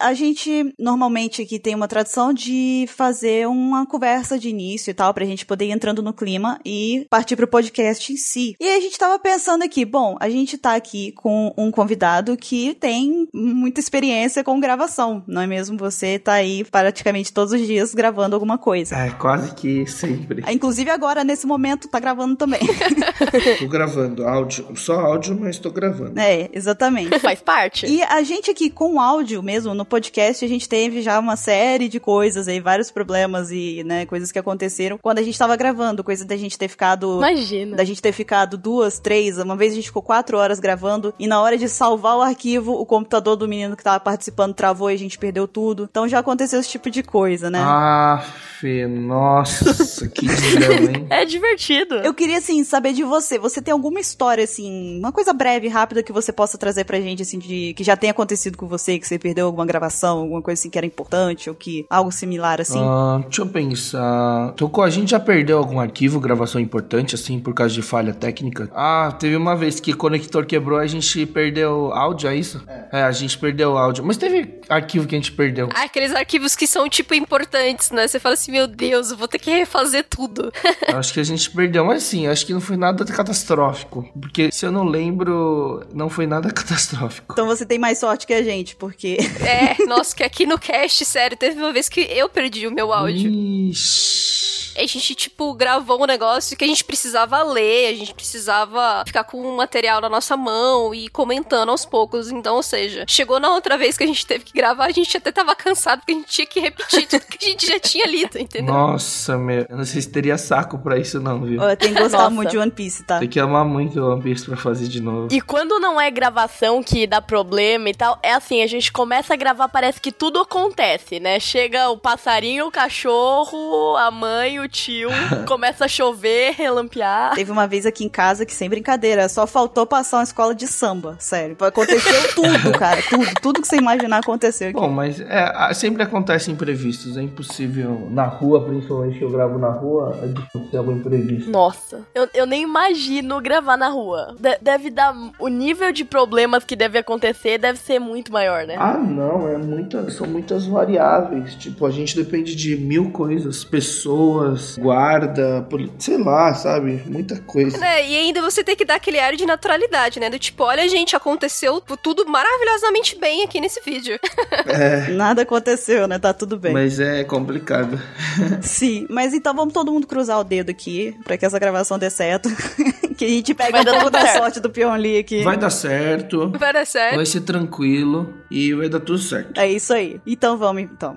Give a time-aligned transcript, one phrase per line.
[0.00, 5.14] A gente normalmente aqui tem uma tradição de fazer uma conversa de início e tal,
[5.14, 8.56] pra gente poder ir entrando no clima e partir pro podcast em si.
[8.60, 12.74] E a gente tava pensando aqui, bom, a gente tá aqui com um convidado que
[12.74, 15.76] tem muita experiência com gravação, não é mesmo?
[15.78, 18.96] Você tá aí praticamente todos os dias gravando alguma coisa.
[18.96, 20.44] É, quase que sempre.
[20.52, 22.60] Inclusive agora, nesse momento, tá gravando também.
[23.58, 26.18] tô gravando áudio, só áudio, mas tô gravando.
[26.18, 27.18] É, exatamente.
[27.20, 27.86] Faz parte.
[27.86, 31.88] E a gente aqui com áudio mesmo, no podcast, a gente teve já uma série
[31.88, 36.04] de coisas aí, vários problemas e, né, coisas que aconteceram quando a gente tava gravando,
[36.04, 37.18] coisa da gente ter ficado.
[37.18, 37.76] Imagina.
[37.76, 41.26] Da gente ter ficado duas, três, uma vez a gente ficou quatro horas gravando e
[41.26, 44.94] na hora de salvar o arquivo, o computador do menino que tava participando travou e
[44.94, 45.88] a gente perdeu tudo.
[45.90, 47.60] Então já aconteceu esse tipo de coisa, né?
[47.62, 48.24] Ah,
[48.64, 51.06] Fê, nossa, que drama, hein?
[51.12, 51.96] É divertido.
[51.96, 53.38] Eu queria, assim, saber de você.
[53.38, 57.20] Você tem alguma história, assim, uma coisa breve, rápida que você possa trazer pra gente,
[57.20, 60.60] assim, de que já tenha acontecido com você, que você perdeu alguma gravação, alguma coisa
[60.60, 62.78] assim que era importante, ou que algo similar, assim?
[62.78, 64.52] Uh, deixa eu pensar.
[64.56, 68.70] Tocou, a gente já perdeu algum arquivo, gravação importante, assim, por causa de falha técnica?
[68.74, 72.62] Ah, teve uma vez que o conector quebrou, a gente perdeu áudio, é isso?
[72.68, 74.04] É, é a gente perdeu áudio.
[74.04, 75.68] Mas teve arquivo que a gente perdeu.
[75.74, 78.06] Ah, aqueles arquivos que são, tipo, importantes, né?
[78.06, 80.52] Você fala assim, meu Deus, eu vou ter que refazer tudo.
[80.94, 84.08] acho que a gente perdeu, mas sim, acho que não foi nada catastrófico.
[84.20, 87.32] Porque se eu não lembro, não foi nada catastrófico.
[87.32, 89.18] Então você tem mais sorte que a gente, porque.
[89.40, 92.92] É, nossa, que aqui no cast, sério, teve uma vez que eu perdi o meu
[92.92, 93.30] áudio.
[93.30, 94.54] Ixi.
[94.76, 99.22] A gente, tipo, gravou um negócio que a gente precisava ler, a gente precisava ficar
[99.22, 102.30] com o material na nossa mão e comentando aos poucos.
[102.30, 105.16] Então, ou seja, chegou na outra vez que a gente teve que gravar, a gente
[105.16, 108.06] até tava cansado porque a gente tinha que repetir tudo que a gente já tinha
[108.06, 108.74] lido, entendeu?
[108.74, 109.64] Nossa, meu.
[109.68, 111.62] Eu não sei se teria saco pra isso, não, viu?
[111.62, 112.30] Eu tenho que gostar Nossa.
[112.30, 113.20] muito de One Piece, tá?
[113.20, 115.28] Tem que amar muito One Piece pra fazer de novo.
[115.30, 119.34] E quando não é gravação que dá problema e tal, é assim, a gente começa
[119.34, 121.40] a gravar, parece que tudo acontece, né?
[121.40, 125.08] Chega o passarinho, o cachorro, a mãe, o tio,
[125.46, 127.34] começa a chover, relampear.
[127.34, 130.66] Teve uma vez aqui em casa que, sem brincadeira, só faltou passar uma escola de
[130.66, 131.56] samba, sério.
[131.60, 133.24] Aconteceu tudo, cara, tudo.
[133.40, 134.78] Tudo que você imaginar aconteceu aqui.
[134.78, 139.70] Bom, mas é, sempre acontece imprevistos, é impossível na rua, principalmente que eu gravo na
[139.70, 141.50] rua, é difícil algum imprevisto.
[141.50, 144.34] Nossa, eu, eu nem imagino gravar na rua.
[144.38, 145.14] De, deve dar.
[145.38, 148.76] O nível de problemas que deve acontecer deve ser muito maior, né?
[148.78, 151.54] Ah, não, é muita, são muitas variáveis.
[151.54, 155.66] Tipo, a gente depende de mil coisas, pessoas, guarda,
[155.98, 157.02] sei lá, sabe?
[157.06, 157.84] Muita coisa.
[157.84, 160.30] É, e ainda você tem que dar aquele ar de naturalidade, né?
[160.30, 164.18] Do tipo, olha, gente, aconteceu tudo maravilhosamente bem aqui nesse vídeo.
[164.66, 165.10] É.
[165.10, 166.18] Nada aconteceu, né?
[166.18, 166.72] Tá tudo bem.
[166.72, 168.00] Mas é complicado.
[168.62, 172.08] Sim, mas então vamos todo mundo cruzar o dedo aqui pra que essa gravação dê
[172.08, 172.48] certo.
[173.14, 175.42] que a gente pega um pouco da sorte do Pion Lee aqui.
[175.42, 176.50] Vai dar certo.
[176.58, 177.16] Vai dar certo.
[177.16, 179.33] Vai ser tranquilo e vai dar tudo certo.
[179.56, 180.20] É isso aí.
[180.26, 181.16] Então vamos então.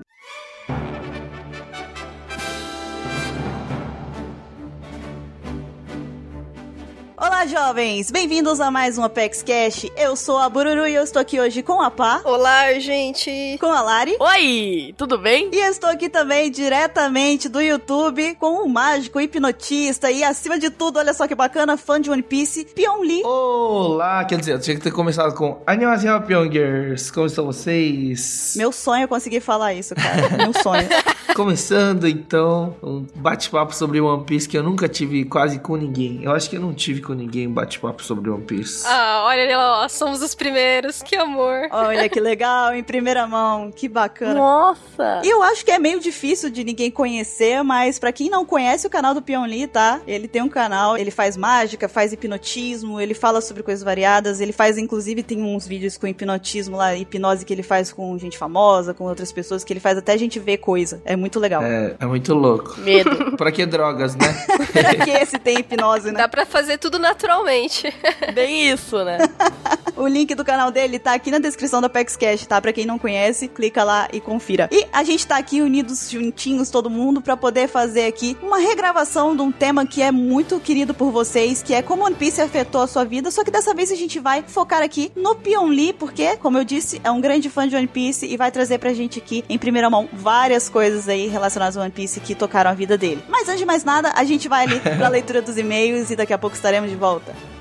[7.19, 8.09] Olá, jovens!
[8.09, 9.85] Bem-vindos a mais um Apex Cash.
[9.95, 12.19] Eu sou a Bururu e eu estou aqui hoje com a Pá.
[12.25, 13.57] Olá, gente!
[13.59, 14.17] Com a Lari.
[14.19, 14.95] Oi!
[14.97, 15.49] Tudo bem?
[15.53, 20.71] E eu estou aqui também diretamente do YouTube com o mágico, hipnotista e, acima de
[20.71, 23.23] tudo, olha só que bacana, fã de One Piece, Pion Lee.
[23.23, 24.25] Olá!
[24.25, 27.11] Quer dizer, eu tinha que ter começado com Annyeonghaseyo, Pyongers!
[27.11, 28.55] Como estão vocês?
[28.57, 30.29] Meu sonho é conseguir falar isso, cara.
[30.35, 30.87] Meu sonho.
[31.35, 36.23] Começando, então, um bate-papo sobre One Piece que eu nunca tive quase com ninguém.
[36.23, 38.85] Eu acho que eu não tive com ninguém bate-papo sobre One Piece.
[38.87, 41.67] Ah, olha lá, somos os primeiros, que amor.
[41.71, 44.33] Olha que legal, em primeira mão, que bacana.
[44.33, 45.21] Nossa!
[45.23, 48.87] E eu acho que é meio difícil de ninguém conhecer, mas para quem não conhece
[48.87, 50.01] o canal do Pion Lee, tá?
[50.07, 54.51] Ele tem um canal, ele faz mágica, faz hipnotismo, ele fala sobre coisas variadas, ele
[54.51, 58.93] faz, inclusive, tem uns vídeos com hipnotismo lá, hipnose que ele faz com gente famosa,
[58.93, 61.01] com outras pessoas, que ele faz até a gente ver coisa.
[61.05, 61.63] É muito legal.
[61.63, 62.79] É, é muito louco.
[62.79, 63.35] Medo.
[63.37, 64.27] pra que drogas, né?
[64.71, 66.19] pra que esse tem hipnose, né?
[66.19, 67.91] Dá pra fazer tudo naturalmente.
[68.33, 69.17] Bem isso, né?
[69.97, 72.61] o link do canal dele tá aqui na descrição da PaxCast, tá?
[72.61, 74.69] Pra quem não conhece, clica lá e confira.
[74.71, 79.35] E a gente tá aqui unidos, juntinhos, todo mundo, para poder fazer aqui uma regravação
[79.35, 82.81] de um tema que é muito querido por vocês, que é como One Piece afetou
[82.81, 85.93] a sua vida, só que dessa vez a gente vai focar aqui no Pion Lee,
[85.93, 88.93] porque, como eu disse, é um grande fã de One Piece e vai trazer pra
[88.93, 92.73] gente aqui, em primeira mão, várias coisas aí relacionadas ao One Piece que tocaram a
[92.73, 93.23] vida dele.
[93.27, 96.33] Mas antes de mais nada, a gente vai ali pra leitura dos e-mails e daqui
[96.33, 97.06] a pouco estaremos de volta.
[97.07, 97.56] Estamos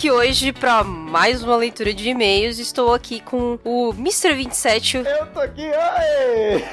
[0.00, 2.58] aqui hoje para mais uma leitura de e-mails.
[2.58, 4.32] Estou aqui com o Mr.
[4.32, 4.96] 27.
[4.96, 6.64] Eu tô aqui, oi!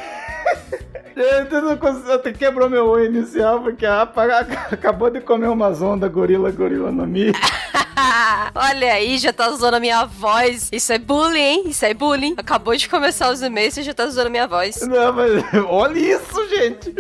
[1.18, 4.32] Eu não consigo, até quebrou meu oi inicial porque a rapaz
[4.72, 7.32] acabou de comer uma zonda gorila gorila no mi.
[8.54, 10.70] Olha aí, já tá usando a minha voz.
[10.72, 11.64] Isso é bullying, hein?
[11.68, 12.36] Isso é bullying.
[12.38, 14.82] Acabou de começar os e-mails e já tá usando a minha voz.
[14.82, 16.94] Não, mas olha isso, gente.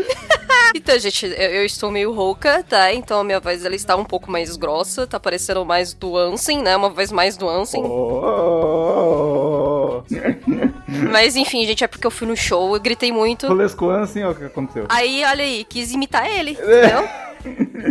[0.75, 2.91] então, gente, eu, eu, estou meio rouca, tá?
[2.93, 6.63] Então a minha voz ela está um pouco mais grossa, tá parecendo mais do Ansem,
[6.63, 6.75] né?
[6.75, 7.83] Uma voz mais do Ansem.
[7.83, 8.17] Oh.
[10.87, 13.47] Mas enfim, gente, é porque eu fui no show, eu gritei muito.
[13.47, 14.85] Rolesco Ansem, olha o que aconteceu.
[14.89, 17.07] Aí, olha aí, quis imitar ele, entendeu?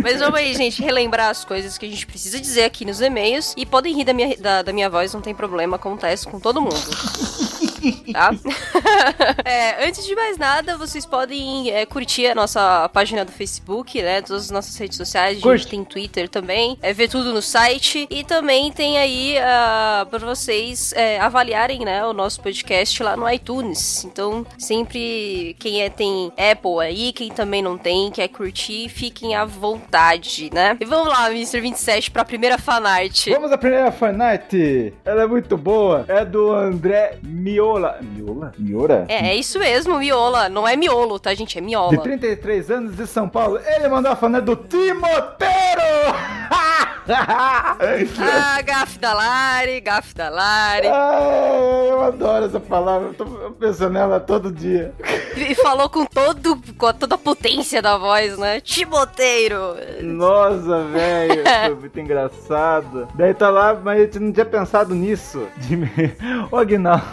[0.01, 3.53] Mas vamos aí, gente, relembrar as coisas que a gente precisa dizer aqui nos e-mails.
[3.57, 6.61] E podem rir da minha, da, da minha voz, não tem problema, acontece com todo
[6.61, 6.75] mundo.
[8.11, 8.31] Tá?
[9.45, 14.21] é, antes de mais nada, vocês podem é, curtir a nossa página do Facebook, né?
[14.21, 15.43] Todas as nossas redes sociais.
[15.43, 16.77] A gente tem Twitter também.
[16.81, 18.07] É, ver tudo no site.
[18.09, 22.05] E também tem aí uh, pra vocês é, avaliarem, né?
[22.05, 24.05] O nosso podcast lá no iTunes.
[24.05, 29.45] Então, sempre quem é, tem Apple aí, quem também não tem, quer curtir, fiquem à
[29.45, 30.77] vontade, né?
[30.79, 31.59] E vamos lá, Mr.
[31.61, 33.27] 27, pra primeira fanart.
[33.29, 34.53] Vamos à primeira fanart.
[35.05, 36.05] Ela é muito boa.
[36.07, 37.17] É do André
[37.67, 37.97] Miola.
[38.01, 38.53] Miola?
[38.57, 39.05] Miora?
[39.09, 40.47] É, é isso mesmo, Miola.
[40.47, 41.57] Não é miolo, tá, gente?
[41.57, 41.91] É miola.
[41.91, 43.59] De 33 anos de São Paulo.
[43.65, 45.47] Ele mandou a fanart do Timoteiro!
[47.09, 50.87] ah, gaf da Lari, gaf da Lari.
[50.87, 53.09] Ai, eu adoro essa palavra.
[53.09, 54.93] Eu tô pensando nela todo dia.
[55.35, 58.59] E falou com, todo, com toda a potência da voz, né?
[58.59, 59.75] Timoteiro.
[60.01, 61.43] Nossa, velho.
[61.67, 63.07] Foi muito engraçado.
[63.15, 65.47] Daí tá lá, mas a gente não tinha pensado nisso.
[65.57, 65.77] De...
[66.51, 67.05] O Aguinaldo.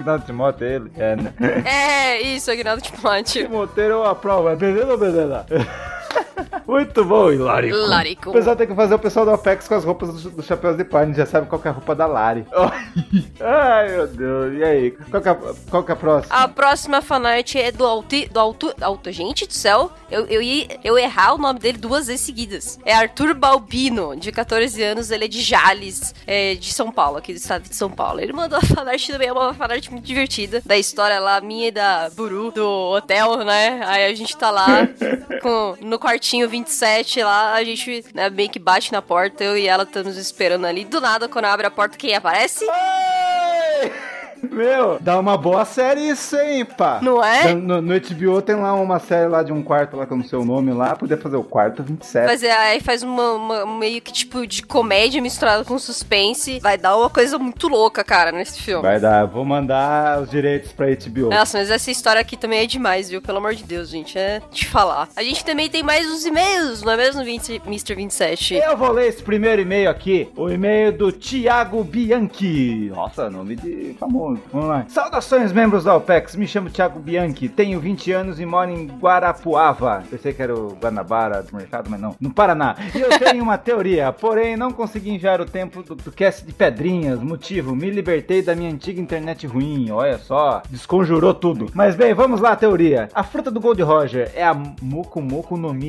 [0.00, 0.90] O Aguinaldo Timóteo, ele?
[0.96, 1.32] É, né?
[1.62, 3.46] É, isso, Aguinaldo Timóteo.
[3.46, 4.48] Timoteiro eu aprovo.
[4.48, 5.44] É beleza ou beleza?
[6.66, 7.76] Muito bom, Hilarico.
[7.76, 8.30] Larico.
[8.30, 10.76] O pessoal tem que fazer o pessoal do Apex com as roupas dos do Chapéus
[10.76, 11.12] de Palha.
[11.14, 12.46] Já sabe qual é a roupa da Lari.
[13.40, 14.54] Ai, meu Deus.
[14.58, 14.90] E aí?
[14.90, 15.38] Qual que é,
[15.70, 16.34] qual que é a próxima?
[16.34, 18.28] A próxima fanart é do Alti...
[18.28, 18.74] Do Alto...
[18.80, 19.10] Alto...
[19.10, 19.90] Gente do céu.
[20.10, 22.78] Eu, eu ia eu errar o nome dele duas vezes seguidas.
[22.84, 25.10] É Arthur Balbino, de 14 anos.
[25.10, 28.20] Ele é de Jales, é, de São Paulo, aqui do estado de São Paulo.
[28.20, 29.28] Ele mandou a fanart também.
[29.28, 30.62] É uma fanart muito divertida.
[30.64, 33.80] Da história lá, minha e da Buru, do hotel, né?
[33.84, 34.88] Aí a gente tá lá
[35.42, 39.66] com, no quartinho 27 lá, a gente né, meio que bate na porta, eu e
[39.66, 40.84] ela estamos esperando ali.
[40.84, 42.66] Do nada, quando abre a porta, quem aparece?
[42.68, 44.09] Ai!
[44.50, 47.00] Meu, dá uma boa série isso, hein, pá.
[47.02, 47.54] Não é?
[47.54, 50.44] No, no HBO tem lá uma série lá de um quarto lá com o seu
[50.44, 52.26] nome lá, poder fazer o quarto 27.
[52.26, 56.58] Mas é, aí faz uma, uma, meio que tipo de comédia misturada com suspense.
[56.60, 58.82] Vai dar uma coisa muito louca, cara, nesse filme.
[58.82, 61.30] Vai dar, vou mandar os direitos pra HBO.
[61.30, 63.20] Nossa, mas essa história aqui também é demais, viu?
[63.20, 65.08] Pelo amor de Deus, gente, é de falar.
[65.16, 67.94] A gente também tem mais uns e-mails, não é mesmo, 20, Mr.
[67.94, 68.54] 27?
[68.54, 72.90] Eu vou ler esse primeiro e-mail aqui, o e-mail do Thiago Bianchi.
[72.94, 74.29] Nossa, nome de famoso.
[74.52, 74.84] Vamos lá.
[74.88, 76.36] Saudações, membros da OPEX.
[76.36, 80.02] Me chamo Thiago Bianchi, tenho 20 anos e moro em Guarapuava.
[80.10, 82.14] Pensei que era o Guanabara do mercado, mas não.
[82.20, 82.76] No Paraná.
[82.94, 86.52] E eu tenho uma teoria, porém não consegui enviar o tempo do, do cast de
[86.52, 87.20] pedrinhas.
[87.20, 89.90] Motivo, me libertei da minha antiga internet ruim.
[89.90, 91.66] Olha só, desconjurou tudo.
[91.74, 93.08] Mas bem, vamos lá, teoria.
[93.14, 95.20] A fruta do Gold Roger é a Moco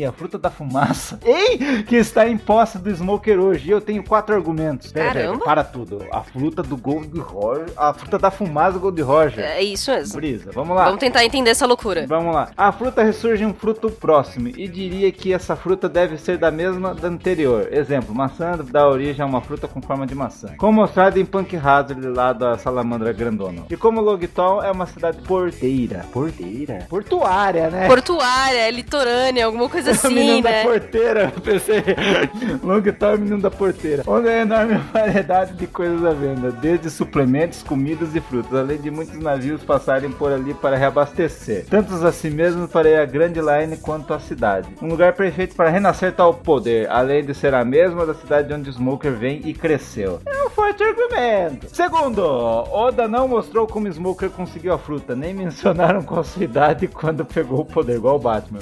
[0.07, 1.19] a fruta da fumaça.
[1.25, 1.83] Ei!
[1.83, 3.69] Que está em posse do Smoker hoje.
[3.69, 4.91] E eu tenho quatro argumentos.
[4.91, 5.45] Pera, pera, Caramba.
[5.45, 6.05] para tudo.
[6.11, 7.65] A fruta do Gold Roger.
[7.75, 9.43] A fruta da fumaça Gold Roger.
[9.43, 10.15] É isso mesmo.
[10.15, 10.85] Brisa, vamos lá.
[10.85, 12.05] Vamos tentar entender essa loucura.
[12.07, 12.49] Vamos lá.
[12.57, 16.93] A fruta ressurge um fruto próximo e diria que essa fruta deve ser da mesma
[16.93, 17.67] da anterior.
[17.71, 20.55] Exemplo, maçã dá origem a uma fruta com forma de maçã.
[20.57, 23.65] Como mostrado em Punk Hazard lá da Salamandra Grandona.
[23.69, 26.05] E como Logtol é uma cidade porteira.
[26.11, 26.85] Porteira?
[26.89, 27.87] Portuária, né?
[27.87, 30.63] Portuária, litorânea, alguma coisa assim, menino né?
[30.63, 31.83] da porteira, eu pensei.
[32.63, 34.03] Longtol é menino da porteira.
[34.07, 38.91] Onde é enorme variedade de coisas à venda, desde suplementos, comidas e frutas, além de
[38.91, 41.65] muitos navios passarem por ali para reabastecer.
[41.67, 44.69] Tantos assim mesmo para a Grand Line quanto a cidade.
[44.81, 48.71] Um lugar perfeito para renascer tal poder, além de ser a mesma da cidade onde
[48.71, 50.19] Smoker vem e cresceu.
[50.25, 51.67] É um forte argumento.
[51.73, 57.25] Segundo, Oda não mostrou como Smoker conseguiu a fruta, nem mencionaram qual sua idade quando
[57.25, 58.59] pegou o poder, igual o Batman.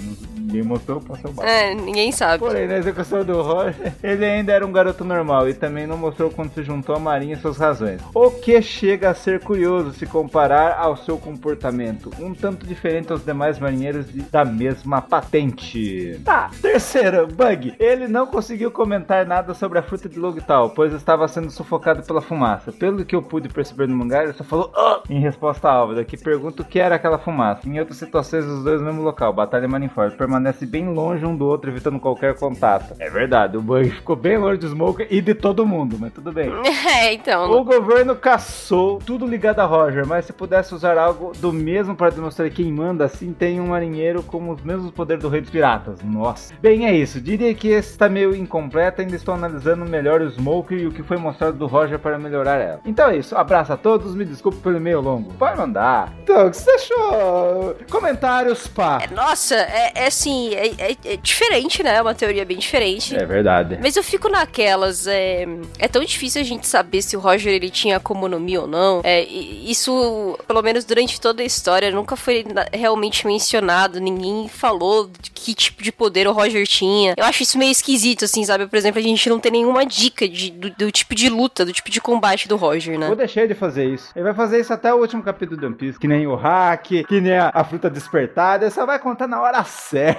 [0.50, 1.44] Ninguém mostrou, o Batman.
[1.44, 2.39] É, ninguém sabe.
[2.39, 6.32] Porém, na execução do Roger, ele ainda era um garoto normal e também não mostrou
[6.32, 8.01] quando se juntou à Marinha e suas razões.
[8.15, 13.24] O que chega a ser curioso se comparar ao seu comportamento, um tanto diferente aos
[13.24, 16.20] demais marinheiros da mesma patente.
[16.25, 17.75] Tá, terceiro, Bug.
[17.79, 22.22] Ele não conseguiu comentar nada sobre a fruta de Logtal, pois estava sendo sufocado pela
[22.22, 22.72] fumaça.
[22.72, 26.03] Pelo que eu pude perceber no mangá, ele só falou "Ah!" em resposta à Álvida,
[26.03, 27.68] que pergunta o que era aquela fumaça.
[27.70, 31.36] Em outras situações, os dois no mesmo local, Batalha Marineford, permanecem permanecem bem longe um
[31.36, 32.96] do outro, evitando qualquer contato.
[32.98, 36.31] É verdade, o Bug ficou bem longe do Smoker e de todo mundo, mas tudo
[36.31, 36.50] bem.
[36.89, 37.51] É, então.
[37.51, 42.10] O governo caçou tudo ligado a Roger, mas se pudesse usar algo do mesmo para
[42.10, 46.00] demonstrar quem manda, assim tem um marinheiro com os mesmos poderes do Rei dos Piratas.
[46.03, 46.53] Nossa.
[46.62, 47.19] Bem, é isso.
[47.22, 51.03] Diria que esse está meio incompleto, ainda estou analisando melhor o Smoker e o que
[51.03, 52.79] foi mostrado do Roger para melhorar ela.
[52.86, 53.36] Então é isso.
[53.36, 55.34] Abraço a todos, me desculpe pelo e-mail longo.
[55.34, 56.13] Pode mandar.
[56.24, 57.75] Então, o que você achou?
[57.89, 59.00] Comentários, pá.
[59.03, 61.95] É, nossa, é, é assim, é, é- é diferente, né?
[61.95, 63.15] É uma teoria bem diferente.
[63.15, 63.77] É verdade.
[63.81, 65.45] Mas eu fico naquelas, é,
[65.77, 68.00] é tão difícil a gente saber se o Roger ele tinha
[68.39, 69.01] Mi ou não.
[69.03, 74.00] É, isso, pelo menos durante toda a história, nunca foi realmente mencionado.
[74.00, 77.13] Ninguém falou de que tipo de poder o Roger tinha.
[77.17, 78.67] Eu acho isso meio esquisito, assim, sabe?
[78.67, 81.74] Por exemplo, a gente não tem nenhuma dica de- do, do tipo de luta, do
[81.74, 83.07] tipo de combate do Roger, né?
[83.07, 84.12] Vou deixar ele fazer isso.
[84.15, 86.00] Ele vai fazer isso até o último capítulo do One Piece.
[86.00, 88.65] Que nem o hack, que nem a, a fruta despertada.
[88.65, 90.18] Ele só vai contar na hora certa.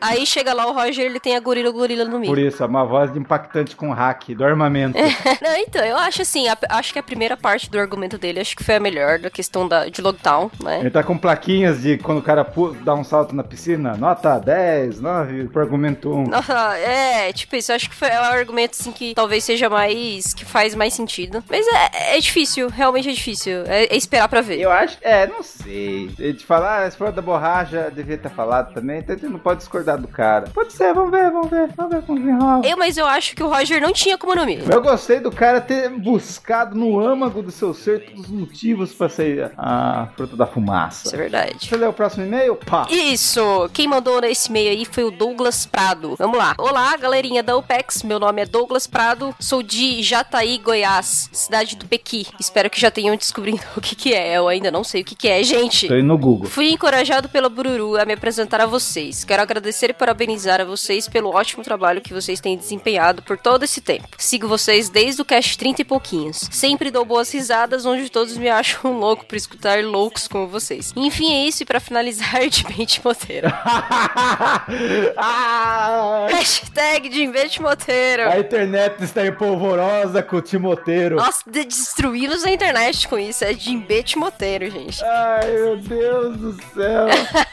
[0.00, 2.26] Aí chega lá o Roger, ele tem a gorila gorila no Mi.
[2.26, 4.98] Por isso, uma voz impactante com hack, do armamento.
[5.42, 8.56] Não, então, eu acho assim, a- acho que a primeira parte do argumento dele, acho
[8.56, 10.80] que foi a melhor, da questão da, de lockdown, né?
[10.80, 12.46] Ele tá com plaquinhas de quando o cara
[12.82, 16.24] dá um salto na piscina, nota 10, 9 pro argumento 1.
[16.28, 19.68] Nossa, é, tipo isso, eu acho que foi é um argumento assim que talvez seja
[19.68, 21.42] mais, que faz mais sentido.
[21.48, 24.60] Mas é, é difícil, realmente é difícil, é, é esperar pra ver.
[24.60, 26.10] Eu acho, é, não sei.
[26.18, 29.38] Ele te falar, ah, falou da borracha, devia ter falado também, então a gente não
[29.38, 30.48] pode discordar do cara.
[30.54, 32.66] Pode ser, vamos ver, vamos ver, vamos ver como desenrola.
[32.66, 34.62] Eu, mas eu acho que o Roger não tinha como no Mi.
[34.70, 39.08] Eu gostei do cara ter buscado no âmago do seu ser todos os motivos pra
[39.08, 41.14] ser a fruta da Isso fumaça.
[41.14, 41.68] é verdade.
[41.68, 42.56] Você lê o próximo e-mail?
[42.56, 42.86] Pá!
[42.90, 43.68] Isso!
[43.72, 46.14] Quem mandou nesse e-mail aí foi o Douglas Prado.
[46.16, 46.54] Vamos lá.
[46.58, 48.02] Olá, galerinha da UPEX.
[48.02, 49.34] Meu nome é Douglas Prado.
[49.40, 52.26] Sou de Jataí, Goiás, cidade do Pequi.
[52.38, 54.36] Espero que já tenham descobrido o que, que é.
[54.36, 55.88] Eu ainda não sei o que, que é, gente.
[55.88, 56.48] Tô indo no Google.
[56.48, 59.24] Fui encorajado pela Bururu a me apresentar a vocês.
[59.24, 63.62] Quero agradecer e parabenizar a vocês pelo ótimo trabalho que vocês têm desempenhado por todo
[63.64, 64.08] esse tempo.
[64.18, 66.48] Sigo vocês desde o cast 30 e pouquinhos.
[66.50, 70.92] Sempre dou boas risadas, onde todos me acham louco por escutar loucos como vocês.
[70.96, 73.48] Enfim, é isso, e pra finalizar, de mente moteiro.
[75.16, 78.28] ah, Hashtag de mente moteiro.
[78.28, 81.16] a internet está empolvorosa com o Timoteiro.
[81.16, 83.44] Nossa, de- destruímos a internet com isso.
[83.44, 85.02] É de embete moteiro, gente.
[85.04, 87.06] Ai, meu Deus do céu.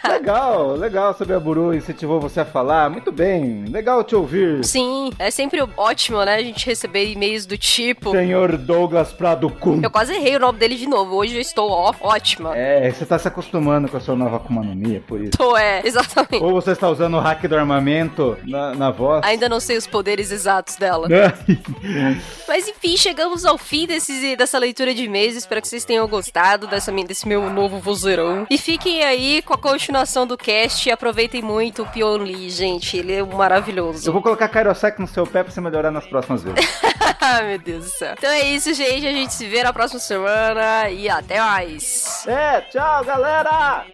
[0.09, 2.89] legal, legal a Buru incentivou você a falar.
[2.89, 4.63] Muito bem, legal te ouvir.
[4.63, 6.35] Sim, é sempre ótimo, né?
[6.35, 8.11] A gente receber e-mails do tipo.
[8.11, 9.81] Senhor Douglas Prado Kun.
[9.83, 11.15] Eu quase errei o nome dele de novo.
[11.15, 12.55] Hoje eu estou ó, ótima.
[12.55, 15.31] É, você tá se acostumando com a sua nova Akuma no Mi, é por isso.
[15.37, 16.43] Tô, é, exatamente.
[16.43, 19.25] Ou você está usando o hack do armamento na, na voz.
[19.25, 21.07] Ainda não sei os poderes exatos dela.
[22.47, 25.35] Mas enfim, chegamos ao fim desse, dessa leitura de e-mails.
[25.35, 28.45] Espero que vocês tenham gostado dessa, desse meu novo vozeirão.
[28.49, 32.97] E fiquem aí com a continuação do cast aproveitem muito o Pion Lee, gente.
[32.97, 34.11] Ele é Eu maravilhoso.
[34.11, 36.81] vou colocar Kairosek no seu pé pra você melhorar nas próximas vezes.
[37.21, 38.13] Ai, meu Deus do céu.
[38.17, 39.07] Então é isso, gente.
[39.07, 42.25] A gente se vê na próxima semana e até mais.
[42.27, 43.85] é, tchau, galera!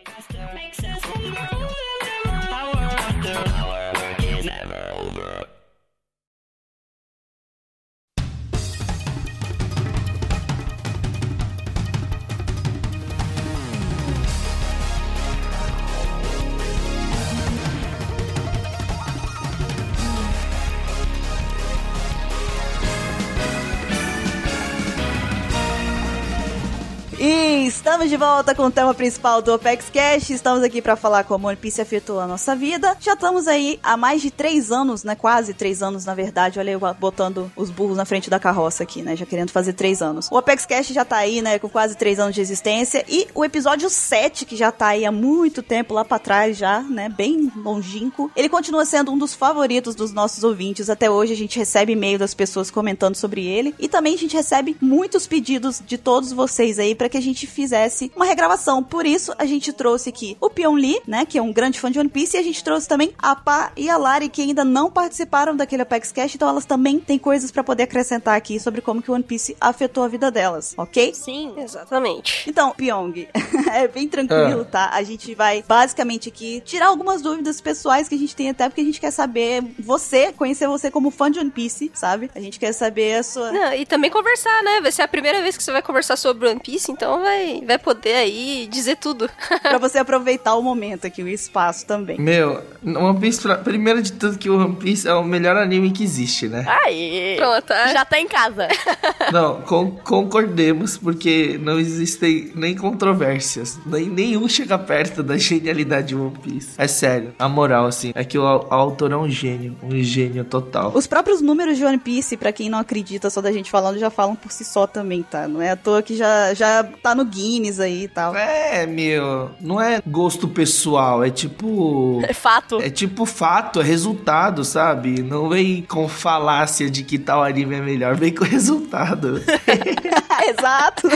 [27.91, 30.29] Estamos de volta com o tema principal do Opex Cash.
[30.29, 32.95] Estamos aqui para falar como One Piece afetou a nossa vida.
[33.01, 35.13] Já estamos aí há mais de três anos, né?
[35.13, 36.57] Quase três anos, na verdade.
[36.57, 39.17] Olha eu botando os burros na frente da carroça aqui, né?
[39.17, 40.29] Já querendo fazer três anos.
[40.31, 41.60] O Opex Cash já tá aí, né?
[41.60, 43.03] Com quase três anos de existência.
[43.10, 46.79] E o episódio 7, que já tá aí há muito tempo lá para trás, já,
[46.79, 47.10] né?
[47.10, 48.31] Bem longínquo.
[48.38, 50.89] Ele continua sendo um dos favoritos dos nossos ouvintes.
[50.89, 53.75] Até hoje a gente recebe e-mail das pessoas comentando sobre ele.
[53.77, 57.45] E também a gente recebe muitos pedidos de todos vocês aí para que a gente
[57.45, 57.81] fizesse
[58.16, 58.84] uma regravação.
[58.84, 61.92] Por isso, a gente trouxe aqui o Pion Lee, né, que é um grande fã
[61.92, 64.64] de One Piece, e a gente trouxe também a Pá e a Lari, que ainda
[64.64, 68.82] não participaram daquele Apex Cash, então elas também têm coisas para poder acrescentar aqui sobre
[68.82, 71.14] como que o One Piece afetou a vida delas, ok?
[71.14, 72.50] Sim, exatamente.
[72.50, 73.28] Então, Pyong,
[73.72, 74.90] é bem tranquilo, tá?
[74.94, 78.82] A gente vai basicamente aqui tirar algumas dúvidas pessoais que a gente tem até porque
[78.82, 82.30] a gente quer saber você, conhecer você como fã de One Piece, sabe?
[82.36, 84.82] A gente quer saber a sua Não, e também conversar, né?
[84.82, 87.71] Vai ser a primeira vez que você vai conversar sobre One Piece, então vai, vai
[87.72, 89.30] vai poder aí dizer tudo.
[89.62, 92.20] pra você aproveitar o momento aqui, o espaço também.
[92.20, 95.92] Meu, One Piece, pra- primeiro de tudo que o One Piece é o melhor anime
[95.92, 96.66] que existe, né?
[96.86, 97.36] Aí.
[97.38, 97.94] Pronto, é.
[97.94, 98.68] Já tá em casa.
[99.32, 103.80] Não, con- concordemos, porque não existem nem controvérsias.
[103.86, 106.70] Nem, nenhum chega perto da genialidade de One Piece.
[106.78, 110.44] É sério, a moral, assim, é que o, au- autor é um gênio, um gênio
[110.44, 110.92] total.
[110.96, 114.10] Os próprios números de One Piece, pra quem não acredita só da gente falando, já
[114.10, 115.48] falam por si só também, tá?
[115.48, 118.36] Não é à toa que já, já tá no Guinness aí e tal.
[118.36, 122.22] É, meu, não é gosto pessoal, é tipo.
[122.32, 122.80] É fato.
[122.82, 125.22] É tipo fato, é resultado, sabe?
[125.22, 129.41] Não vem com falácia de que tal anime é melhor, vem com resultado.
[130.48, 131.08] Exato.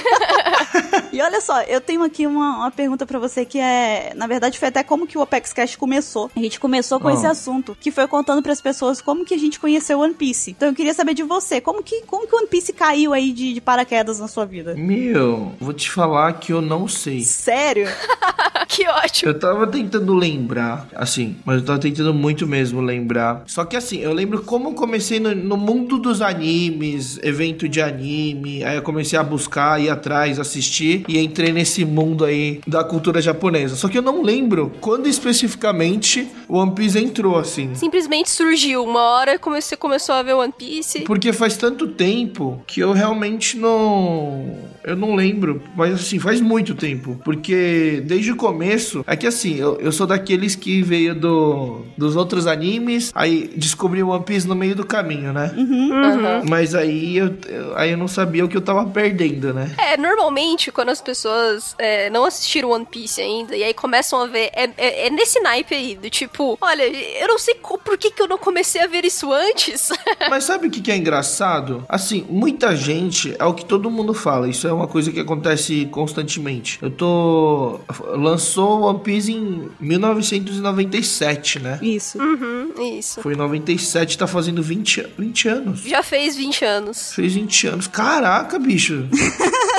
[1.12, 4.60] e olha só, eu tenho aqui uma, uma pergunta pra você que é, na verdade,
[4.60, 6.30] foi até como que o Apex Cash começou.
[6.36, 7.14] A gente começou com Ah.
[7.14, 10.52] esse assunto, que foi contando pras pessoas como que a gente conheceu One Piece.
[10.52, 13.54] Então eu queria saber de você, como que como que One Piece caiu aí de,
[13.54, 14.75] de paraquedas na sua vida?
[14.75, 17.22] Meu, vou te falar que eu não sei.
[17.22, 17.88] Sério?
[18.68, 19.32] que ótimo.
[19.32, 23.44] Eu tava tentando lembrar, assim, mas eu tava tentando muito mesmo lembrar.
[23.48, 27.82] Só que assim, eu lembro como eu comecei no, no mundo dos animes, evento de
[27.82, 32.84] anime, aí eu comecei a buscar, ir atrás, assistir, e entrei nesse mundo aí da
[32.84, 33.75] cultura japonesa.
[33.75, 37.74] Só que eu não lembro quando especificamente o One Piece entrou, assim.
[37.75, 38.84] Simplesmente surgiu.
[38.84, 41.01] Uma hora você começou a ver One Piece.
[41.01, 44.58] Porque faz tanto tempo que eu realmente não.
[44.86, 45.62] Eu não lembro.
[45.75, 47.20] Mas assim, faz muito tempo.
[47.25, 49.04] Porque desde o começo.
[49.08, 53.12] É que assim, eu, eu sou daqueles que veio do, dos outros animes.
[53.15, 55.51] Aí descobri o One Piece no meio do caminho, né?
[55.58, 56.44] Aham.
[56.50, 59.72] Mas aí eu, eu- aí eu não sabia o que eu tava perdendo, né?
[59.77, 64.27] É, normalmente, quando as pessoas é, não assistiram One Piece ainda, e aí começam a
[64.27, 68.12] ver, é, é- é nesse naipe aí, do tipo, olha, eu não sei por que,
[68.12, 69.89] que eu não comecei a ver isso antes.
[70.30, 71.84] Mas sabe o que que é engraçado?
[71.89, 75.86] Assim, muita gente, é o que todo mundo fala, isso é uma coisa que acontece
[75.91, 76.77] constantemente.
[76.82, 77.79] Eu tô.
[78.13, 81.79] Lançou One Piece em 1997, né?
[81.82, 82.17] Isso.
[82.20, 83.22] uhum, isso.
[83.22, 85.82] Foi em 97, tá fazendo 20, a- 20 anos.
[85.82, 87.13] Já fez 20 anos.
[87.13, 87.88] Fez 20 anos.
[87.88, 89.05] Caraca, bicho.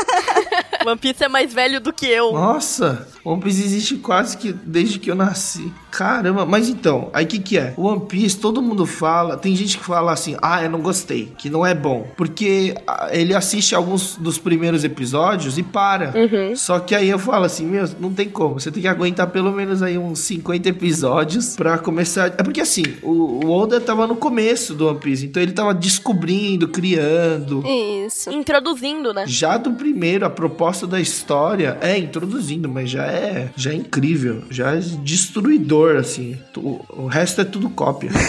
[0.87, 2.33] One Piece é mais velho do que eu.
[2.33, 5.73] Nossa, One Piece existe quase que desde que eu nasci.
[5.91, 7.73] Caramba, mas então, aí o que que é?
[7.77, 11.49] One Piece, todo mundo fala, tem gente que fala assim, ah, eu não gostei, que
[11.49, 12.07] não é bom.
[12.17, 12.75] Porque
[13.11, 16.13] ele assiste alguns dos primeiros episódios e para.
[16.55, 19.51] Só que aí eu falo assim, meu, não tem como, você tem que aguentar pelo
[19.53, 22.27] menos aí uns 50 episódios pra começar.
[22.39, 25.73] É porque assim, o, o Oda tava no começo do One Piece, então ele tava
[25.73, 27.65] descobrindo, criando.
[27.67, 28.31] Isso.
[28.31, 29.25] Introduzindo, né?
[29.27, 34.43] Já do primeiro, a proposta da história é introduzindo, mas já é, já é incrível,
[34.51, 36.37] já é destruidor, assim.
[36.57, 38.11] O, resto é tudo cópia.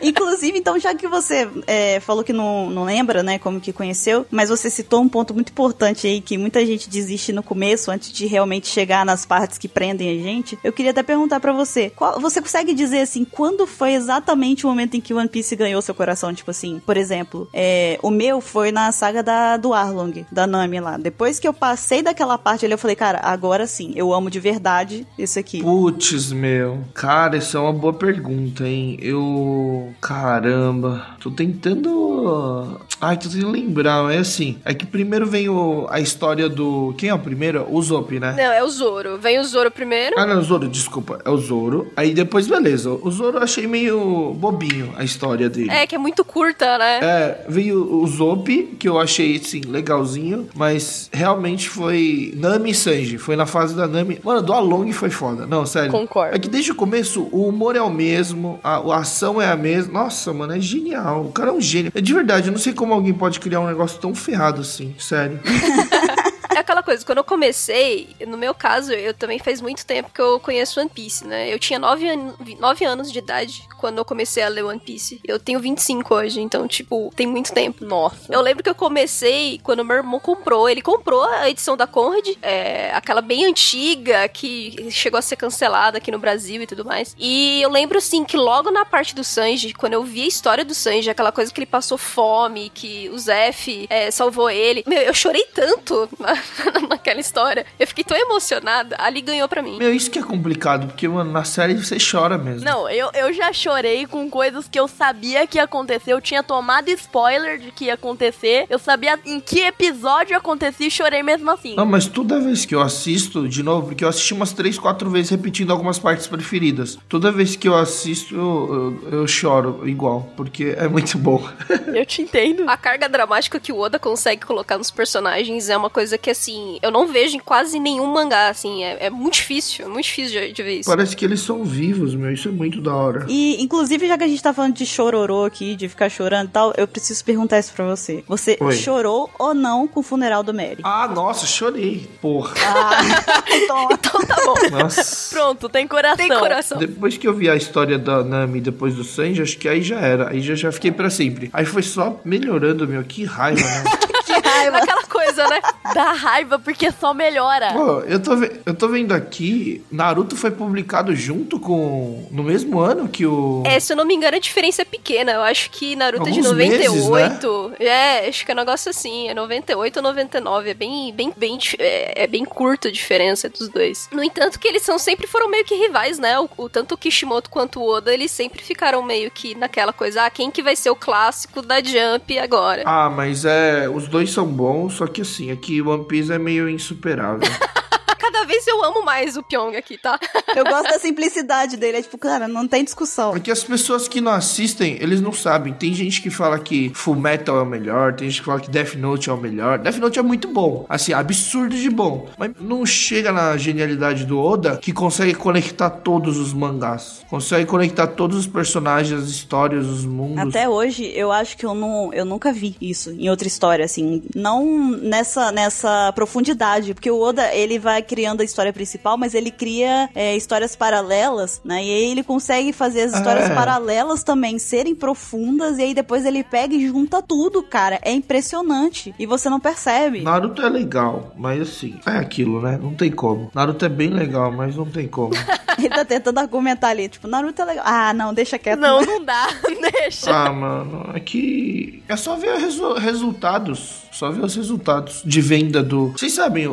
[0.00, 4.26] Inclusive, então, já que você é, falou que não, não lembra, né, como que conheceu,
[4.30, 8.12] mas você citou um ponto muito importante aí, que muita gente desiste no começo, antes
[8.12, 10.58] de realmente chegar nas partes que prendem a gente.
[10.64, 14.68] Eu queria até perguntar pra você, qual- você consegue dizer, assim, quando foi exatamente o
[14.68, 16.34] momento em que One Piece ganhou seu coração?
[16.34, 20.61] Tipo assim, por exemplo, é, o meu foi na saga da, do Arlong, da Nami
[20.80, 20.96] lá.
[20.96, 24.40] Depois que eu passei daquela parte ali, eu falei, cara, agora sim, eu amo de
[24.40, 25.62] verdade isso aqui.
[25.62, 26.84] Putz, meu.
[26.94, 28.98] Cara, isso é uma boa pergunta, hein?
[29.00, 29.92] Eu.
[30.00, 31.06] Caramba.
[31.20, 32.80] Tô tentando.
[33.02, 34.14] Ai, tô tentando lembrar.
[34.14, 34.58] É assim.
[34.64, 36.94] É que primeiro vem o- a história do.
[36.96, 37.66] Quem é o primeiro?
[37.68, 38.32] O Zop, né?
[38.36, 39.18] Não, é o Zoro.
[39.18, 40.14] Vem o Zoro primeiro.
[40.16, 41.18] Ah, não, o Zoro, desculpa.
[41.24, 41.90] É o Zoro.
[41.96, 42.90] Aí depois, beleza.
[42.90, 45.68] O Zoro eu achei meio bobinho a história dele.
[45.70, 47.00] É, que é muito curta, né?
[47.02, 53.18] É, veio o Zop, que eu achei, assim, legalzinho, mas realmente foi Nami e Sanji.
[53.18, 54.20] Foi na fase da Nami.
[54.22, 55.44] Mano, do Along foi foda.
[55.44, 55.90] Não, sério.
[55.90, 56.36] Concordo.
[56.36, 59.56] É que desde o começo o humor é o mesmo, a, a ação é a
[59.56, 59.92] mesma.
[60.04, 61.24] Nossa, mano, é genial.
[61.24, 61.90] O cara é um gênio.
[61.94, 64.94] É de verdade, eu não sei como alguém pode criar um negócio tão ferrado assim,
[64.98, 65.40] sério.
[66.54, 70.20] É aquela coisa, quando eu comecei, no meu caso, eu também faz muito tempo que
[70.20, 71.52] eu conheço One Piece, né?
[71.52, 75.20] Eu tinha 9, an 9 anos de idade quando eu comecei a ler One Piece.
[75.26, 77.84] Eu tenho 25 hoje, então, tipo, tem muito tempo.
[77.84, 78.32] Nossa.
[78.32, 80.68] Eu lembro que eu comecei quando meu irmão comprou.
[80.68, 85.98] Ele comprou a edição da Conrad, é, aquela bem antiga, que chegou a ser cancelada
[85.98, 87.16] aqui no Brasil e tudo mais.
[87.18, 90.64] E eu lembro, assim, que logo na parte do Sanji, quando eu vi a história
[90.64, 94.84] do Sanji, aquela coisa que ele passou fome, que o Zef é, salvou ele.
[94.86, 96.08] Meu, eu chorei tanto
[96.88, 97.64] naquela história.
[97.78, 98.96] Eu fiquei tão emocionada.
[98.98, 99.78] Ali ganhou pra mim.
[99.78, 102.64] Meu, isso que é complicado, porque, mano, na série você chora mesmo.
[102.64, 106.12] Não, eu, eu já chorei com coisas que eu sabia que ia acontecer.
[106.12, 108.66] Eu tinha tomado spoiler de que ia acontecer.
[108.68, 111.74] Eu sabia em que episódio acontecia e chorei mesmo assim.
[111.74, 115.10] Não, mas toda vez que eu assisto, de novo, porque eu assisti umas 3, 4
[115.10, 116.98] vezes repetindo algumas partes preferidas.
[117.08, 121.42] Toda vez que eu assisto, eu, eu, eu choro igual, porque é muito bom.
[121.92, 122.64] Eu te entendo.
[122.68, 126.78] A carga dramática que o Oda consegue colocar nos personagens é uma coisa que assim,
[126.82, 128.82] eu não vejo em quase nenhum mangá, assim.
[128.82, 130.90] É, é muito difícil, é muito difícil de, de ver isso.
[130.90, 132.32] Parece que eles são vivos, meu.
[132.32, 133.26] Isso é muito da hora.
[133.28, 136.52] E, inclusive, já que a gente tá falando de chororô aqui, de ficar chorando e
[136.52, 138.24] tal, eu preciso perguntar isso pra você.
[138.26, 138.72] Você Oi.
[138.74, 140.78] chorou ou não com o funeral do Mary?
[140.82, 142.08] Ah, nossa, chorei.
[142.20, 142.54] Porra.
[142.66, 144.54] Ah, então, Então tá bom.
[144.70, 145.34] Nossa.
[145.34, 146.16] Pronto, tem coração.
[146.16, 146.78] Tem coração.
[146.78, 150.00] Depois que eu vi a história da Nami depois do Sanji, acho que aí já
[150.00, 150.30] era.
[150.30, 151.50] Aí já, já fiquei pra sempre.
[151.52, 153.02] Aí foi só melhorando, meu.
[153.04, 153.84] Que raiva, né?
[154.24, 154.78] que raiva.
[154.78, 155.01] Aquela
[155.34, 155.60] coisa, né?
[155.94, 157.72] Dá raiva porque só melhora.
[157.72, 158.32] Pô, eu tô,
[158.66, 162.26] eu tô vendo aqui, Naruto foi publicado junto com.
[162.30, 163.62] no mesmo ano que o.
[163.66, 165.32] É, se eu não me engano, a diferença é pequena.
[165.32, 167.72] Eu acho que Naruto é de Alguns meses, 98.
[167.80, 169.28] É, acho que é um negócio assim.
[169.28, 170.70] É 98 ou 99.
[170.70, 174.08] É bem, bem, bem, é, é bem curta a diferença dos dois.
[174.12, 176.38] No entanto, que eles são sempre foram meio que rivais, né?
[176.38, 180.24] O, o- tanto o Kishimoto quanto o Oda, eles sempre ficaram meio que naquela coisa,
[180.24, 182.82] ah, quem que vai ser o clássico da Jump agora?
[182.86, 183.88] Ah, mas é.
[183.88, 187.48] Os dois são bons, só que assim, aqui One Piece é meio insuperável.
[188.22, 190.16] Cada vez eu amo mais o Pyong aqui, tá?
[190.54, 191.98] Eu gosto da simplicidade dele.
[191.98, 193.32] É tipo, cara, não tem discussão.
[193.32, 195.72] Porque as pessoas que não assistem, eles não sabem.
[195.72, 198.70] Tem gente que fala que Full Metal é o melhor, tem gente que fala que
[198.70, 199.78] Death Note é o melhor.
[199.80, 202.28] Death Note é muito bom, assim, absurdo de bom.
[202.38, 207.22] Mas não chega na genialidade do Oda que consegue conectar todos os mangás.
[207.28, 210.46] Consegue conectar todos os personagens, as histórias, os mundos.
[210.46, 214.22] Até hoje, eu acho que eu, não, eu nunca vi isso em outra história, assim.
[214.32, 219.50] Não nessa, nessa profundidade, porque o Oda, ele vai criando a história principal, mas ele
[219.50, 221.76] cria é, histórias paralelas, né?
[221.82, 223.54] E aí ele consegue fazer as histórias É.
[223.54, 227.98] paralelas também serem profundas, e aí depois ele pega e junta tudo, cara.
[228.02, 229.14] É impressionante.
[229.18, 230.20] E você não percebe.
[230.20, 232.78] Naruto é legal, mas assim, é aquilo, né?
[232.82, 233.50] Não tem como.
[233.54, 235.32] Naruto é bem legal, mas não tem como.
[235.78, 237.84] Ele tá tentando argumentar ali, tipo, Naruto é legal.
[237.86, 238.78] Ah, não, deixa quieto.
[238.78, 239.48] Não, não dá.
[240.02, 240.30] Deixa.
[240.30, 244.02] ah, mano, é que é só ver resu- resultados.
[244.12, 246.08] Só ver os resultados de venda do.
[246.08, 246.72] Vocês sabem o,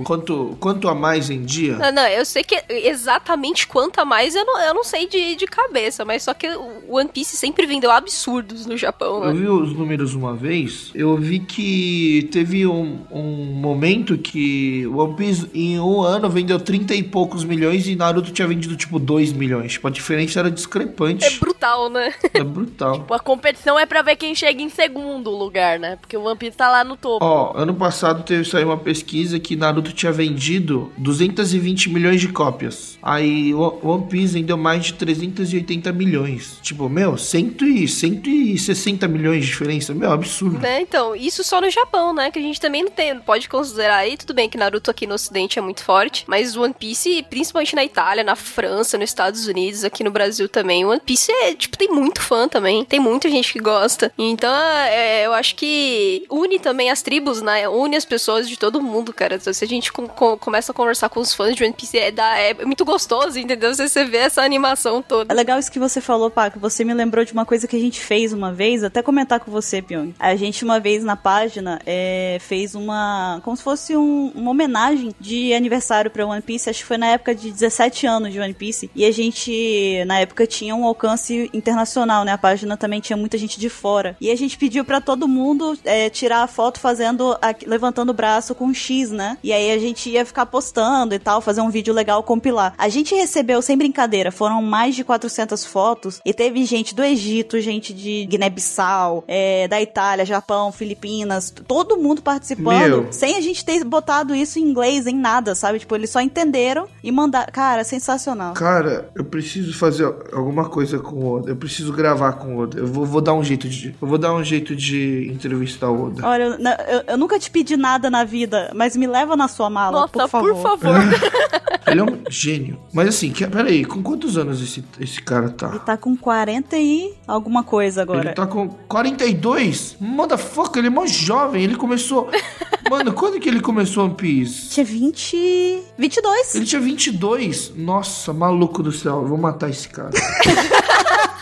[0.00, 1.76] o quanto, quanto a mais em dia?
[1.76, 5.34] Não, não, eu sei que exatamente quanto a mais eu não, eu não sei de,
[5.36, 9.40] de cabeça, mas só que o One Piece sempre vendeu absurdos no Japão, Eu né?
[9.40, 15.16] vi os números uma vez, eu vi que teve um, um momento que o One
[15.16, 19.32] Piece em um ano vendeu 30 e poucos milhões e Naruto tinha vendido tipo 2
[19.32, 19.72] milhões.
[19.72, 21.24] Tipo, a diferença era discrepante.
[21.24, 22.12] É brutal, né?
[22.34, 23.06] É brutal.
[23.10, 25.96] A competição é pra ver quem chega em segundo lugar, né?
[25.96, 27.24] Porque o One Piece tá lá no topo.
[27.24, 32.98] Ó, ano passado teve saiu uma pesquisa que Naruto tinha vendido 220 milhões de cópias.
[33.02, 36.58] Aí One Piece vendeu mais de 380 milhões.
[36.62, 39.94] Tipo, meu, 100 e, 160 milhões de diferença.
[39.94, 40.58] Meu, absurdo.
[40.58, 40.82] Né?
[40.82, 42.30] Então, isso só no Japão, né?
[42.30, 45.14] Que a gente também não tem, pode considerar aí, tudo bem que Naruto aqui no
[45.14, 49.84] ocidente é muito forte, mas One Piece, principalmente na Itália, na França, nos Estados Unidos,
[49.84, 53.52] aqui no Brasil também, One Piece é, tipo, tem muito fã também, tem muita gente
[53.52, 54.12] que gosta.
[54.18, 57.68] Então, é, eu acho que une também as tribos, né?
[57.68, 59.36] Une as pessoas de todo mundo, cara.
[59.36, 61.96] Então, se a gente com- com- começa a conversar com os fãs de One Piece,
[61.96, 63.72] é, dá- é muito gostoso, entendeu?
[63.72, 65.32] Você, você vê essa animação toda.
[65.32, 66.58] É legal isso que você falou, Paco.
[66.58, 69.48] Você me lembrou de uma coisa que a gente fez uma vez, até comentar com
[69.48, 70.12] você, Pyong.
[70.18, 73.40] A gente, uma vez na página, é, fez uma.
[73.44, 76.68] como se fosse um- uma homenagem de aniversário pra One Piece.
[76.68, 78.90] Acho que foi na época de 17 anos de One Piece.
[78.92, 82.32] E a gente, na época, tinha um alcance internacional, né?
[82.32, 84.16] A página também tinha muita gente de fora.
[84.20, 87.38] E a gente pediu pra todo mundo é, tirar a foto fazendo.
[87.40, 89.36] a- levantando o braço com um X, né?
[89.44, 92.72] E aí a gente ia ficar postando e tal, fazer um vídeo legal, compilar.
[92.78, 97.60] A gente recebeu, sem brincadeira, foram mais de 400 fotos e teve gente do Egito,
[97.60, 103.12] gente de Guiné-Bissau, é, da Itália, Japão, Filipinas, todo mundo participando, Meu.
[103.12, 105.78] sem a gente ter botado isso em inglês, em nada, sabe?
[105.78, 107.48] Tipo, eles só entenderam e mandaram.
[107.52, 108.54] Cara, sensacional.
[108.54, 111.50] Cara, eu preciso fazer alguma coisa com o Oda.
[111.50, 112.78] Eu preciso gravar com o Oda.
[112.78, 113.94] Eu vou, vou dar um jeito de.
[114.00, 116.26] Eu vou dar um jeito de entrevistar o Oda.
[116.26, 119.70] Olha, eu, eu- eu nunca te pedi nada na vida, mas me leva na sua
[119.70, 120.54] mala, Nossa, por favor.
[120.54, 120.96] por favor.
[121.86, 122.78] Ele é um gênio.
[122.92, 125.68] Mas assim, que, peraí, com quantos anos esse, esse cara tá?
[125.70, 128.20] Ele tá com 40 e alguma coisa agora.
[128.20, 129.96] Ele tá com 42?
[129.98, 131.64] Motherfucker, ele é mó jovem.
[131.64, 132.30] Ele começou.
[132.88, 134.70] Mano, quando que ele começou One Piece?
[134.70, 135.82] Tinha 20.
[135.96, 136.54] 22.
[136.54, 137.72] Ele tinha 22.
[137.76, 139.22] Nossa, maluco do céu.
[139.22, 140.10] Eu vou matar esse cara.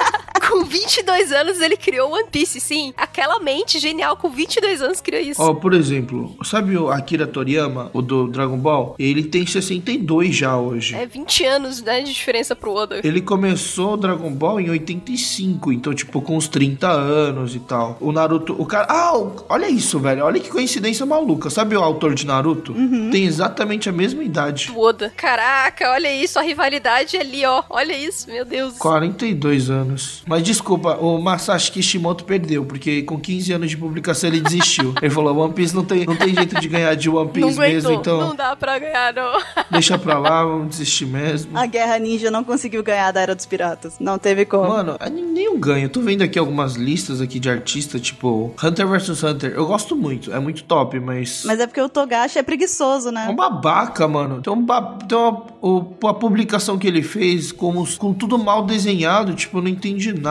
[0.58, 2.92] Com 22 anos ele criou One Piece, sim.
[2.96, 5.40] Aquela mente genial com 22 anos criou isso.
[5.42, 8.96] Ó, por exemplo, sabe o Akira Toriyama, o do Dragon Ball?
[8.98, 10.94] Ele tem 62 já hoje.
[10.94, 13.00] É 20 anos, né, de diferença pro Oda.
[13.04, 17.96] Ele começou o Dragon Ball em 85, então, tipo, com uns 30 anos e tal.
[18.00, 18.87] O Naruto, o cara.
[18.88, 20.24] Ah, o- olha isso, velho.
[20.24, 21.50] Olha que coincidência maluca.
[21.50, 22.74] Sabe o autor de Naruto?
[23.11, 24.66] Tem exatamente a mesma idade.
[24.68, 25.12] Do Oda.
[25.16, 27.62] Caraca, olha isso, a rivalidade ali, ó.
[27.68, 28.74] Olha isso, meu Deus.
[28.78, 30.22] 42 anos.
[30.26, 34.94] Mas desculpa, o Masashi Kishimoto perdeu, porque com 15 anos de publicação ele desistiu.
[35.01, 37.59] ele falou: One Piece não tem, não tem jeito de ganhar de One Não Piece
[37.59, 39.33] mesmo, então Não dá pra ganhar, não.
[39.70, 41.57] deixa pra lá, vamos desistir mesmo.
[41.57, 43.94] A Guerra Ninja não conseguiu ganhar da Era dos Piratas.
[44.01, 44.68] Não teve como.
[44.68, 45.85] Mano, é nem um ganho.
[45.87, 49.53] Eu tô vendo aqui algumas listas aqui de artistas, tipo Hunter vs Hunter.
[49.55, 51.42] Eu gosto muito, é muito top, mas.
[51.44, 53.29] Mas é porque o Togashi é preguiçoso, É né?
[53.31, 54.40] um babaca, mano.
[54.42, 54.83] Tem, um ba...
[55.09, 59.59] Tem uma, o- a publicação que ele fez com, os- com tudo mal desenhado, tipo,
[59.59, 60.28] eu não entendi nada.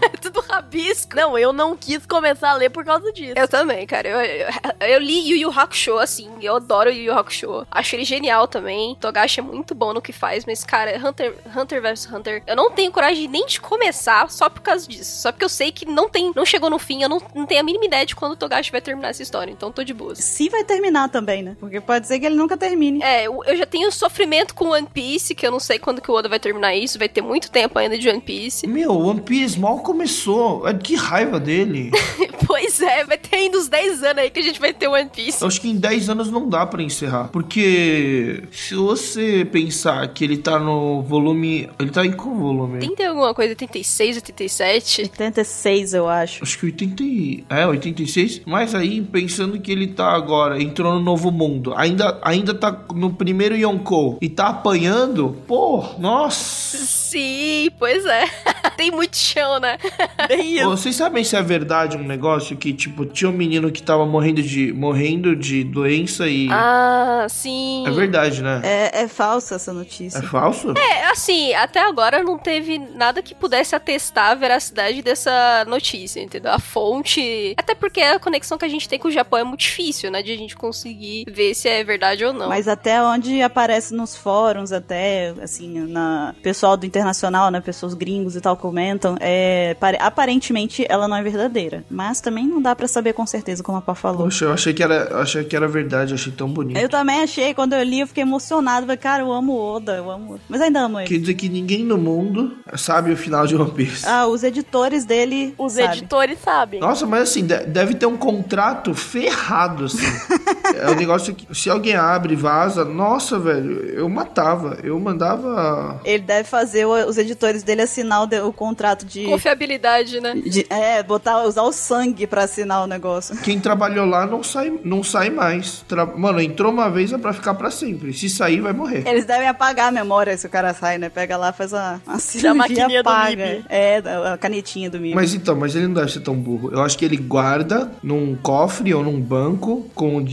[0.02, 1.14] É tudo rabisco.
[1.14, 3.34] Não, eu não quis começar a ler por causa disso.
[3.36, 4.08] Eu também, cara.
[4.08, 4.48] Eu, eu,
[4.88, 6.30] eu li Yu Yu Hakusho, assim.
[6.42, 7.66] Eu adoro Yu Yu Hakusho.
[7.70, 8.96] Acho ele genial também.
[9.00, 12.70] Togashi é muito bom no que faz, mas, cara, Hunter, Hunter vs Hunter, eu não
[12.70, 15.22] tenho coragem nem de começar só por causa disso.
[15.22, 17.60] Só porque eu sei que não tem, não chegou no fim, eu não, não tenho
[17.60, 19.50] a mínima ideia de quando o Togashi vai terminar essa história.
[19.50, 20.18] Então tô de boas.
[20.18, 21.56] Se vai terminar também, né?
[21.58, 23.02] Porque pode ser que ele nunca termine.
[23.02, 26.10] É, eu, eu já tenho sofrimento com One Piece, que eu não sei quando que
[26.10, 26.98] o Oda vai terminar isso.
[26.98, 28.66] Vai ter muito tempo ainda de One Piece.
[28.66, 30.66] Meu, One Piece mal começou.
[30.68, 31.90] É, Que raiva dele.
[32.46, 35.08] pois é, vai ter ainda uns 10 anos aí que a gente vai ter One
[35.14, 35.42] Piece.
[35.42, 37.28] Eu acho que em 10 anos não dá pra encerrar.
[37.28, 41.68] Porque se você pensar que ele tá no volume.
[41.78, 42.78] Ele tá em qual volume?
[42.94, 45.02] Tem, alguma coisa 86, 87?
[45.02, 46.42] 86, eu acho.
[46.42, 47.02] Acho que 80.
[47.02, 48.42] e- É, 86.
[48.46, 53.12] Mas aí, pensando que ele tá agora, entrou no novo mundo, ainda, ainda tá no
[53.12, 56.99] primeiro Yonkou e tá apanhando, pô, nossa.
[57.10, 58.24] Sim, pois é.
[58.76, 59.76] Tem muito chão, né?
[60.28, 60.64] Bem isso.
[60.70, 64.42] Vocês sabem se é verdade um negócio que, tipo, tinha um menino que tava morrendo
[64.42, 66.48] de, morrendo de doença e.
[66.50, 67.84] Ah, sim.
[67.86, 68.60] É verdade, né?
[68.62, 70.22] É, é falsa essa É, notícia.
[70.22, 70.72] falso?
[70.76, 76.52] É, assim, até agora não teve nada que pudesse atestar a veracidade dessa notícia, entendeu?
[76.52, 77.54] A fonte.
[77.56, 80.22] Até porque a conexão que a gente tem com o Japão é muito difícil, né?
[80.22, 82.48] De a gente conseguir ver se é verdade ou não.
[82.48, 87.60] Mas até onde aparece nos fóruns, até, assim, na pessoal do internacional, né?
[87.60, 91.82] Pessoas gringos e tal comentam, é, pare- aparentemente ela não é verdadeira.
[91.90, 94.24] Mas também não dá pra saber com certeza, como a Pá falou.
[94.24, 96.78] Poxa, eu achei que era, eu achei que era verdade, eu achei tão bonito.
[96.78, 98.86] Eu também achei, quando eu li, eu fiquei emocionado.
[98.86, 100.38] Falei, cara, eu amo o Oda, eu amo.
[100.48, 101.08] Mas ainda amo ele.
[101.08, 104.06] Quer dizer que ninguém no mundo sabe o final de One Piece.
[104.06, 105.54] Ah, os editores dele.
[105.58, 105.98] Os sabe.
[105.98, 106.80] editores sabem.
[106.80, 110.06] Nossa, mas assim, de- deve ter um contrato ferrado, assim.
[110.78, 114.78] é um negócio que, se alguém abre e vaza, nossa, velho, eu matava.
[114.82, 116.00] Eu mandava.
[116.04, 120.34] Ele deve fazer os editores dele assinar o, de- o contrato de, Confiabilidade, né?
[120.34, 123.36] de- É, botar, usar o sangue pra assinar o negócio.
[123.38, 125.84] Quem trabalhou lá não sai, não sai mais.
[125.88, 128.12] Tra- Mano, entrou uma vez é pra ficar pra sempre.
[128.12, 129.02] Se sair, vai morrer.
[129.06, 131.08] Eles devem apagar a memória se o cara sai, né?
[131.08, 133.46] Pega lá, faz a, a cirurgia, do apaga.
[133.46, 133.64] MIB.
[133.68, 135.14] É, a canetinha do MIB.
[135.14, 136.70] Mas então, mas ele não deve ser tão burro.
[136.72, 140.24] Eu acho que ele guarda num cofre ou num banco com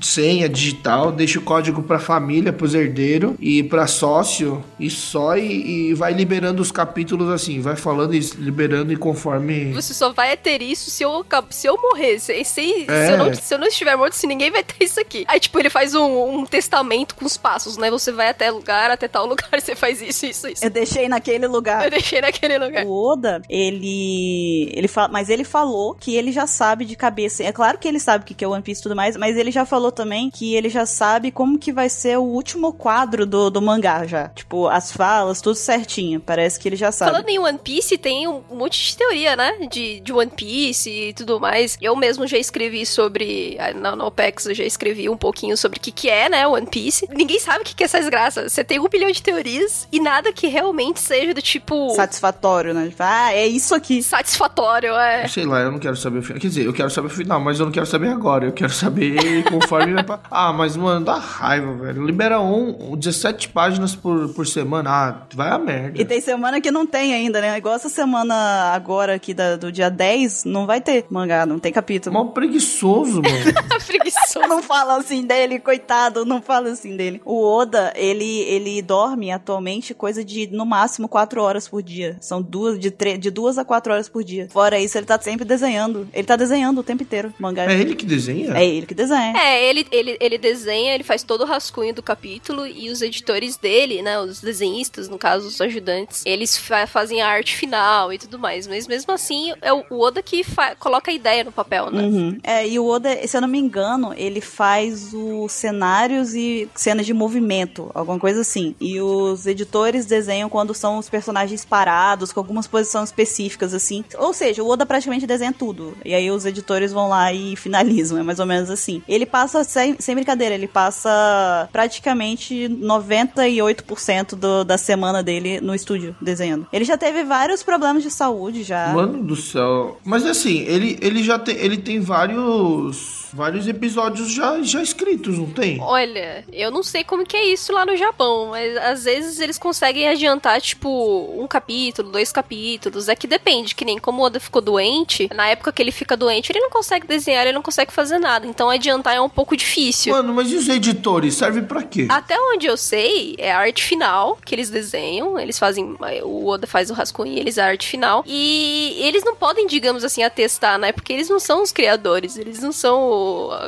[0.00, 5.90] senha digital, deixa o código pra família, pros herdeiros e pra sócio e só e,
[5.90, 10.36] e vai liberando os capítulos assim, vai falando e liberando e conforme Você só vai
[10.36, 12.18] ter isso se eu, se eu morrer.
[12.18, 13.06] Se, se, É.
[13.06, 15.24] se, eu não, se eu não estiver morto, se ninguém vai ter isso aqui.
[15.28, 17.90] Aí, tipo, ele faz um, um testamento com os passos, né?
[17.90, 20.64] Você vai até lugar, até tal lugar, você faz isso, isso, isso.
[20.64, 21.84] Eu deixei naquele lugar.
[21.84, 22.84] Eu deixei naquele lugar.
[22.84, 24.70] O Oda, ele.
[24.74, 27.42] ele fala, mas ele falou que ele já sabe de cabeça.
[27.42, 29.36] É claro que ele sabe o que que é One Piece e tudo mais, mas
[29.36, 33.26] ele já falou também que ele já sabe como que vai ser o último quadro
[33.26, 34.28] do, do mangá já.
[34.28, 35.95] Tipo, as falas, tudo certinho.
[36.24, 37.10] Parece que ele já sabe.
[37.12, 39.52] Falando em One Piece, tem um monte de teoria, né?
[39.70, 41.76] De, de One Piece e tudo mais.
[41.80, 43.56] Eu mesmo já escrevi sobre.
[43.58, 46.46] ah, Na, na OPEX eu já escrevi um pouquinho sobre o que, que é, né?
[46.46, 47.06] One Piece.
[47.14, 48.48] Ninguém sabe o que, que é essa desgraça.
[48.48, 51.90] Você tem um bilhão de teorias e nada que realmente seja do tipo.
[51.94, 52.88] Satisfatório, né?
[52.88, 54.02] Tipo, Ah, é isso aqui.
[54.02, 55.26] Satisfatório, é.
[55.28, 56.40] Sei lá, eu não quero saber o final.
[56.40, 58.46] Quer dizer, eu quero saber o final, mas eu não quero saber agora.
[58.46, 60.20] Eu quero saber conforme vai pra...
[60.30, 62.04] Ah, mas, mano, dá raiva, velho.
[62.04, 64.90] Libera um, 17 páginas por, por semana.
[64.90, 65.85] Ah, vai a merda.
[65.94, 67.56] E tem semana que não tem ainda, né?
[67.56, 68.34] Igual essa semana
[68.72, 72.14] agora aqui da- do dia 10, não vai ter mangá, não tem capítulo.
[72.14, 73.36] Mó preguiçoso, mano.
[73.86, 74.46] Preguiçoso.
[74.48, 77.20] Não fala assim dele, coitado, não fala assim dele.
[77.24, 82.16] O Oda, ele, ele dorme atualmente coisa de no máximo quatro horas por dia.
[82.20, 84.48] São duas, de, tre- de duas a quatro horas por dia.
[84.50, 86.08] Fora isso, ele tá sempre desenhando.
[86.12, 87.64] Ele tá desenhando o tempo inteiro mangá.
[87.70, 88.54] É ele que desenha?
[88.56, 89.36] É ele que desenha.
[89.36, 93.56] É, ele, ele, ele desenha, ele faz todo o rascunho do capítulo e os editores
[93.56, 98.18] dele, né, os desenhistas, no caso, os ajudantes, eles fa- fazem a arte final e
[98.18, 98.66] tudo mais.
[98.66, 100.42] Mas mesmo assim, é o Oda que
[100.78, 102.02] coloca a ideia no papel, né?
[102.02, 102.38] Uhum.
[102.42, 107.06] É, e o Oda, se eu não me engano, ele faz os cenários e cenas
[107.06, 108.74] de movimento, alguma coisa assim.
[108.80, 114.04] E os editores desenham quando são os personagens parados, com algumas posições específicas, assim.
[114.18, 115.96] Ou seja, o Oda praticamente desenha tudo.
[116.04, 119.02] E aí os editores vão lá e finalizam, é mais ou menos assim.
[119.08, 126.14] Ele passa, sem, sem brincadeira, ele passa praticamente 98% do, da semana dele no estúdio
[126.20, 126.66] desenhando.
[126.72, 128.92] Ele já teve vários problemas de saúde já.
[128.92, 129.98] Mano do céu.
[130.04, 135.50] Mas assim, ele, ele já tem, ele tem vários vários episódios já, já escritos, não
[135.50, 135.80] tem?
[135.80, 139.58] Olha, eu não sei como que é isso lá no Japão, mas às vezes eles
[139.58, 140.88] conseguem adiantar, tipo,
[141.36, 143.08] um capítulo, dois capítulos.
[143.08, 146.16] É que depende, que nem como o Oda ficou doente, na época que ele fica
[146.16, 148.46] doente, ele não consegue desenhar, ele não consegue fazer nada.
[148.46, 150.12] Então adiantar é um pouco difícil.
[150.12, 151.34] Mano, mas e os editores?
[151.34, 152.06] Serve pra quê?
[152.08, 155.38] Até onde eu sei, é a arte final que eles desenham.
[155.38, 155.96] Eles fazem.
[156.24, 158.24] O Oda faz o rascunho e eles a arte final.
[158.26, 160.92] E eles não podem, digamos assim, atestar, né?
[160.92, 163.00] Porque eles não são os criadores, eles não são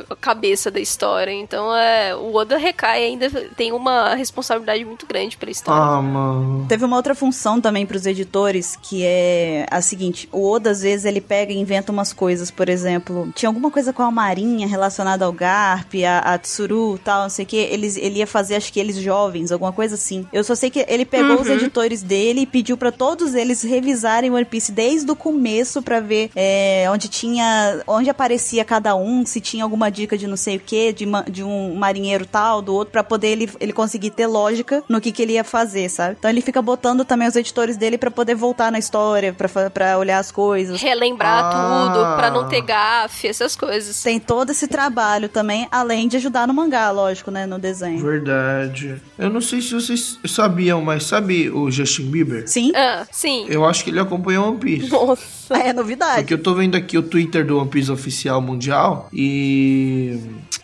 [0.09, 1.31] a cabeça da história.
[1.31, 5.81] Então é, o Oda recai ainda tem uma responsabilidade muito grande pela história.
[5.81, 6.65] Ah, mano.
[6.67, 11.05] Teve uma outra função também pros editores, que é a seguinte: o Oda, às vezes,
[11.05, 15.25] ele pega e inventa umas coisas, por exemplo, tinha alguma coisa com a Marinha relacionada
[15.25, 17.57] ao Garp, a, a Tsuru tal, não sei o que.
[17.57, 20.25] Eles, ele ia fazer, acho que eles jovens, alguma coisa assim.
[20.33, 21.41] Eu só sei que ele pegou Uhum.
[21.41, 25.99] os editores dele e pediu pra todos eles revisarem One Piece desde o começo pra
[25.99, 27.81] ver é, onde tinha.
[27.87, 31.43] onde aparecia cada um, se tinha alguma dica de não sei o que, de, de
[31.43, 35.21] um marinheiro tal, do outro, pra poder ele, ele conseguir ter lógica no que, que
[35.21, 36.15] ele ia fazer, sabe?
[36.19, 39.35] Então ele fica botando também os editores dele pra poder voltar na história,
[39.73, 40.81] pra olhar as coisas.
[40.81, 41.49] Relembrar Ah.
[41.91, 44.01] tudo, pra não ter gafe, essas coisas.
[44.01, 47.45] Tem todo esse trabalho também, além de ajudar no mangá, lógico, né?
[47.45, 47.99] No desenho.
[48.03, 49.01] Verdade.
[49.17, 52.47] Eu não sei se vocês sabiam, mas sabe o Justin Bieber?
[52.47, 53.45] Sim, Ah, sim.
[53.49, 54.89] Eu acho que ele acompanhou One Piece.
[54.89, 55.39] Nossa.
[55.53, 56.21] é novidade.
[56.21, 59.28] Porque eu tô vendo aqui o Twitter do One Piece oficial mundial e.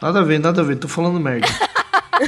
[0.01, 1.47] Nada a ver, nada a ver, tô falando merda.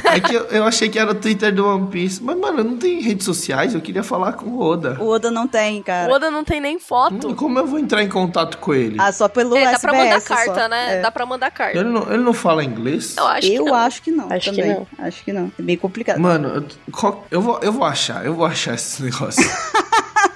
[0.04, 2.22] É que eu, eu achei que era o Twitter do One Piece.
[2.22, 4.98] Mas, mano, não tem redes sociais, eu queria falar com o Oda.
[5.00, 6.12] O Oda não tem, O cara.
[6.12, 7.34] Oda não tem nem foto.
[7.34, 8.96] Como eu vou entrar em contato com ele?
[9.00, 9.80] Ah, só pelo É, dá SBS.
[9.80, 10.34] pra mandar só.
[10.34, 10.98] carta, né?
[10.98, 11.00] É.
[11.00, 11.78] Dá pra mandar carta.
[11.78, 13.16] Ele não, ele não fala inglês?
[13.16, 13.74] Eu acho que Eu não.
[13.74, 14.30] acho que não.
[14.30, 14.74] Acho que também.
[14.74, 14.86] não.
[15.06, 15.52] Acho que não.
[15.58, 16.18] É bem complicado.
[16.20, 19.42] Mano, eu, qual- eu vou, eu vou achar, eu vou achar esse negócio.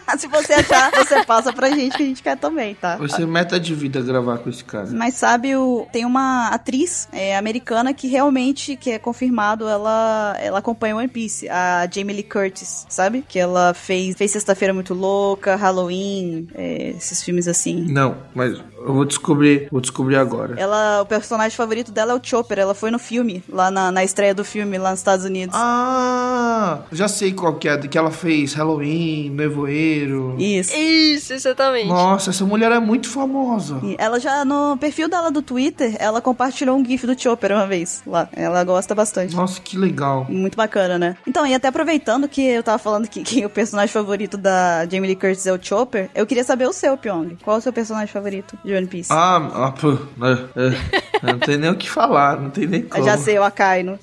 [0.19, 2.97] Se você achar, você passa pra gente que a gente quer também, tá?
[2.97, 4.89] Vai ser meta de vida gravar com esse cara.
[4.91, 10.59] Mas sabe, o, tem uma atriz é, americana que realmente, que é confirmado, ela, ela
[10.59, 13.25] acompanha One Piece, a Jamie Lee Curtis, sabe?
[13.27, 17.87] Que ela fez, fez Sexta-feira Muito Louca, Halloween, é, esses filmes assim.
[17.89, 20.55] Não, mas eu vou descobrir, vou descobrir agora.
[20.59, 24.05] Ela, o personagem favorito dela é o Chopper, ela foi no filme, lá na, na
[24.05, 25.55] estreia do filme, lá nos Estados Unidos.
[25.59, 29.92] Ah, já sei qual que é, que ela fez Halloween, Nevoeiro.
[30.39, 30.75] Isso.
[30.77, 31.89] Isso, exatamente.
[31.89, 33.81] Nossa, essa mulher é muito famosa.
[33.83, 37.67] E Ela já, no perfil dela do Twitter, ela compartilhou um gif do Chopper uma
[37.67, 38.29] vez lá.
[38.33, 39.35] Ela gosta bastante.
[39.35, 40.27] Nossa, que legal.
[40.29, 41.17] Muito bacana, né?
[41.27, 45.09] Então, e até aproveitando que eu tava falando que, que o personagem favorito da Jamie
[45.09, 47.37] Lee Curtis é o Chopper, eu queria saber o seu, Pyong.
[47.43, 49.13] Qual é o seu personagem favorito de One Piece?
[49.13, 50.33] Ah, ah pô, é,
[50.67, 53.05] é, não tem nem o que falar, não tem nem Eu como.
[53.05, 53.99] já sei, o Akainu.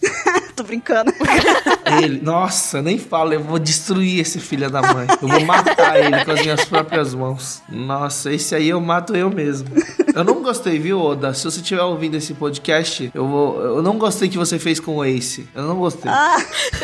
[0.59, 1.13] Tô brincando.
[2.03, 5.07] Ele, nossa, nem fala, eu vou destruir esse filho da mãe.
[5.21, 7.61] Eu vou matar ele com as minhas próprias mãos.
[7.69, 9.69] Nossa, esse aí eu mato eu mesmo.
[10.13, 11.33] Eu não gostei, viu, Oda?
[11.33, 13.61] Se você estiver ouvindo esse podcast, eu vou.
[13.61, 15.47] Eu não gostei que você fez com o Ace.
[15.55, 16.11] Eu não gostei.
[16.11, 16.37] Ah,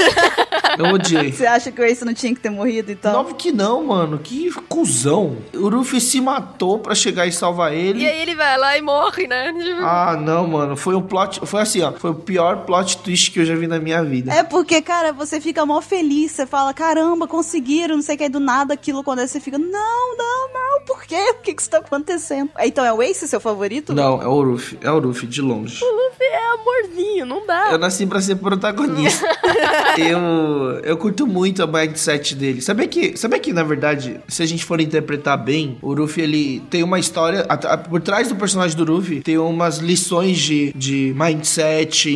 [0.77, 1.31] Eu odiei.
[1.31, 3.19] você acha que o Ace não tinha que ter morrido, então?
[3.19, 4.19] Óbvio que não, mano.
[4.19, 5.37] Que cuzão.
[5.53, 8.03] O Luffy se matou pra chegar e salvar ele.
[8.03, 9.53] E aí ele vai lá e morre, né?
[9.81, 10.75] Ah, não, mano.
[10.75, 11.39] Foi um plot.
[11.45, 11.91] Foi assim, ó.
[11.93, 14.33] Foi o pior plot twist que eu já vi na minha vida.
[14.33, 18.23] É porque, cara, você fica mó feliz, você fala, caramba, conseguiram, não sei o que,
[18.23, 21.15] aí do nada aquilo acontece, você fica, não, não, não, por quê?
[21.31, 22.49] O que que está acontecendo?
[22.59, 23.93] Então é o Ace seu favorito?
[23.93, 24.77] Não, é o Luffy.
[24.81, 25.83] É o Luffy, de longe.
[25.83, 27.71] Luffy é amorzinho, não dá.
[27.71, 29.25] Eu nasci pra ser protagonista.
[29.97, 32.61] eu, eu curto muito a mindset dele.
[32.61, 36.59] Sabia que, sabia que, na verdade, se a gente for interpretar bem, o Luffy, ele
[36.69, 37.45] tem uma história...
[37.49, 42.09] a- a- por trás do personagem do Luffy, tem umas lições de, de mindset,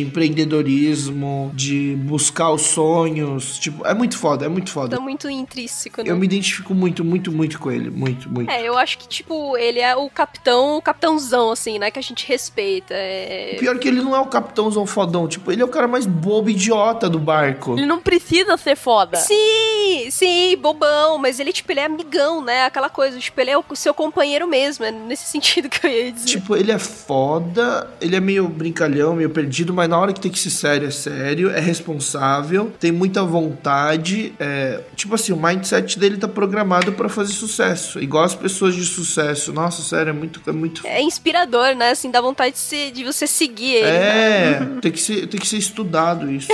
[0.60, 3.58] empreendedorismo, de buscar os sonhos.
[3.58, 4.96] Tipo, é muito foda, é muito foda.
[4.96, 6.10] Tá muito intrínseco, né?
[6.10, 7.90] Eu me identifico muito, muito, muito com ele.
[7.90, 8.50] Muito, muito.
[8.50, 11.90] É, eu acho que, tipo, ele é o capitão, o capitãozão, assim, né?
[11.90, 12.94] Que a gente respeita.
[12.94, 13.56] É...
[13.58, 15.26] Pior que ele não é o capitãozão fodão.
[15.28, 17.74] Tipo, ele é o cara mais bobo e idiota do barco.
[17.76, 19.16] Ele não precisa ser foda.
[19.16, 22.64] Sim, sim, bobão, mas ele, tipo, ele é amigão, né?
[22.64, 26.12] Aquela coisa, tipo, ele é o seu companheiro mesmo, é nesse sentido que eu ia
[26.12, 26.26] dizer.
[26.26, 30.30] Tipo, ele é foda, ele é meio brincalhão, meio perdido, mas na hora que tem
[30.30, 34.32] que ser sério, é sério, é responsável, tem muita vontade.
[34.38, 34.80] É...
[34.96, 38.00] Tipo assim, o mindset dele tá programado pra fazer sucesso.
[38.00, 39.52] Igual as pessoas de sucesso.
[39.52, 40.40] Nossa, sério, é muito.
[40.46, 40.86] É, muito...
[40.86, 41.90] É inspirador, né?
[41.90, 43.86] Assim, dá vontade de, se- de você seguir ele.
[43.86, 43.96] né?
[43.96, 46.48] É, tem que, ser, tem que ser estudado isso.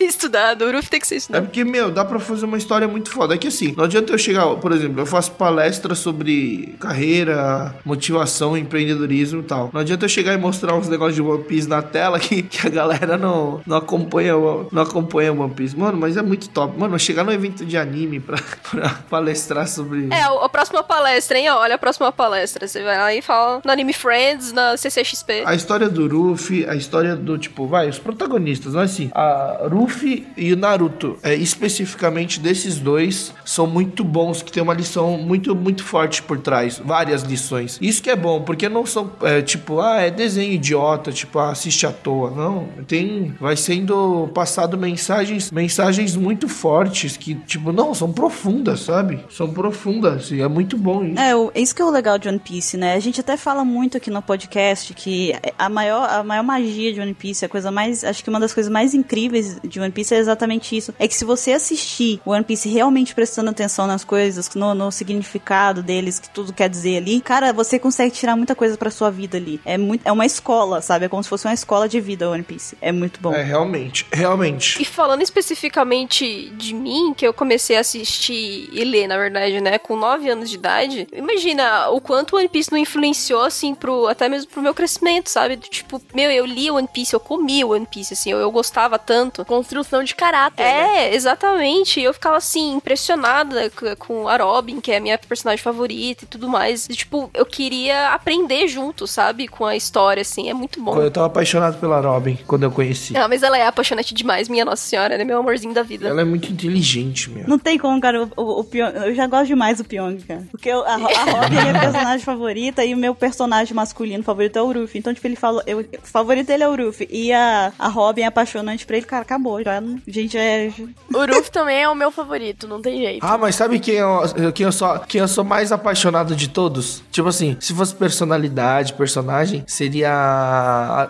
[0.00, 1.44] Ser estudado, o tem que ser É estudado.
[1.44, 3.34] porque, meu, dá pra fazer uma história muito foda.
[3.34, 8.56] É que assim, não adianta eu chegar, por exemplo, eu faço palestra sobre carreira, motivação,
[8.56, 9.68] empreendedorismo e tal.
[9.72, 12.66] Não adianta eu chegar e mostrar uns negócios de One Piece na tela que, que
[12.66, 14.32] a galera não, não acompanha
[14.72, 15.76] não acompanha One Piece.
[15.76, 16.78] Mano, mas é muito top.
[16.78, 18.38] Mano, chegar no evento de anime pra,
[18.70, 20.08] pra palestrar sobre.
[20.10, 21.50] É, a, a próxima palestra, hein?
[21.50, 22.66] Olha a próxima palestra.
[22.66, 25.42] Você vai lá e fala no Anime Friends, na CCXP.
[25.44, 29.10] A história do Ruffy, a história do, tipo, vai, os protagonistas, não é assim?
[29.14, 29.89] A Ruffy
[30.36, 35.54] e o Naruto, é, especificamente desses dois, são muito bons, que tem uma lição muito,
[35.54, 36.80] muito forte por trás.
[36.84, 37.78] Várias lições.
[37.80, 41.50] Isso que é bom, porque não são, é, tipo, ah, é desenho idiota, tipo, ah,
[41.50, 42.30] assiste à toa.
[42.30, 49.24] Não, tem, vai sendo passado mensagens, mensagens muito fortes que, tipo, não, são profundas, sabe?
[49.30, 51.18] São profundas e é muito bom isso.
[51.20, 52.94] É, o- isso que é o legal de One Piece, né?
[52.94, 57.00] A gente até fala muito aqui no podcast que a maior, a maior magia de
[57.00, 58.04] One Piece, a coisa mais.
[58.04, 60.94] Acho que uma das coisas mais incríveis de One Piece é exatamente isso.
[60.98, 65.82] É que se você assistir One Piece realmente prestando atenção nas coisas, no, no significado
[65.82, 69.36] deles, que tudo quer dizer ali, cara, você consegue tirar muita coisa pra sua vida
[69.36, 69.60] ali.
[69.64, 71.06] É, muito, é uma escola, sabe?
[71.06, 72.76] É como se fosse uma escola de vida One Piece.
[72.80, 73.32] É muito bom.
[73.32, 74.80] É, realmente, realmente.
[74.80, 79.78] E falando especificamente de mim, que eu comecei a assistir e ler, na verdade, né,
[79.78, 84.28] com 9 anos de idade, imagina o quanto One Piece não influenciou, assim, pro, até
[84.28, 85.56] mesmo pro meu crescimento, sabe?
[85.56, 89.44] Tipo, meu, eu li One Piece, eu comia One Piece, assim, eu, eu gostava tanto.
[89.70, 90.64] Construção de caráter.
[90.64, 91.10] né?
[91.10, 92.00] É, exatamente.
[92.00, 96.48] Eu ficava assim, impressionada com a Robin, que é a minha personagem favorita e tudo
[96.48, 96.86] mais.
[96.88, 99.46] E, tipo, eu queria aprender junto, sabe?
[99.46, 100.50] Com a história, assim.
[100.50, 100.96] É muito bom.
[101.00, 103.16] Eu tava apaixonado pela Robin quando eu conheci.
[103.16, 106.08] Ah, mas ela é apaixonante demais, minha Nossa Senhora, ela é meu amorzinho da vida.
[106.08, 107.46] Ela é muito inteligente, meu.
[107.46, 108.24] Não tem como, cara.
[108.24, 110.46] O, o, o Pyong- eu já gosto demais do Pyong, cara.
[110.50, 114.58] Porque eu- a, a Robin é minha personagem favorita e o meu personagem masculino favorito
[114.58, 114.98] é o Ruffy.
[114.98, 115.62] Então, tipo, ele falou.
[115.66, 117.08] Eu, o favorito dele é o Ruffy.
[117.10, 119.59] E a, a Robin é apaixonante pra ele, cara, acabou.
[119.64, 120.72] Já, não- gente, é.
[121.12, 123.24] O Ruff também é o meu favorito, não tem jeito.
[123.26, 124.20] Ah, mas sabe quem eu,
[124.54, 127.02] quem, eu sou, quem eu sou mais apaixonado de todos?
[127.10, 131.02] Tipo assim, se fosse personalidade, personagem, seria a,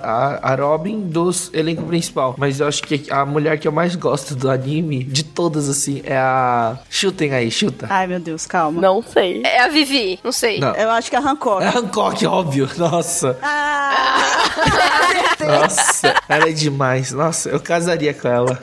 [0.42, 2.34] a, a Robin dos elenco principal.
[2.38, 6.00] Mas eu acho que a mulher que eu mais gosto do anime, de todas assim,
[6.04, 6.78] é a.
[6.88, 7.86] Chutem aí, chuta.
[7.90, 8.80] Ai, meu Deus, calma.
[8.80, 9.42] Não sei.
[9.44, 10.58] É a Vivi, não sei.
[10.60, 10.74] Não.
[10.74, 11.62] Eu acho que é a Hancock.
[11.62, 12.68] É a Hancock, óbvio.
[12.76, 13.38] Nossa.
[13.42, 14.16] Ah!
[15.46, 17.12] Nossa, ela é demais.
[17.12, 18.60] Nossa, eu casaria com ela.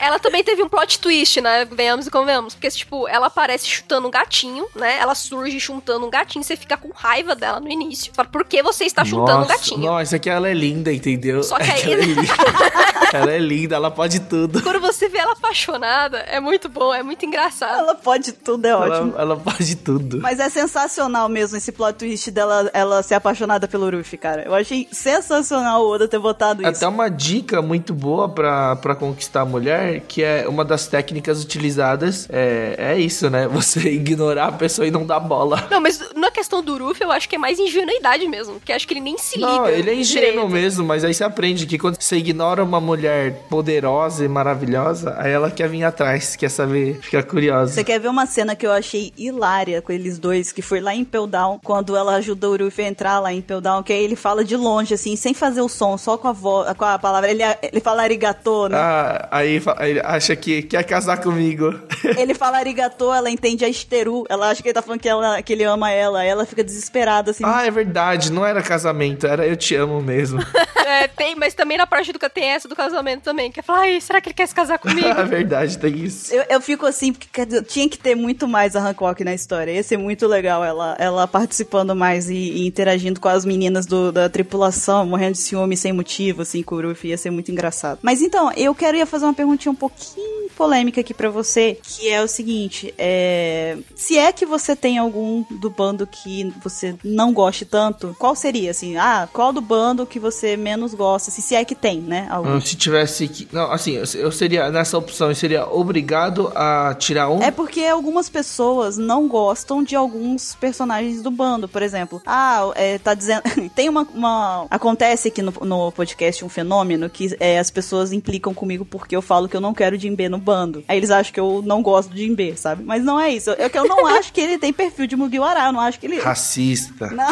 [0.00, 1.64] Ela também teve um plot twist, né?
[1.64, 2.54] Venhamos e convenhamos.
[2.54, 4.98] Porque, tipo, ela aparece chutando um gatinho, né?
[4.98, 6.44] Ela surge chutando um gatinho.
[6.44, 8.12] Você fica com raiva dela no início.
[8.14, 9.80] Fala, por que você está chutando um gatinho?
[9.80, 11.42] Nossa, é que ela é linda, entendeu?
[11.42, 12.22] Só que É aí- ela é linda.
[13.12, 14.62] ela é linda, ela pode tudo.
[14.62, 17.78] Quando você vê ela apaixonada, é muito bom, é muito engraçado.
[17.78, 19.12] Ela pode tudo, é ótimo.
[19.12, 20.20] Ela, ela pode tudo.
[20.20, 24.42] Mas é sensacional mesmo esse plot twist dela ela ser apaixonada pelo Ruffy, cara.
[24.42, 26.70] Eu achei sensacional o Oda ter botado isso.
[26.70, 31.42] Até uma dica muito boa pra, pra conquistar a mulher, que é uma das técnicas
[31.42, 33.46] utilizadas, é, é isso, né?
[33.58, 35.66] Você ignorar a pessoa e não dar bola.
[35.70, 38.54] Não, mas na questão do Ruffy, eu acho que é mais ingenuidade mesmo.
[38.54, 39.50] Porque acho que ele nem se liga.
[39.50, 40.50] Não, ele é ingênuo direito.
[40.50, 45.32] mesmo, mas aí você aprende que quando você ignora uma mulher poderosa e maravilhosa, aí
[45.32, 47.72] ela quer vir atrás, quer saber, fica curiosa.
[47.72, 50.94] Você quer ver uma cena que eu achei hilária com eles dois, que foi lá
[50.94, 54.16] em Peldown, quando ela ajudou o Ruffy a entrar lá em Peldown, que aí ele
[54.16, 57.30] fala de longe, assim, sem fazer o som, só com a voz, com a palavra.
[57.30, 58.76] Ele, ele fala arigatô, né?
[58.76, 61.74] Ah, aí ele acha que quer casar comigo.
[62.16, 64.24] Ele fala arigatô, ela entende a esteru.
[64.28, 66.24] Ela acha que ele tá falando que, ela, que ele ama ela.
[66.24, 67.44] Ela fica desesperada, assim.
[67.44, 70.38] ah, é verdade, não era casamento, era eu te amo mesmo.
[70.88, 73.52] É, tem, mas também na parte do tem essa do casamento também.
[73.52, 75.04] Que é falar, ai, será que ele quer se casar comigo?
[75.06, 76.32] é verdade, tem isso.
[76.32, 79.34] Eu, eu fico assim, porque quer dizer, tinha que ter muito mais a Hancock na
[79.34, 79.70] história.
[79.72, 84.10] Ia ser muito legal ela, ela participando mais e, e interagindo com as meninas do-
[84.10, 87.10] da tripulação, morrendo de ciúme sem motivo, assim, com o Ruffy.
[87.10, 87.98] Ia ser muito engraçado.
[88.00, 92.08] Mas então, eu quero ia fazer uma perguntinha um pouquinho polêmica aqui pra você, que
[92.08, 93.78] é o seguinte, é...
[93.94, 98.70] Se é que você tem algum do bando que você não goste tanto, qual seria,
[98.70, 98.96] assim?
[98.96, 101.30] Ah, qual do bando que você menos gosta?
[101.30, 102.26] assim, Se é que tem, né?
[102.30, 102.56] Algum.
[102.56, 103.48] Hum, Se tivesse que.
[103.52, 104.70] Não, assim, eu- eu seria.
[104.70, 107.42] Nessa opção, eu seria obrigado a tirar um.
[107.42, 112.20] É porque algumas pessoas não gostam de alguns personagens do bando, por exemplo.
[112.26, 113.42] Ah, é, tá dizendo.
[113.74, 118.52] Tem uma, uma- Acontece aqui no, no podcast um fenômeno que é, as pessoas implicam
[118.54, 120.84] comigo porque eu falo que eu não quero Jinbe no bando.
[120.88, 122.82] Aí eles acham que eu não gosto de Jinbe, sabe?
[122.84, 123.50] Mas não é isso.
[123.50, 125.66] É que eu não acho que ele tem perfil de Mugiwara.
[125.66, 126.18] Eu não acho que ele.
[126.18, 127.08] Racista.
[127.18, 127.28] Não.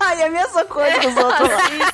[0.00, 1.92] Ai, é a mesma coisa que os outros lá.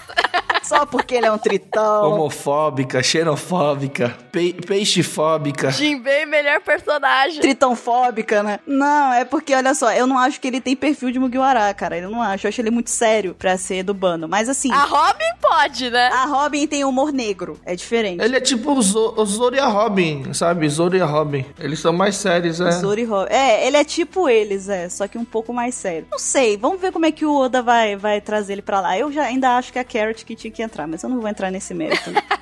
[0.70, 2.12] Só porque ele é um tritão.
[2.12, 5.68] Homofóbica, xenofóbica, pe peixefóbica.
[5.72, 7.40] Jinbei, melhor personagem.
[7.40, 8.60] Tritãofóbica, né?
[8.64, 11.98] Não, é porque, olha só, eu não acho que ele tem perfil de Mugiwara, cara.
[11.98, 12.46] Eu não acho.
[12.46, 14.28] Eu acho ele muito sério pra ser do bando.
[14.28, 16.06] Mas assim, A Robin pode, né?
[16.12, 17.58] a Robin tem humor negro.
[17.66, 18.22] É diferente.
[18.22, 20.68] Ele é tipo o, Zo o Zoro e a Robin, sabe?
[20.68, 21.44] Zoro e a Robin.
[21.58, 22.70] Eles são mais sérios, é.
[22.70, 23.32] Zoro e Robin.
[23.32, 26.06] É, ele é tipo eles, é, só que um pouco mais sério.
[26.12, 28.96] Não sei, vamos ver como é que o Oda vai, vai trazer ele pra lá.
[28.96, 31.20] Eu já ainda acho que é a Carrot que tinha que entrar, mas eu não
[31.20, 32.10] vou entrar nesse mérito.
[32.10, 32.22] né?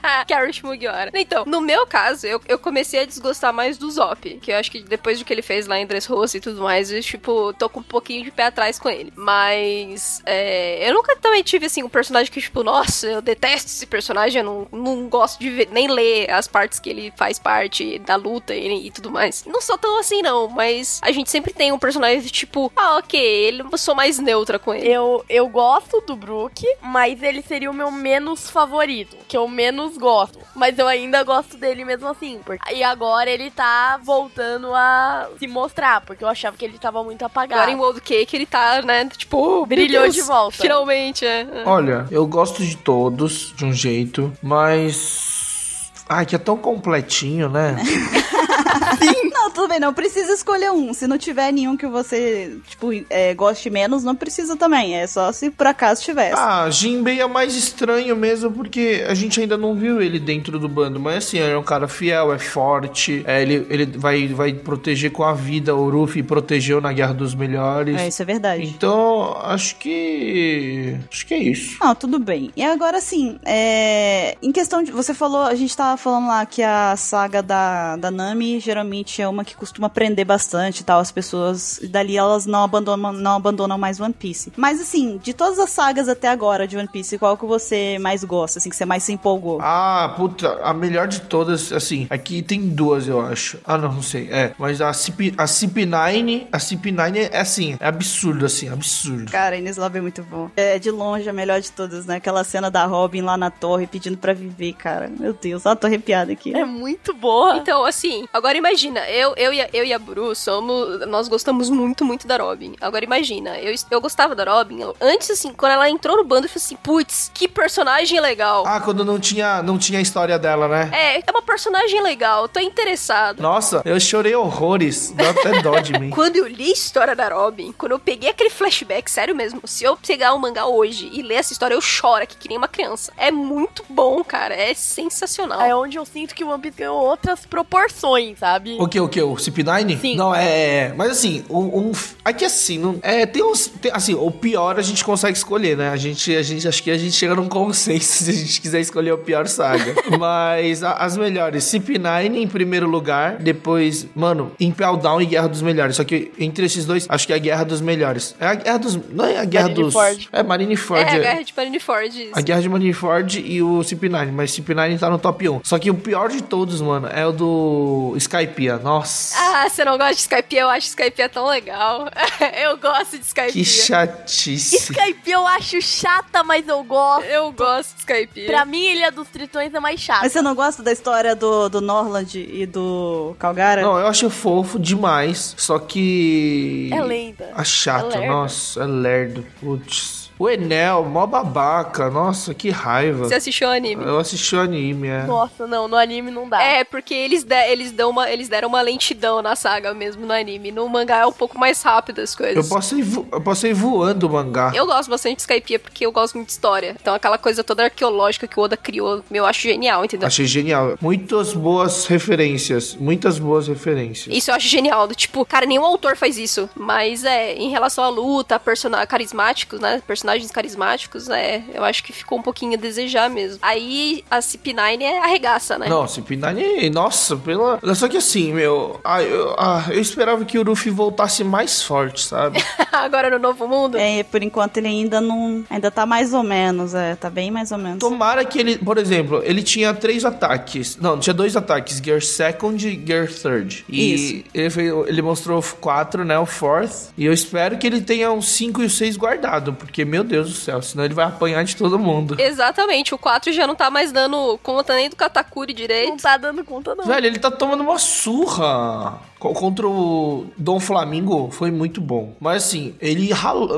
[0.62, 1.10] Mugiwara.
[1.14, 4.70] Então, no meu caso, eu, eu comecei a desgostar mais do Zop, que eu acho
[4.70, 7.68] que depois do que ele fez lá em Dressrosa e tudo mais, eu, tipo, tô
[7.68, 9.12] com um pouquinho de pé atrás com ele.
[9.16, 13.86] Mas, é, eu nunca também tive, assim, um personagem que, tipo, nossa, eu detesto esse
[13.86, 17.98] personagem, eu não, não gosto de ver, nem ler as partes que ele faz parte
[18.00, 19.44] da luta e, e tudo mais.
[19.44, 23.20] Não sou tão assim, não, mas a gente sempre tem um personagem, tipo, ah, ok,
[23.20, 24.88] ele, eu sou mais neutra com ele.
[24.88, 29.98] Eu, eu gosto do Brook, mas ele seria o meu menos favorito, que eu menos
[29.98, 30.38] gosto.
[30.54, 32.40] Mas eu ainda gosto dele mesmo assim.
[32.44, 32.74] Porque...
[32.74, 37.22] E agora ele tá voltando a se mostrar, porque eu achava que ele tava muito
[37.22, 37.60] apagado.
[37.60, 40.56] Agora em World Cake ele tá, né, tipo, Brilhou Deus, de volta.
[40.56, 41.46] Finalmente, é.
[41.66, 45.92] Olha, eu gosto de todos de um jeito, mas.
[46.08, 47.76] Ai, que é tão completinho, né?
[49.48, 50.92] não, tudo bem, não precisa escolher um.
[50.92, 54.96] Se não tiver nenhum que você, tipo, é, goste menos, não precisa também.
[54.96, 56.34] É só se por acaso tivesse.
[56.36, 60.68] Ah, Jinbei é mais estranho mesmo porque a gente ainda não viu ele dentro do
[60.68, 61.00] bando.
[61.00, 63.22] Mas assim, ele é um cara fiel, é forte.
[63.26, 65.74] é, ele ele vai, vai proteger com a vida.
[65.74, 68.00] O Ruffy protegeu na Guerra dos Melhores.
[68.00, 68.64] É, isso é verdade.
[68.64, 70.96] Então, acho que.
[71.10, 71.78] Acho que é isso.
[71.80, 72.50] Não, tudo bem.
[72.56, 74.36] E agora sim, é...
[74.42, 74.90] em questão de.
[74.90, 79.28] Você falou, a gente tava falando lá que a saga da, da Nami geralmente é
[79.28, 81.00] uma que costuma prender bastante e tal.
[81.00, 81.80] As pessoas.
[81.90, 84.52] Dali elas não abandonam, não abandonam mais One Piece.
[84.56, 88.24] Mas assim, de todas as sagas até agora de One Piece, qual que você mais
[88.24, 89.58] gosta, assim, que você mais se empolgou?
[89.60, 93.58] Ah, puta, a melhor de todas, assim, aqui tem duas, eu acho.
[93.64, 94.28] Ah, não, não sei.
[94.30, 99.30] É, mas a CP, a CP9, a CP9 é assim, é absurdo, assim, absurdo.
[99.30, 100.50] Cara, Inês Love é muito bom.
[100.56, 102.16] É de longe a melhor de todas, né?
[102.16, 105.10] Aquela cena da Robin lá na torre pedindo pra viver, cara.
[105.18, 106.54] Meu Deus, ó, tô arrepiada aqui.
[106.54, 107.56] É muito boa.
[107.56, 111.06] Então, assim, agora imagina, eu, eu, e a, eu e a Bru somos.
[111.06, 112.74] Nós gostamos muito, muito da Robin.
[112.80, 114.80] Agora imagina, eu, eu gostava da Robin.
[114.80, 118.64] eu- antes, assim, quando ela entrou no bando, eu falei assim, putz, que personagem legal.
[118.66, 120.90] Ah, quando não tinha, não tinha a história dela, né?
[120.92, 123.40] É, é uma personagem legal, tô interessado.
[123.42, 125.10] Nossa, eu chorei horrores.
[125.12, 126.10] Dá até dó de mim.
[126.18, 129.84] Quando eu li a história da Robin, quando eu peguei aquele flashback, sério mesmo, se
[129.84, 132.68] eu pegar o mangá hoje e ler essa história, eu choro aqui que nem uma
[132.68, 133.12] criança.
[133.16, 134.54] É muito bom, cara.
[134.54, 135.60] É sensacional.
[135.60, 138.76] É onde eu sinto que o One Piece ganhou outras proporções, sabe?
[138.80, 139.20] O que, o que?
[139.22, 139.98] O CP9?
[140.00, 140.16] Sim.
[140.16, 140.48] Não, é.
[140.88, 141.58] é, Mas assim, um.
[141.88, 141.92] um-
[142.24, 143.66] aqui assim, não, é, tem uns.
[143.68, 145.90] tem- assim, o pior a gente consegue escolher, né?
[145.90, 148.80] A gente, a gente acho que a gente chega num consenso se a gente quiser
[148.80, 149.94] escolher o pior saga.
[150.18, 155.62] mas a- as melhores, CP9 em primeiro lugar, depois, mano, Impel Down e Guerra dos
[155.62, 155.96] Melhores.
[155.96, 158.34] Só que entre esses dois, acho que é a Guerra dos Melhores.
[158.40, 158.98] É a Guerra dos.
[159.10, 159.94] Não é a Guerra dos.
[159.94, 160.28] Marineford.
[160.32, 161.02] É Marineford.
[161.02, 161.20] é, a é.
[161.20, 162.22] guerra de Marineford.
[162.22, 162.32] isso.
[162.34, 165.60] A Guerra de Marineford e o CP9, mas CP9 tá no top 1.
[165.64, 168.78] Só que o pior de todos, mano, é o do Skypiea.
[168.78, 168.97] Nossa.
[169.36, 170.56] Ah, você não gosta de Skype?
[170.56, 172.08] Eu acho Skype tão legal.
[172.62, 173.52] eu gosto de Skype.
[173.52, 174.76] que chatice.
[174.76, 177.24] Skype eu acho chata, mas eu gosto.
[177.24, 178.46] Eu gosto de Skype.
[178.46, 180.20] Pra mim, Ilha dos Tritões é mais chata.
[180.22, 183.82] Mas você não gosta da história do, do Norland e do Calgara?
[183.82, 186.90] Não, eu acho fofo demais, só que...
[186.92, 187.50] É lenda.
[187.54, 189.44] A chata, É nossa, é lerdo.
[189.60, 190.17] Putz.
[190.38, 192.08] O Enel, mó babaca.
[192.10, 193.24] Nossa, que raiva.
[193.28, 194.04] Você assistiu o anime?
[194.04, 195.24] Eu assisti o anime, é.
[195.24, 196.62] Nossa, não, no anime não dá.
[196.62, 200.32] É, porque eles, de- eles, dão uma, eles deram uma lentidão na saga mesmo no
[200.32, 200.70] anime.
[200.70, 202.56] No mangá é um pouco mais rápido as coisas.
[202.56, 204.70] Eu passei, vo- eu passei voando o mangá.
[204.74, 206.94] Eu gosto bastante de Skypiea porque eu gosto muito de história.
[207.00, 210.26] Então aquela coisa toda arqueológica que o Oda criou, eu acho genial, entendeu?
[210.28, 210.96] Achei genial.
[211.00, 212.94] Muitas boas referências.
[212.94, 214.34] Muitas boas referências.
[214.36, 215.08] Isso eu acho genial.
[215.08, 216.68] do Tipo, cara, nenhum autor faz isso.
[216.76, 220.00] Mas é, em relação à luta, persona carismáticos, né?
[220.28, 221.64] Personagens carismáticos, né?
[221.72, 223.58] Eu acho que ficou um pouquinho a desejar mesmo.
[223.62, 225.88] Aí a CP9 é arregaça, né?
[225.88, 227.80] Não, CP9, nossa, pela.
[227.94, 229.00] Só que assim, meu.
[229.02, 232.62] ah, eu, ah, eu esperava que o Luffy voltasse mais forte, sabe?
[232.92, 233.96] Agora no Novo Mundo.
[233.96, 235.64] É, por enquanto ele ainda não.
[235.70, 237.16] Ainda tá mais ou menos, é.
[237.16, 237.98] Tá bem mais ou menos.
[237.98, 240.98] Tomara que ele, por exemplo, ele tinha três ataques.
[241.00, 243.84] Não, tinha dois ataques, Gear Second e Gear Third.
[243.88, 244.44] E Isso.
[244.52, 246.38] Ele, fez, ele mostrou o quatro, né?
[246.38, 247.08] O fourth.
[247.16, 249.72] E eu espero que ele tenha os cinco e os seis guardado.
[249.72, 252.36] Porque, meu Deus do céu, senão ele vai apanhar de todo mundo.
[252.38, 256.10] Exatamente, o 4 já não tá mais dando conta nem do Katakuri direito.
[256.10, 257.04] Não tá dando conta, não.
[257.04, 259.20] Velho, ele tá tomando uma surra.
[259.38, 262.34] Co- Contra o Dom Flamingo foi muito bom.
[262.40, 263.68] Mas assim, ele ralou.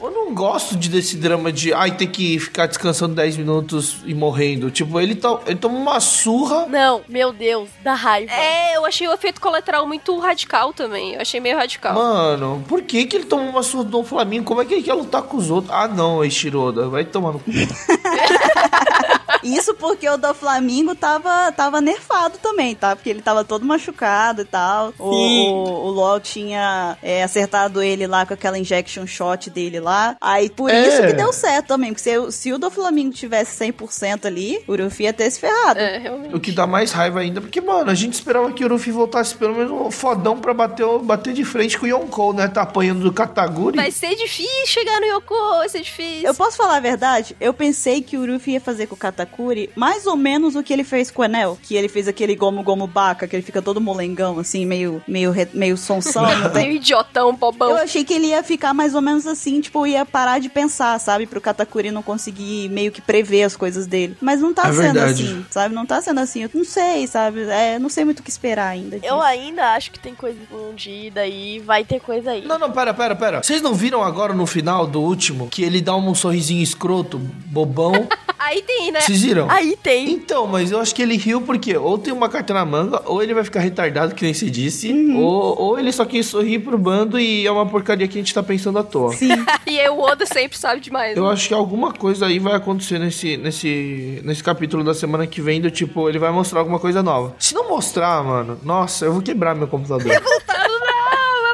[0.00, 4.14] Eu não gosto de desse drama de ai, ter que ficar descansando 10 minutos e
[4.14, 4.70] morrendo.
[4.70, 6.66] Tipo, ele, to ele toma uma surra.
[6.66, 8.32] Não, meu Deus, dá raiva.
[8.32, 11.14] É, eu achei o efeito colateral muito radical também.
[11.14, 11.94] Eu achei meio radical.
[11.94, 14.44] Mano, por que que ele toma uma surra do Dom Flamingo?
[14.44, 15.72] Como é que ele quer lutar com os outros?
[15.74, 17.50] Ah, não, Eiichiroda, vai tomar no cu.
[19.44, 22.96] Isso porque o do Flamingo tava, tava nerfado também, tá?
[22.96, 24.92] Porque ele tava todo machucado e tal.
[24.98, 25.48] O, Sim.
[25.50, 25.54] o,
[25.86, 30.16] o LOL tinha é, acertado ele lá com aquela injection shot dele lá.
[30.20, 30.88] Aí por É.
[30.88, 31.92] isso que deu certo também.
[31.92, 35.78] Porque se, se o do Flamingo tivesse 100% ali, o Ruffy ia ter se ferrado.
[35.78, 36.34] É, realmente.
[36.34, 39.34] O que dá mais raiva ainda, porque, mano, a gente esperava que o Luffy voltasse
[39.34, 42.48] pelo menos um fodão pra bater, bater de frente com o Yonkou, né?
[42.48, 43.76] Tá apanhando do Kataguri.
[43.76, 46.26] Vai ser difícil chegar no Yoko, vai ser difícil.
[46.26, 47.36] Eu posso falar a verdade?
[47.40, 49.33] Eu pensei que o Ruffy ia fazer com o Katakuri
[49.76, 51.58] mais ou menos o que ele fez com o Enel.
[51.62, 55.30] Que ele fez aquele gomo gomo baca, que ele fica todo molengão, assim, meio, meio,
[55.30, 56.24] re- meio sonsão.
[56.52, 56.64] tem?
[56.64, 57.70] Meio idiotão, bobão.
[57.70, 60.98] Eu achei que ele ia ficar mais ou menos assim, tipo, ia parar de pensar,
[60.98, 61.26] sabe?
[61.26, 64.16] Pro Katakuri não conseguir meio que prever as coisas dele.
[64.20, 65.22] Mas não tá É sendo verdade.
[65.24, 65.74] assim, sabe?
[65.74, 66.42] Não tá sendo assim.
[66.42, 67.42] Eu não sei, sabe?
[67.44, 68.98] É, não sei muito o que esperar ainda.
[68.98, 69.12] disso.
[69.12, 72.44] Eu ainda acho que tem coisa escondida e vai ter coisa aí.
[72.46, 73.42] Não, não, pera, pera, pera.
[73.42, 78.08] Vocês não viram agora no final do último que ele dá um sorrisinho escroto, bobão?
[78.54, 79.00] Aí tem, né?
[79.00, 79.50] Vocês viram?
[79.50, 80.12] Aí tem.
[80.12, 83.20] Então, mas eu acho que ele riu porque ou tem uma carta na manga, ou
[83.20, 86.78] ele vai ficar retardado, que nem se disse, ou, ou ele só quis sorrir pro
[86.78, 89.12] bando e é uma porcaria que a gente tá pensando à toa.
[89.12, 89.34] Sim.
[89.66, 91.16] E aí o Oda sempre sabe demais.
[91.16, 91.32] Eu né?
[91.32, 95.60] acho que alguma coisa aí vai acontecer nesse, nesse, nesse capítulo da semana que vem,
[95.60, 97.34] do tipo, ele vai mostrar alguma coisa nova.
[97.38, 100.12] Se não mostrar, mano, nossa, eu vou quebrar meu computador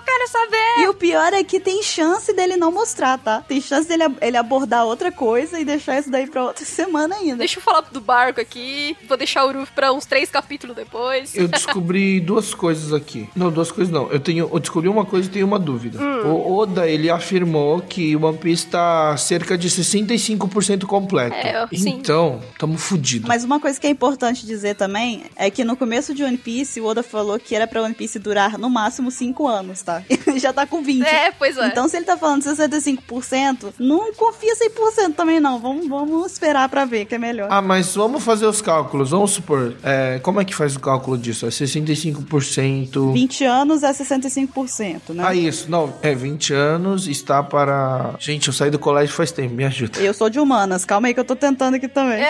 [0.01, 0.83] eu quero saber.
[0.83, 3.41] E o pior é que tem chance dele não mostrar, tá?
[3.41, 7.37] Tem chance dele ele abordar outra coisa e deixar isso daí pra outra semana ainda.
[7.37, 8.97] Deixa eu falar do barco aqui.
[9.09, 11.35] Vou deixar o Ruff pra uns três capítulos depois.
[11.35, 13.29] Eu descobri duas coisas aqui.
[13.35, 14.11] Não, duas coisas não.
[14.13, 15.99] Eu tenho, eu descobri uma coisa e tenho uma dúvida.
[16.27, 21.35] O Oda, ele afirmou que o One Piece tá cerca de 65% completo.
[21.35, 23.27] É, então, tamo fudido.
[23.27, 26.81] Mas uma coisa que é importante dizer também é que no começo de One Piece,
[26.81, 30.03] o Oda falou que era pra One Piece durar no máximo 5 anos, tá?
[30.09, 30.90] Ele já tá com 20.
[31.03, 31.67] É, pois é.
[31.67, 35.59] Então, se ele tá falando 65%, não confia 100% também, não.
[35.59, 37.49] Vamos, vamos esperar pra ver, que é melhor.
[37.51, 39.11] Ah, mas vamos fazer os cálculos.
[39.11, 41.47] Vamos supor, é, como é que faz o cálculo disso?
[41.47, 43.13] É 65%.
[43.13, 45.25] 20 anos é 65%, né?
[45.27, 45.71] Ah, isso.
[45.71, 48.15] Não, é 20 anos, está para...
[48.19, 50.01] Gente, eu saí do colégio faz tempo, me ajuda.
[50.01, 52.23] Eu sou de humanas, calma aí que eu tô tentando aqui também.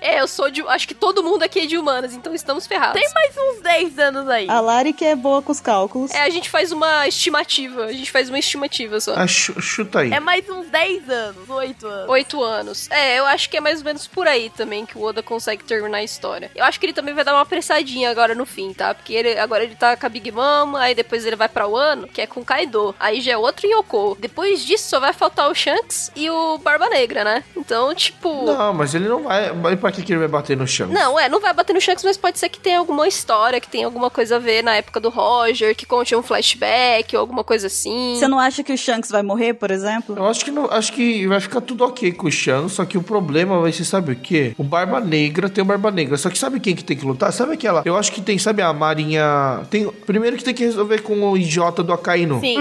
[0.00, 0.62] é, eu sou de.
[0.62, 3.00] Acho que todo mundo aqui é de humanas, então estamos ferrados.
[3.00, 4.48] Tem mais uns 10 anos aí.
[4.48, 6.10] A Lari que é boa com os cálculos.
[6.12, 7.41] É, a gente faz uma estimativa.
[7.82, 9.14] A gente faz uma estimativa só.
[9.16, 10.12] Ah, chu- chuta aí.
[10.12, 12.08] É mais uns 10 anos, 8 anos.
[12.10, 12.90] Oito anos.
[12.90, 15.64] É, eu acho que é mais ou menos por aí também que o Oda consegue
[15.64, 16.50] terminar a história.
[16.54, 18.94] Eu acho que ele também vai dar uma apressadinha agora no fim, tá?
[18.94, 22.08] Porque ele, agora ele tá com a Big Mom, aí depois ele vai pra Wano,
[22.08, 22.94] que é com o Kaido.
[22.98, 24.16] Aí já é outro Yoko.
[24.20, 27.44] Depois disso só vai faltar o Shanks e o Barba Negra, né?
[27.56, 28.46] Então, tipo.
[28.46, 29.52] Não, mas ele não vai...
[29.52, 30.88] Mas pra que, que ele vai bater no chão?
[30.88, 33.68] Não, é, não vai bater no Shanks, mas pode ser que tenha alguma história, que
[33.68, 37.42] tenha alguma coisa a ver na época do Roger, que conte um flashback ou alguma
[37.42, 38.14] coisa assim.
[38.16, 40.14] Você não acha que o Shanks vai morrer, por exemplo?
[40.16, 42.98] Eu acho que não, acho que vai ficar tudo ok com o Shan, só que
[42.98, 44.54] o problema vai ser, sabe o quê?
[44.58, 47.32] O Barba Negra tem o Barba Negra, só que sabe quem que tem que lutar?
[47.32, 47.82] Sabe aquela?
[47.84, 51.36] Eu acho que tem, sabe a Marinha, tem, primeiro que tem que resolver com o
[51.36, 52.40] idiota do Akainu.
[52.40, 52.56] Sim.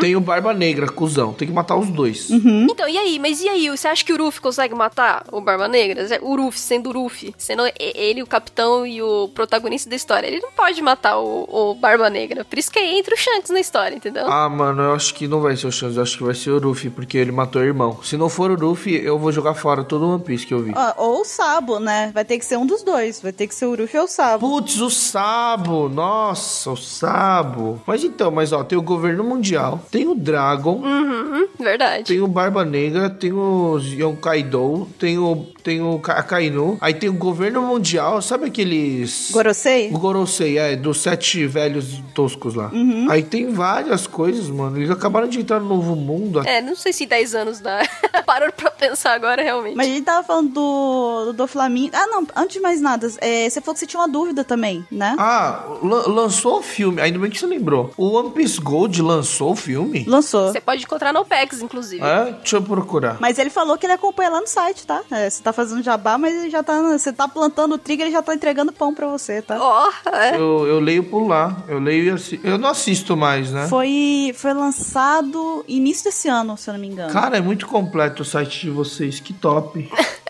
[0.00, 2.28] Tem o Barba Negra, cuzão, tem que matar os dois.
[2.30, 3.18] Então, e aí?
[3.18, 3.70] Mas e aí?
[3.70, 6.06] Você acha que o Ruffy consegue matar o Barba Negra?
[6.22, 10.26] O Ruffy sendo o Ruffy, sendo ele o capitão e o protagonista da história.
[10.26, 12.44] Ele não pode matar o, o Barba Negra.
[12.44, 14.15] Por isso que entra o Shanks na história, entendeu?
[14.26, 16.50] Ah, mano, eu acho que não vai ser o Shanks, eu acho que vai ser
[16.50, 17.98] o Ruffy, porque ele matou o irmão.
[18.02, 20.62] Se não for o Ruffy, eu vou jogar fora todo o One Piece que eu
[20.62, 20.72] vi.
[20.74, 22.10] Ó, ou o Sabo, né?
[22.14, 23.20] Vai ter que ser um dos dois.
[23.20, 24.48] Vai ter que ser o Ruffy ou o Sabo.
[24.48, 27.80] Putz, o Sabo, nossa, o Sabo.
[27.86, 32.04] Mas então, mas ó, tem o governo mundial, tem o Dragon, Uhum, verdade.
[32.04, 33.78] Tem o Barba Negra, tem o
[34.26, 39.30] Yonkaido, tem o, tem o Ka- Akainu, aí tem o governo mundial, sabe aqueles...
[39.32, 39.90] Gorosei?
[39.92, 42.70] O Gorosei, é, dos sete velhos toscos lá.
[42.72, 43.06] Uhum.
[43.10, 44.76] Aí tem várias coisas, mano.
[44.76, 46.40] Eles acabaram de entrar no novo mundo.
[46.46, 47.80] É, não sei se 10 anos dá.
[48.26, 49.76] Parou pra pensar agora, realmente.
[49.76, 51.90] Mas a gente tava falando do, do Flamingo.
[51.94, 54.84] Ah, não, antes de mais nada, é, você falou que você tinha uma dúvida também,
[54.90, 55.14] né?
[55.18, 57.90] Ah, lan- lançou o filme, ainda bem que você lembrou.
[57.96, 60.04] O One Piece Gold lançou o filme?
[60.06, 60.52] Lançou.
[60.52, 62.02] Você pode encontrar no PEX, inclusive.
[62.04, 62.32] É?
[62.32, 63.16] Deixa eu procurar.
[63.20, 65.02] Mas ele falou que ele acompanha lá no site, tá?
[65.10, 66.80] É, você tá fazendo jabá, mas ele já tá.
[66.92, 69.56] Você tá plantando o trigger, ele já tá entregando pão pra você, tá?
[69.60, 70.36] Ó, é.
[70.36, 71.56] Eu, eu leio por lá.
[71.68, 72.46] Eu leio e assisto.
[72.46, 73.66] Eu não assisto mais, né?
[73.68, 73.88] Foi,
[74.36, 77.12] foi lançado início desse ano, se eu não me engano.
[77.12, 79.20] Cara, é muito completo o site de vocês.
[79.20, 79.88] Que top.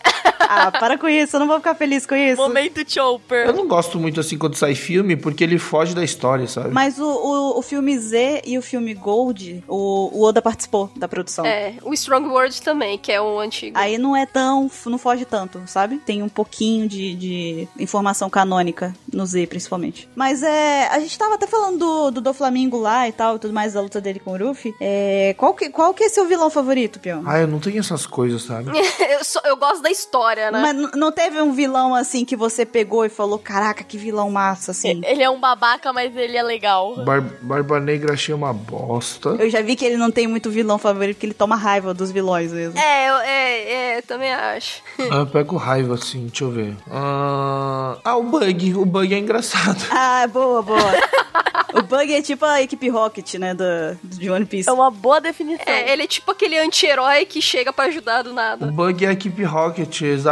[0.48, 2.40] Ah, para com isso, eu não vou ficar feliz com isso.
[2.40, 3.46] Momento Chopper.
[3.46, 6.70] Eu não gosto muito assim quando sai filme, porque ele foge da história, sabe?
[6.70, 11.08] Mas o, o, o filme Z e o filme Gold, o, o Oda participou da
[11.08, 11.44] produção.
[11.44, 13.76] É, o Strong World também, que é o antigo.
[13.78, 14.70] Aí não é tão.
[14.86, 15.98] não foge tanto, sabe?
[15.98, 20.08] Tem um pouquinho de, de informação canônica no Z, principalmente.
[20.14, 20.88] Mas é.
[20.88, 23.72] A gente tava até falando do, do, do Flamingo lá e tal, e tudo mais,
[23.72, 24.74] da luta dele com o Ruffy.
[24.80, 27.22] É, qual, que, qual que é seu vilão favorito, Pion?
[27.26, 28.70] Ah, eu não tenho essas coisas, sabe?
[29.10, 30.60] eu, só- eu gosto da história, né?
[30.60, 34.70] Mas não teve um vilão assim que você pegou e falou: caraca, que vilão massa,
[34.70, 35.00] assim.
[35.04, 36.96] Ele é um babaca, mas ele é legal.
[37.04, 39.30] Bar Barba Negra achei uma bosta.
[39.38, 42.10] Eu já vi que ele não tem muito vilão favorito, porque ele toma raiva dos
[42.10, 42.78] vilões mesmo.
[42.78, 44.82] É, eu, é, é, também acho.
[45.10, 46.76] Ah, eu pego raiva, assim, deixa eu ver.
[46.90, 48.74] Ah, ah, o Bug.
[48.74, 49.76] O Bug é engraçado.
[49.98, 50.78] Ah, boa, boa.
[51.74, 53.64] o Bug é tipo a equipe Rocket, né, do,
[54.02, 54.68] de One Piece.
[54.68, 55.64] É uma boa definição.
[55.66, 58.66] É, ele é tipo aquele anti-herói que chega pra ajudar do O nada.
[58.66, 60.25] Bug é a equipe Rocket, exatamente.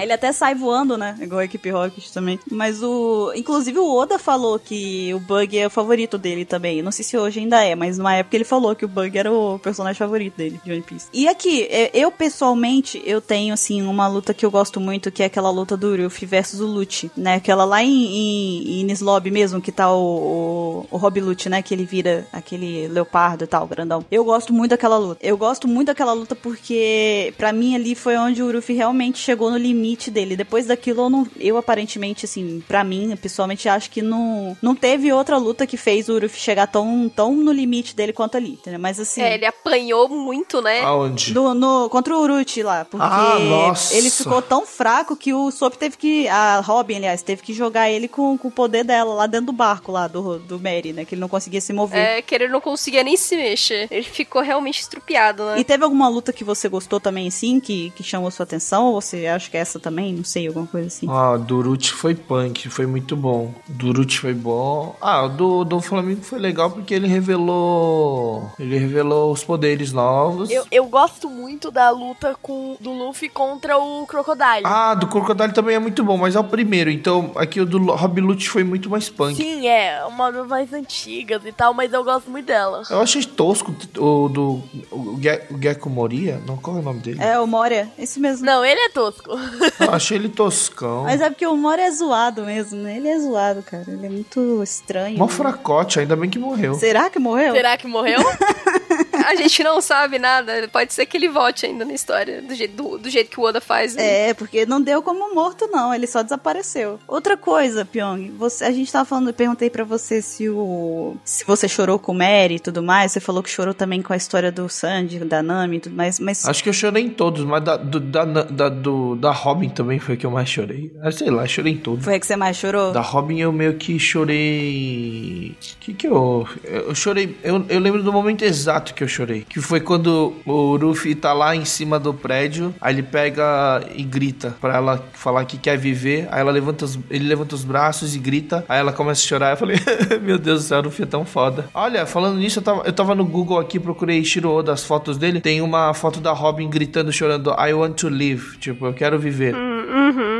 [0.00, 1.16] Ele até sai voando, né?
[1.20, 2.38] Igual a equipe Rocket também.
[2.50, 3.32] Mas o.
[3.34, 6.82] Inclusive o Oda falou que o Bug é o favorito dele também.
[6.82, 9.32] Não sei se hoje ainda é, mas numa época ele falou que o Bug era
[9.32, 11.08] o personagem favorito dele, de One Piece.
[11.12, 15.22] E aqui, é, eu pessoalmente, eu tenho, assim, uma luta que eu gosto muito, que
[15.22, 17.34] é aquela luta do Ruffy versus o Lute, né?
[17.34, 21.62] Aquela lá em, em, em Nislob mesmo, que tá o, o, o Rob Lute, né?
[21.62, 24.04] Que ele vira aquele leopardo e tal, grandão.
[24.10, 25.24] Eu gosto muito daquela luta.
[25.24, 29.50] Eu gosto muito daquela luta porque, pra mim, ali foi onde o Ruffy realmente chegou
[29.50, 30.36] no limite dele.
[30.36, 35.12] Depois daquilo, eu, não, eu aparentemente, assim, pra mim, pessoalmente, acho que não, não teve
[35.12, 38.78] outra luta que fez o Ruffy chegar tão, tão no limite dele quanto ali, entendeu?
[38.80, 39.22] Mas assim.
[39.22, 40.80] É, ele apanhou muito, né?
[40.82, 41.32] Aonde?
[41.34, 43.96] No, no- contra o Uruchi lá, porque Ah, nossa.
[43.96, 46.28] ele ficou tão fraco que o Sop teve que.
[46.28, 49.52] A Robin, aliás, teve que jogar ele com, com o poder dela lá dentro do
[49.52, 51.04] barco lá, do, do Mary, né?
[51.04, 51.98] Que ele não conseguia se mover.
[51.98, 53.88] É, que ele não conseguia nem se mexer.
[53.90, 55.58] Ele ficou realmente estrupiado, né?
[55.58, 58.83] E teve alguma luta que você gostou também, assim, que, que chamou sua atenção?
[58.84, 60.12] Ou você acha que é essa também?
[60.12, 61.06] Não sei, alguma coisa assim.
[61.10, 63.52] Ah, Durute foi punk, foi muito bom.
[63.68, 64.96] Durute foi bom.
[65.00, 68.50] Ah, o do, do Flamengo foi legal porque ele revelou.
[68.58, 70.50] Ele revelou os poderes novos.
[70.50, 74.62] Eu, eu gosto muito da luta com, do Luffy contra o Crocodile.
[74.64, 76.90] Ah, do Crocodile também é muito bom, mas é o primeiro.
[76.90, 79.36] Então, aqui o do Rob Lute foi muito mais punk.
[79.36, 82.82] Sim, é, uma das mais antigas e tal, mas eu gosto muito dela.
[82.90, 84.62] Eu achei tosco o do.
[84.90, 86.40] O, Ge- o Gecko Moria?
[86.46, 87.22] Não, qual é o nome dele?
[87.22, 88.44] É, o Moria, esse mesmo.
[88.46, 89.30] Não, ele é tosco.
[89.80, 91.04] Eu achei ele toscão.
[91.04, 92.96] Mas é porque o Moria é zoado mesmo, né?
[92.96, 93.84] Ele é zoado, cara.
[93.88, 95.18] Ele é muito estranho.
[95.18, 96.74] Mó fracote, ainda bem que morreu.
[96.74, 97.54] Será que morreu?
[97.54, 98.20] Será que morreu?
[99.30, 100.68] A gente não sabe nada.
[100.68, 103.42] Pode ser que ele volte ainda na história, do jeito, do, do jeito que o
[103.44, 103.94] Oda faz.
[103.94, 104.28] né?
[104.30, 105.94] É, porque não deu como morto, não.
[105.94, 106.98] Ele só desapareceu.
[107.08, 111.16] Outra coisa, Pyong, você, a gente tava falando, eu perguntei pra você se o.
[111.24, 113.12] se você chorou com o Mary e tudo mais.
[113.12, 116.20] Você falou que chorou também com a história do Sandy, da Nami e tudo mais,
[116.20, 116.46] mas.
[116.46, 119.98] Acho que eu chorei em todos, mas da, do, da, da, do- da Robin também
[119.98, 120.92] foi que eu mais chorei.
[121.02, 122.04] Ah, sei lá, chorei em todos.
[122.04, 122.92] Foi a que você mais chorou?
[122.92, 125.54] Da Robin eu meio que chorei.
[125.80, 126.46] que que eu.
[126.64, 127.36] Eu chorei.
[127.42, 129.46] Eu, eu lembro do momento exato que eu chorei.
[129.48, 132.74] Que foi quando o Ruffy tá lá em cima do prédio.
[132.80, 136.28] Aí ele pega e grita pra ela falar que quer viver.
[136.30, 138.64] Aí ela levanta os, ele levanta os braços e grita.
[138.68, 139.50] Aí ela começa a chorar.
[139.50, 139.76] Eu falei,
[140.22, 141.68] meu Deus do céu, o Ruffy é tão foda.
[141.72, 145.16] Olha, falando nisso, eu tava, eu tava no Google aqui, procurei Shiro Oda, as fotos
[145.16, 145.40] dele.
[145.40, 148.56] Tem uma foto da Robin gritando, chorando, I want to live.
[148.58, 149.54] Tipo, eu quero viver.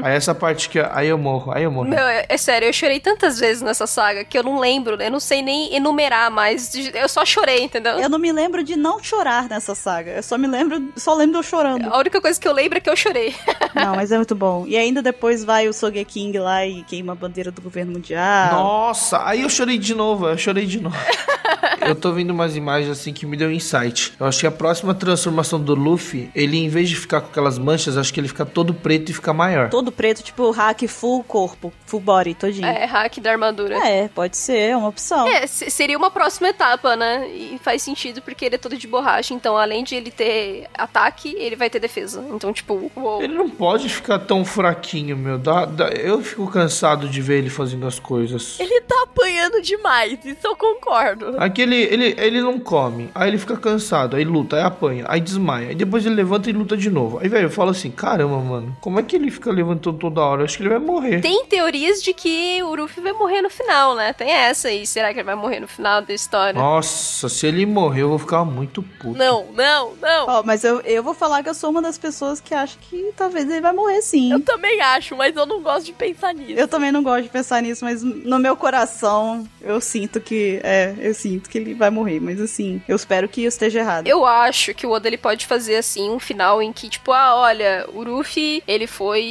[0.03, 0.79] Aí essa parte que.
[0.79, 1.89] Aí eu morro, aí eu morro.
[1.89, 5.11] Meu, é, é sério, eu chorei tantas vezes nessa saga que eu não lembro, eu
[5.11, 6.73] não sei nem enumerar mais.
[6.95, 7.99] Eu só chorei, entendeu?
[7.99, 10.13] Eu não me lembro de não chorar nessa saga.
[10.13, 11.93] Eu só me lembro, só lembro de eu chorando.
[11.93, 13.35] A única coisa que eu lembro é que eu chorei.
[13.75, 14.65] Não, mas é muito bom.
[14.67, 18.53] E ainda depois vai o Sogeking lá e queima a bandeira do governo mundial.
[18.53, 20.97] Nossa, aí eu chorei de novo, eu chorei de novo.
[21.87, 24.13] eu tô vendo umas imagens assim que me deu insight.
[24.19, 27.59] Eu acho que a próxima transformação do Luffy, ele em vez de ficar com aquelas
[27.59, 29.64] manchas, acho que ele fica todo preto e fica maior.
[29.69, 32.67] Todo preto, tipo hack full corpo, full body, todinho.
[32.67, 33.77] É, hack da armadura.
[33.87, 35.27] É, pode ser, é uma opção.
[35.29, 37.29] É, se- seria uma próxima etapa, né?
[37.29, 39.35] E faz sentido porque ele é todo de borracha.
[39.35, 42.25] Então, além de ele ter ataque, ele vai ter defesa.
[42.31, 43.23] Então, tipo, uou.
[43.23, 45.39] Ele não pode ficar tão fraquinho, meu.
[45.39, 48.59] Dá- dá- eu fico cansado de ver ele fazendo as coisas.
[48.61, 51.35] ele tá apanhando demais, isso eu concordo.
[51.39, 55.21] Aqui ele, ele, ele não come, aí ele fica cansado, aí luta, aí apanha, aí
[55.21, 57.19] desmaia, aí depois ele levanta e luta de novo.
[57.21, 60.43] Aí, velho, eu falo assim: caramba, mano, como é que ele fica levantando toda hora?
[60.43, 61.21] Eu acho que ele vai morrer.
[61.21, 64.13] Tem teorias de que o Ruffy vai morrer no final, né?
[64.13, 64.87] Tem essa aí.
[64.87, 66.59] Será que ele vai morrer no final da história?
[66.59, 69.19] Nossa, se ele morrer, eu vou ficar muito puto.
[69.19, 70.27] Não, não, não.
[70.29, 73.13] Ó, mas eu, eu vou falar que eu sou uma das pessoas que acha que
[73.17, 74.33] talvez ele vai morrer sim.
[74.33, 76.53] Eu também acho, mas eu não gosto de pensar nisso.
[76.53, 80.61] Eu também não gosto de pensar nisso, mas no meu coração eu sinto que.
[80.63, 82.21] É, eu sinto que ele vai morrer.
[82.21, 84.07] Mas assim, eu espero que eu esteja errado.
[84.07, 87.37] Eu acho que o Oda ele pode fazer assim um final em que, tipo, ah,
[87.37, 89.23] olha, o Ruffy, ele foi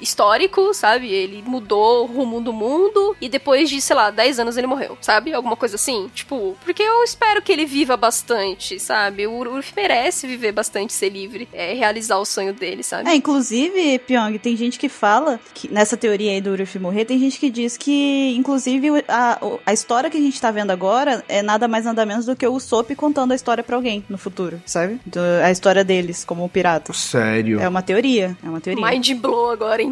[0.00, 1.08] histórico, sabe?
[1.08, 4.96] Ele mudou o rumo do mundo e depois de, sei lá, 10 anos ele morreu,
[5.00, 5.32] sabe?
[5.32, 6.10] Alguma coisa assim.
[6.14, 9.26] Tipo, porque eu espero que ele viva bastante, sabe?
[9.26, 13.08] O Ruffy merece viver bastante, ser livre, é, realizar o sonho dele, sabe?
[13.08, 17.18] É, inclusive, Pyong, tem gente que fala que nessa teoria aí do Ruffy morrer, tem
[17.18, 21.42] gente que diz que, inclusive, a, a história que a gente tá vendo agora é
[21.42, 24.60] nada mais nada menos do que o Usopp contando a história pra alguém no futuro,
[24.66, 25.00] sabe?
[25.06, 26.96] Então, a história deles como piratas.
[26.96, 27.60] Sério.
[27.60, 28.84] É uma teoria, é uma teoria.
[28.84, 29.82] Mind blow agora,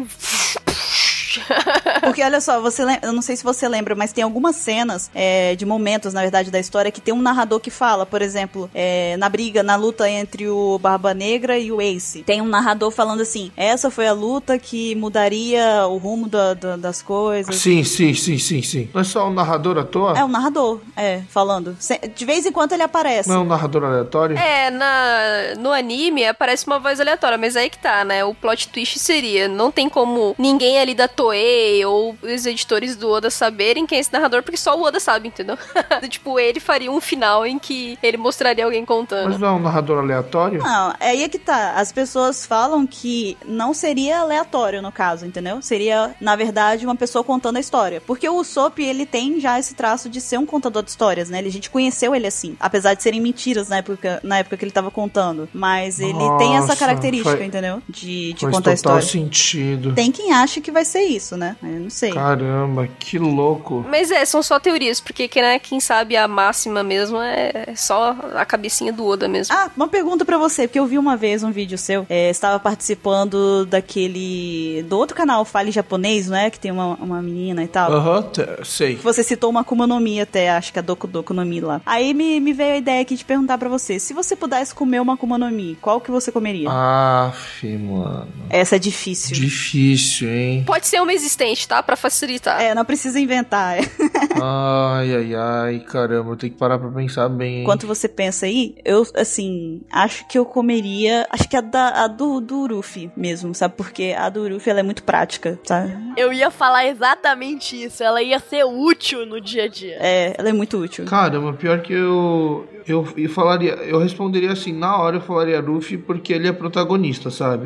[2.01, 5.55] Porque olha só, você eu não sei se você lembra, mas tem algumas cenas é,
[5.55, 9.15] de momentos, na verdade, da história que tem um narrador que fala, por exemplo, é,
[9.17, 12.23] na briga, na luta entre o Barba Negra e o Ace.
[12.23, 16.75] Tem um narrador falando assim: essa foi a luta que mudaria o rumo da- da-
[16.77, 17.55] das coisas.
[17.55, 18.89] Sim, sim, sim, sim, sim.
[18.93, 20.17] Não é só um narrador à toa?
[20.17, 21.75] É um narrador, é, falando.
[22.15, 23.27] De vez em quando ele aparece.
[23.29, 24.37] Não é um narrador aleatório?
[24.37, 28.23] É, na, no anime aparece uma voz aleatória, mas aí que tá, né?
[28.23, 33.09] O plot twist seria: não tem como ninguém ali da Toei ou os editores do
[33.09, 35.57] Oda saberem quem é esse narrador, porque só o Oda sabe, entendeu?
[36.09, 39.29] tipo, ele faria um final em que ele mostraria alguém contando.
[39.29, 40.61] Mas não é um narrador aleatório?
[40.61, 41.71] Não, é aí é que tá.
[41.75, 45.61] As pessoas falam que não seria aleatório no caso, entendeu?
[45.61, 48.01] Seria, na verdade, uma pessoa contando a história.
[48.05, 51.39] Porque o Usopp, ele tem já esse traço de ser um contador de histórias, né?
[51.39, 52.55] A gente conheceu ele assim.
[52.59, 55.49] Apesar de serem mentiras na época, na época que ele tava contando.
[55.53, 57.81] Mas ele tem essa Nossa, característica, faz- entendeu?
[57.89, 59.01] De, de Faz contar a total história.
[59.25, 59.93] sentido.
[59.93, 61.55] Tem quem acha que vai ser isso, né?
[61.63, 62.11] Eu não sei.
[62.11, 63.85] Caramba, que louco.
[63.89, 68.15] Mas é, são só teorias, porque quem, né, quem sabe a máxima mesmo é só
[68.35, 69.53] a cabecinha do Oda mesmo.
[69.55, 72.59] Ah, uma pergunta pra você, porque eu vi uma vez um vídeo seu, é, estava
[72.59, 74.83] participando daquele.
[74.89, 76.49] do outro canal, Fale Japonês, não é?
[76.49, 77.91] Que tem uma, uma menina e tal.
[77.91, 78.95] Aham, te- sei.
[78.97, 81.81] Você citou uma Akuma no Mi até, acho que a Doku Doku no Mi lá.
[81.85, 84.99] Aí me, me veio a ideia aqui de perguntar pra você, se você pudesse comer
[85.01, 86.69] uma Akuma no Mi, qual que você comeria?
[86.69, 88.27] Aff, mano.
[88.49, 89.35] Essa é difícil.
[89.35, 90.63] Difícil, hein?
[90.65, 91.81] Pode ser uma existente, tá?
[91.81, 92.61] Pra facilitar.
[92.61, 93.77] É, não precisa inventar.
[93.77, 93.81] é.
[94.41, 97.55] Ai, ai, ai, caramba, eu tenho que parar pra pensar bem.
[97.57, 97.61] hein?
[97.61, 101.25] Enquanto você pensa aí, eu, assim, acho que eu comeria.
[101.29, 103.75] Acho que a, da, a do, do Ruffy mesmo, sabe?
[103.77, 105.95] Porque a do Ruffy ela é muito prática, sabe?
[106.17, 108.03] Eu ia falar exatamente isso.
[108.03, 109.97] Ela ia ser útil no dia a dia.
[109.99, 111.05] É, ela é muito útil.
[111.05, 113.07] Caramba, pior que eu, eu.
[113.15, 113.71] Eu falaria.
[113.73, 117.65] Eu responderia assim, na hora eu falaria Luffy porque ele é protagonista, sabe?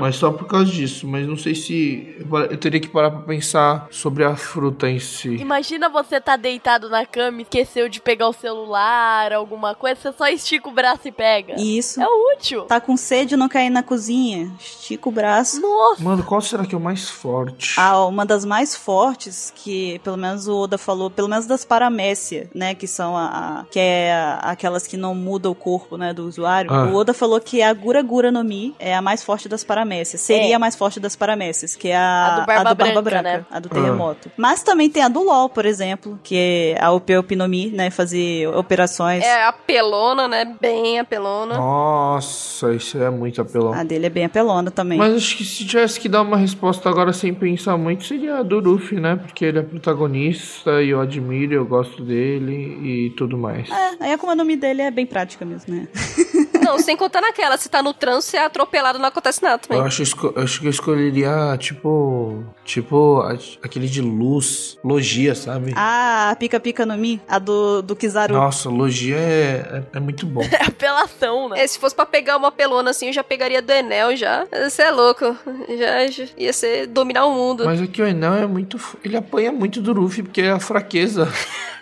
[0.00, 1.06] Mas só por causa disso.
[1.06, 2.16] Mas não sei se.
[2.50, 5.36] Eu teria que parar pra pensar sobre a fruta em si.
[5.36, 10.12] Imagina você tá deitado na cama e esqueceu de pegar o celular, alguma coisa, você
[10.12, 11.54] só estica o braço e pega.
[11.60, 12.00] Isso.
[12.02, 12.62] É útil.
[12.62, 14.50] Tá com sede não cair na cozinha?
[14.58, 15.60] Estica o braço.
[15.60, 17.74] Nossa, Mano, qual será que é o mais forte?
[17.78, 22.50] Ah, uma das mais fortes que, pelo menos o Oda falou, pelo menos das paramécia,
[22.54, 23.26] né, que são a,
[23.60, 26.72] a- que é a- aquelas que não mudam o corpo, né, do usuário.
[26.72, 26.86] Ah.
[26.86, 30.20] O Oda falou que a Gura Gura no Mi é a mais forte das paramécias.
[30.20, 30.54] Seria É.
[30.54, 33.44] a mais forte das paramécias, que é a, A do Barba Branca, né?
[33.50, 34.30] a do terremoto.
[34.36, 37.90] Mas também tem a do LoL, por exemplo, que é a Ope no Mi, né,
[37.90, 39.24] fazer operações.
[39.24, 40.56] É apelona, né?
[40.60, 41.56] Bem apelona.
[41.56, 43.72] Nossa, isso é muito apelão.
[43.72, 44.98] A dele é bem apelona também.
[44.98, 48.42] Mas acho que se tivesse que dar uma resposta agora sem pensar muito, seria a
[48.42, 49.16] do Luffy, né?
[49.16, 53.68] Porque ele é protagonista e eu admiro, eu gosto dele e tudo mais.
[53.70, 55.88] É, aí a Akuma no Mi dele é bem prática mesmo, né?
[56.66, 59.78] Não, sem contar naquela, se tá no trânsito, você é atropelado, não acontece nada também.
[59.78, 62.44] Eu acho, eu acho que eu escolheria, tipo.
[62.64, 63.22] Tipo,
[63.62, 64.76] aquele de luz.
[64.82, 65.72] Logia, sabe?
[65.76, 68.34] Ah, a Pica Pica no Mi, a do, do Kizaru.
[68.34, 70.42] Nossa, logia é, é, é muito bom.
[70.50, 71.62] é apelação, né?
[71.62, 74.46] É, se fosse pra pegar uma pelona assim, eu já pegaria do Enel já.
[74.64, 75.36] Você é louco.
[75.78, 77.64] Já, já ia ser dominar o mundo.
[77.64, 78.80] Mas aqui o Enel é muito.
[79.04, 81.28] Ele apanha muito do Luffy, porque é a fraqueza.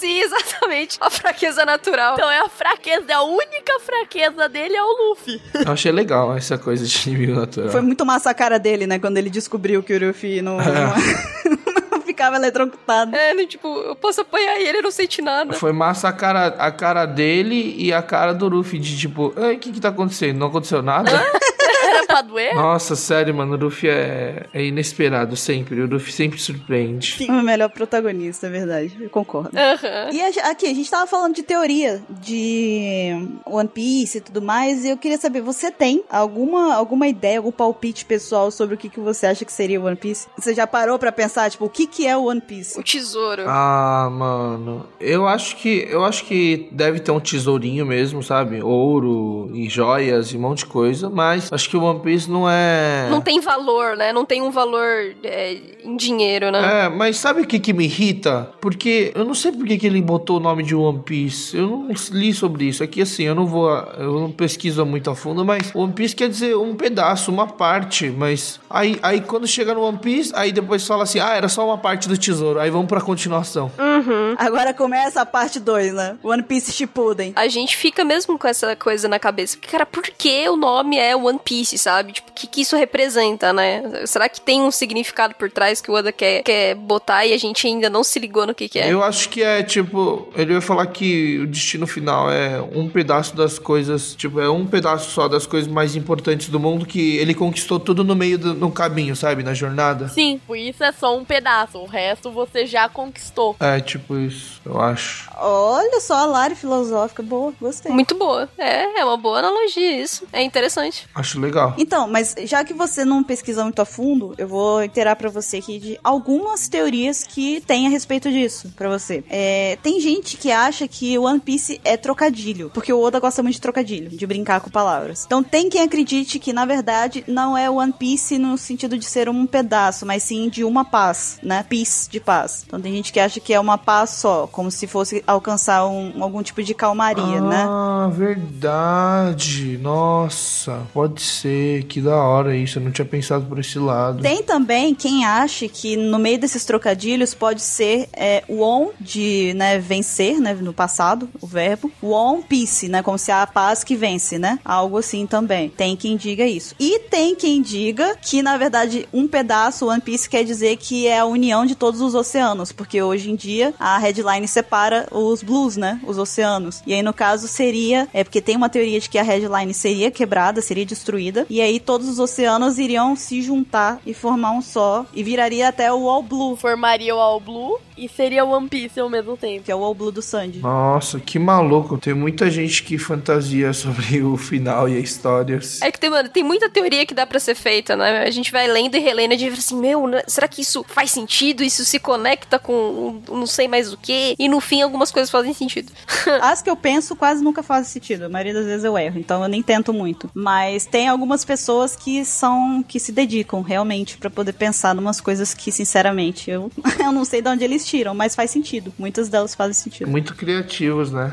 [0.00, 0.96] Sim, exatamente.
[1.00, 2.14] A fraqueza natural.
[2.14, 5.40] Então é a fraqueza, a única fraqueza dele é o Luffy.
[5.66, 7.68] Eu achei legal essa coisa de inimigo natural.
[7.70, 8.98] Foi muito massa a cara dele, né?
[8.98, 10.56] Quando ele descobriu que o Ruffy não,
[11.92, 13.14] não ficava eletrocutado.
[13.14, 15.52] É, né, tipo, eu posso apanhar ele, ele não sente nada.
[15.52, 19.56] Foi massa a cara, a cara dele e a cara do Luffy de tipo, "Ai,
[19.56, 20.38] o que que tá acontecendo?
[20.38, 21.10] Não aconteceu nada?
[22.00, 22.54] Era pra doer?
[22.54, 25.80] Nossa, sério, mano, o Luffy é, é inesperado sempre.
[25.80, 27.16] O Luffy sempre surpreende.
[27.28, 28.96] O melhor protagonista, é verdade.
[29.00, 29.50] Eu concordo.
[29.56, 30.10] Aham.
[30.12, 33.12] E a- aqui, a gente tava falando de teoria de
[33.46, 37.52] One Piece e tudo mais, e eu queria saber, você tem alguma, alguma ideia, algum
[37.52, 40.26] palpite pessoal sobre o que, que você acha que seria One Piece?
[40.38, 42.78] Você já parou pra pensar, tipo, o que, que é o One Piece?
[42.78, 43.44] O tesouro.
[43.46, 48.62] Ah, mano, eu acho que eu acho que deve ter um tesourinho mesmo, sabe?
[48.62, 52.48] Ouro e joias e um monte de coisa, mas acho que o One Piece não
[52.48, 53.08] é.
[53.10, 54.12] Não tem valor, né?
[54.12, 56.84] Não tem um valor é, em dinheiro, né?
[56.84, 58.50] É, mas sabe o que, que me irrita?
[58.60, 61.56] Porque eu não sei por que, que ele botou o nome de One Piece.
[61.56, 62.82] Eu não li sobre isso.
[62.82, 63.70] Aqui assim, eu não vou.
[63.98, 68.10] Eu não pesquiso muito a fundo, mas One Piece quer dizer um pedaço, uma parte.
[68.10, 71.64] Mas aí, aí quando chega no One Piece, aí depois fala assim: ah, era só
[71.66, 72.60] uma parte do tesouro.
[72.60, 73.70] Aí vamos pra continuação.
[73.78, 74.34] Uhum.
[74.38, 76.16] Agora começa a parte 2, né?
[76.22, 77.32] One Piece Shippuden.
[77.36, 79.56] A gente fica mesmo com essa coisa na cabeça.
[79.56, 82.12] Porque, cara, por que o nome é One Piece, sabe?
[82.12, 83.82] Tipo, o que, que isso representa, né?
[84.06, 87.38] Será que tem um significado por trás que o Oda quer, quer botar e a
[87.38, 88.92] gente ainda não se ligou no que, que é?
[88.92, 90.28] Eu acho que é tipo.
[90.36, 94.14] Ele vai falar que o destino final é um pedaço das coisas.
[94.14, 98.04] Tipo, é um pedaço só das coisas mais importantes do mundo que ele conquistou tudo
[98.04, 99.42] no meio do no caminho, sabe?
[99.42, 100.08] Na jornada.
[100.08, 101.78] Sim, por isso é só um pedaço.
[101.78, 103.56] O resto você já conquistou.
[103.58, 105.28] É, tipo isso, eu acho.
[105.36, 107.22] Olha só a Lari filosófica.
[107.22, 107.90] Boa, gostei.
[107.92, 108.48] Muito boa.
[108.58, 110.26] É, é uma boa analogia isso.
[110.32, 111.08] É interessante.
[111.14, 111.69] Acho legal.
[111.78, 115.58] Então, mas já que você não pesquisa muito a fundo, eu vou inteirar pra você
[115.58, 119.22] aqui de algumas teorias que tem a respeito disso, pra você.
[119.28, 123.54] É, tem gente que acha que One Piece é trocadilho, porque o Oda gosta muito
[123.54, 125.24] de trocadilho, de brincar com palavras.
[125.26, 129.28] Então tem quem acredite que, na verdade, não é One Piece no sentido de ser
[129.28, 131.64] um pedaço, mas sim de uma paz, né?
[131.68, 132.64] Peace de paz.
[132.66, 136.22] Então tem gente que acha que é uma paz só, como se fosse alcançar um-
[136.22, 137.66] algum tipo de calmaria, né?
[137.68, 139.78] Ah, verdade.
[139.78, 141.49] Nossa, pode ser.
[141.88, 142.78] Que da hora isso.
[142.78, 144.22] Eu não tinha pensado por esse lado.
[144.22, 149.78] Tem também quem acha que no meio desses trocadilhos pode ser é, won de né,
[149.78, 151.90] vencer, né, no passado, o verbo.
[152.02, 154.58] Won peace, né, como se a paz que vence, né?
[154.64, 155.68] Algo assim também.
[155.68, 156.74] Tem quem diga isso.
[156.78, 161.18] E tem quem diga que na verdade um pedaço One Piece quer dizer que é
[161.18, 165.76] a união de todos os oceanos, porque hoje em dia a headline separa os blues,
[165.76, 166.82] né, os oceanos.
[166.86, 170.10] E aí no caso seria é porque tem uma teoria de que a headline seria
[170.10, 175.06] quebrada, seria destruída, e aí todos os oceanos iriam se juntar e formar um só,
[175.14, 178.98] e viraria até o All Blue, Formaria o All Blue e seria o One Piece
[178.98, 179.64] ao mesmo tempo.
[179.64, 180.60] que é o All Blue do Sandy.
[180.60, 181.98] Nossa, que maluco.
[181.98, 185.60] Tem muita gente que fantasia sobre o final e a história.
[185.82, 188.22] É que tem, mano, tem muita teoria que dá pra ser feita, né?
[188.22, 190.62] A gente vai lendo e relendo e a gente fala assim, meu, né, será que
[190.62, 191.62] isso faz sentido?
[191.62, 194.34] Isso se conecta com não sei mais o que?
[194.38, 195.92] E no fim algumas coisas fazem sentido.
[196.40, 198.24] As que eu penso quase nunca fazem sentido.
[198.24, 200.30] A maioria das vezes eu erro, então eu nem tento muito.
[200.32, 205.54] Mas tem algumas pessoas que são que se dedicam realmente pra poder pensar numas coisas
[205.54, 208.92] que, sinceramente, eu, eu não sei de onde eles tiram, mas faz sentido.
[208.98, 210.08] Muitas delas fazem sentido.
[210.10, 211.30] Muito criativos, né?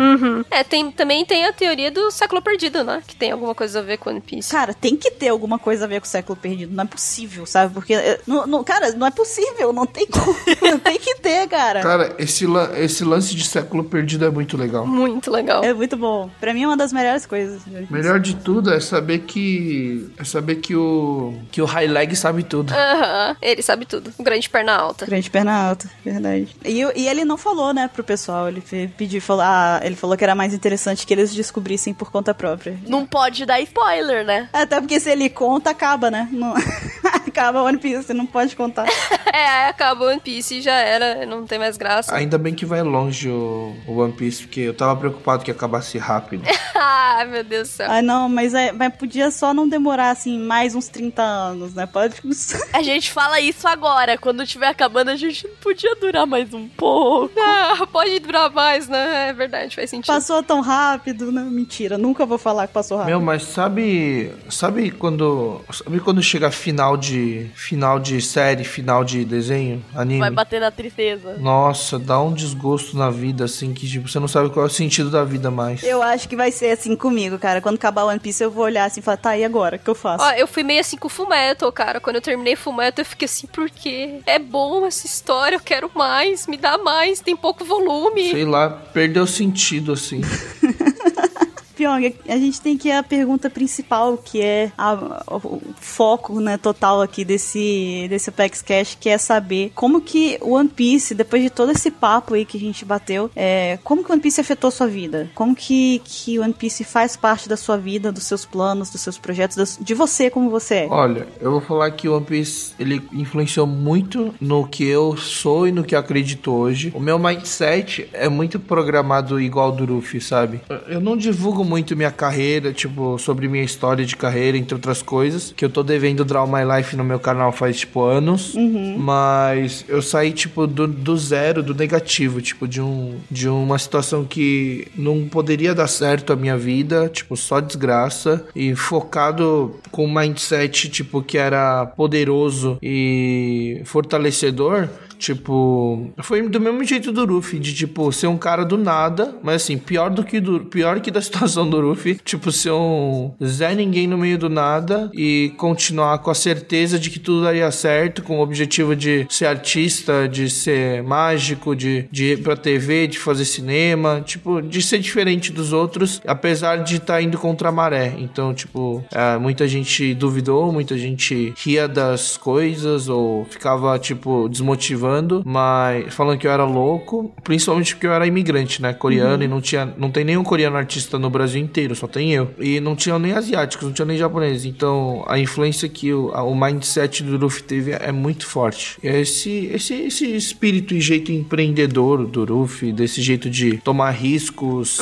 [0.51, 3.01] É, tem, também tem a teoria do século perdido, né?
[3.05, 4.49] Que tem alguma coisa a ver com One Piece.
[4.51, 6.73] Cara, tem que ter alguma coisa a ver com o século perdido.
[6.73, 7.73] Não é possível, sabe?
[7.73, 7.93] Porque.
[7.93, 9.71] eh, Não, não- cara, não é possível.
[9.73, 10.35] Não tem como.
[10.83, 11.81] tem que ter, cara.
[11.81, 14.85] Cara, esse, lan- esse lance de século perdido é muito legal.
[14.85, 15.63] Muito legal.
[15.63, 16.29] É muito bom.
[16.39, 17.61] Pra mim é uma das melhores coisas.
[17.89, 19.86] Melhor de tudo é saber que.
[20.17, 21.33] É saber que o.
[21.51, 22.73] Que o High Leg sabe tudo.
[22.73, 24.11] Aham, ele sabe tudo.
[24.17, 25.05] O grande perna alta.
[25.05, 26.55] Grande perna alta, verdade.
[26.65, 28.47] E, e ele não falou, né, pro pessoal.
[28.47, 28.61] Ele
[28.97, 32.77] pediu, falou, ah, ele falou que era mais interessante que eles descobrissem por conta própria.
[32.87, 34.49] Não pode dar spoiler, né?
[34.53, 36.27] Até porque se ele conta, acaba, né?
[36.31, 36.53] Não-
[37.37, 38.87] acaba One Piece, não pode contar.
[39.27, 42.15] É, aí acaba o One Piece e já era, não tem mais graça.
[42.15, 45.97] Ainda bem que vai longe o, o One Piece, porque eu tava preocupado que acabasse
[45.97, 46.43] rápido.
[46.73, 47.87] ah, meu Deus do céu.
[47.91, 51.85] Ah, não, mas, é, mas podia só não demorar, assim, mais uns 30 anos, né?
[51.85, 52.15] Pode...
[52.73, 54.17] A gente fala isso agora.
[54.17, 57.33] Quando tiver acabando, a gente não podia durar mais um pouco.
[57.39, 59.29] Ah, pode durar mais, né?
[59.29, 60.07] É verdade, faz sentido.
[60.07, 61.41] Passou tão rápido, né?
[61.43, 63.11] Mentira, nunca vou falar que passou rápido.
[63.11, 64.31] Meu, mas sabe.
[64.49, 65.61] Sabe quando.
[65.71, 67.26] Sabe quando chega final de.
[67.55, 69.83] Final de série, final de desenho?
[69.95, 70.19] Anime?
[70.19, 71.37] Vai bater na tristeza.
[71.37, 74.71] Nossa, dá um desgosto na vida, assim, que tipo, você não sabe qual é o
[74.71, 75.83] sentido da vida mais.
[75.83, 77.61] Eu acho que vai ser assim comigo, cara.
[77.61, 79.77] Quando acabar o One Piece, eu vou olhar assim e falar, tá, e agora?
[79.77, 80.23] O que eu faço?
[80.23, 81.99] Ó, eu fui meio assim com o Fullmetal, cara.
[81.99, 84.19] Quando eu terminei Fullmetal, eu fiquei assim, por quê?
[84.25, 88.31] É bom essa história, eu quero mais, me dá mais, tem pouco volume.
[88.31, 90.21] Sei lá, perdeu sentido, assim.
[91.77, 96.57] Pyong, a gente tem que ir a pergunta principal, que é a- o, foco né,
[96.57, 101.41] total aqui desse, desse Apex Cash, que é saber como que o One Piece, depois
[101.43, 104.71] de todo esse papo aí que a gente bateu, é, como que One Piece afetou
[104.71, 105.29] sua vida?
[105.35, 109.17] Como que, que One Piece faz parte da sua vida, dos seus planos, dos seus
[109.17, 110.87] projetos, das- de você como você é?
[110.89, 115.67] Olha, eu vou falar que o One Piece ele influenciou muito no que eu sou
[115.67, 116.91] e no que acredito hoje.
[116.95, 120.61] O meu mindset é muito programado igual do Luffy, sabe?
[120.87, 125.53] Eu não divulgo muito minha carreira, tipo, sobre minha história de carreira, entre outras coisas.
[125.55, 128.53] Que eu tô devendo Draw My Life no meu canal faz, tipo, anos.
[128.97, 134.23] Mas eu saí, tipo, do, do zero, do negativo, tipo, de, um, de uma situação
[134.23, 138.45] que não poderia dar certo a minha vida, tipo, só desgraça.
[138.55, 144.87] E focado com um mindset, tipo, que era poderoso e fortalecedor.
[145.17, 149.63] Tipo, foi do mesmo jeito do Ruffy, de tipo, ser um cara do nada, mas
[149.63, 153.75] assim, pior do que do pior que da situação do Ruffy, tipo, ser um Zé
[153.75, 158.23] Ninguém no meio do nada e continuar com a certeza de que tudo daria certo,
[158.23, 163.19] com o objetivo de ser artista, de ser mágico, de, de ir pra TV, de
[163.19, 168.13] fazer cinema, tipo, de ser diferente dos outros, apesar de estar indo contra a maré.
[168.17, 175.06] Então, tipo, é, muita gente duvidou, muita gente ria das coisas ou ficava, tipo, desmotivando,
[175.45, 178.93] mas falando que eu era louco, principalmente porque eu era imigrante, né?
[178.93, 182.49] Coreano e não tinha, não tem nenhum coreano artista no Brasil inteiro, só tem eu.
[182.59, 184.65] E não tinha nem asiáticos, não tinha nem japoneses.
[184.65, 188.97] Então, a influência que o, a- o mindset do Luffy teve é muito forte.
[189.03, 194.11] E é esse, esse, esse espírito e jeito empreendedor do Luffy, desse jeito de tomar
[194.11, 194.99] riscos,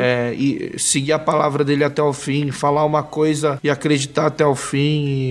[0.00, 4.44] é, e seguir a palavra dele até o fim, falar uma coisa e acreditar até
[4.46, 4.82] o fim,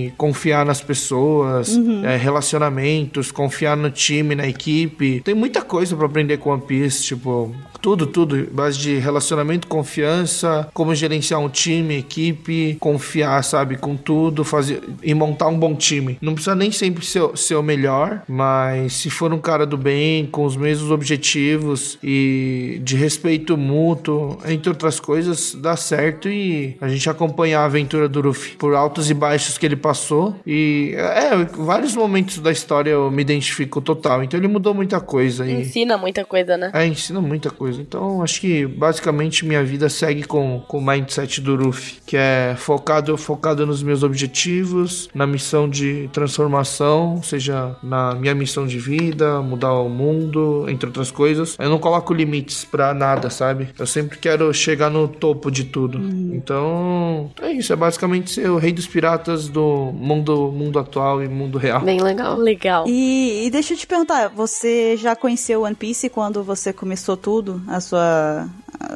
[0.08, 5.20] e confiar nas pessoas, é, relacionamentos, confiar no time, na equipe.
[5.20, 8.48] Tem muita coisa pra aprender com One Piece, tipo, tudo, tudo.
[8.52, 15.12] Base de relacionamento, confiança, como gerenciar um time, equipe, confiar, sabe, com tudo, fazer e
[15.12, 16.16] montar um bom time.
[16.22, 19.76] Não precisa nem sempre ser, o- ser o melhor, mas se for um cara do
[19.76, 26.76] bem, com os mesmos objetivos e de respeito mútuo, entre outras coisas, dá certo e
[26.80, 30.36] a gente acompanhar a aventura do Luffy por altos e baixos que ele passou.
[30.46, 34.22] E é, vários momentos da história eu me identifico total.
[34.22, 35.62] Então ele mudou muita coisa e.
[35.62, 36.70] Ensina muita coisa, né?
[36.72, 37.71] É, ensina muita coisa.
[37.78, 42.54] Então, acho que basicamente minha vida segue com, com o mindset do Ruffy, que é
[42.58, 49.40] focado, focado nos meus objetivos, na missão de transformação, seja na minha missão de vida,
[49.40, 51.56] mudar o mundo, entre outras coisas.
[51.58, 53.68] Eu não coloco limites pra nada, sabe?
[53.78, 55.98] Eu sempre quero chegar no topo de tudo.
[56.34, 57.72] Então, é isso.
[57.72, 61.80] É basicamente ser o rei dos piratas do mundo, mundo atual e mundo real.
[61.80, 62.36] Bem legal.
[62.36, 62.84] Legal.
[62.86, 67.61] E, e deixa eu te perguntar, você já conheceu One Piece quando você começou tudo?
[67.68, 68.48] A sua.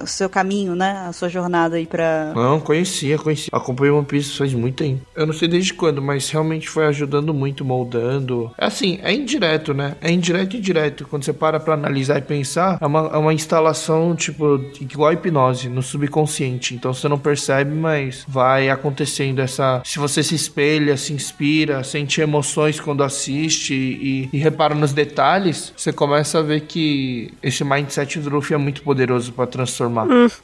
[0.02, 1.06] O seu caminho, né?
[1.08, 2.32] A sua jornada aí pra.
[2.34, 3.50] Não, conhecia, conhecia.
[3.52, 5.02] Acompanhei One Piece faz muito tempo.
[5.14, 8.50] Eu não sei desde quando, mas realmente foi ajudando muito, moldando.
[8.58, 9.96] Assim, é indireto, né?
[10.00, 11.06] É indireto e direto.
[11.08, 15.12] Quando você para pra analisar e pensar, é uma, é uma instalação, tipo, igual a
[15.12, 16.74] hipnose, no subconsciente.
[16.74, 19.82] Então você não percebe, mas vai acontecendo essa.
[19.84, 25.72] Se você se espelha, se inspira, sente emoções quando assiste e, e repara nos detalhes,
[25.76, 29.85] você começa a ver que esse mindset do Luffy é muito poderoso pra transformar.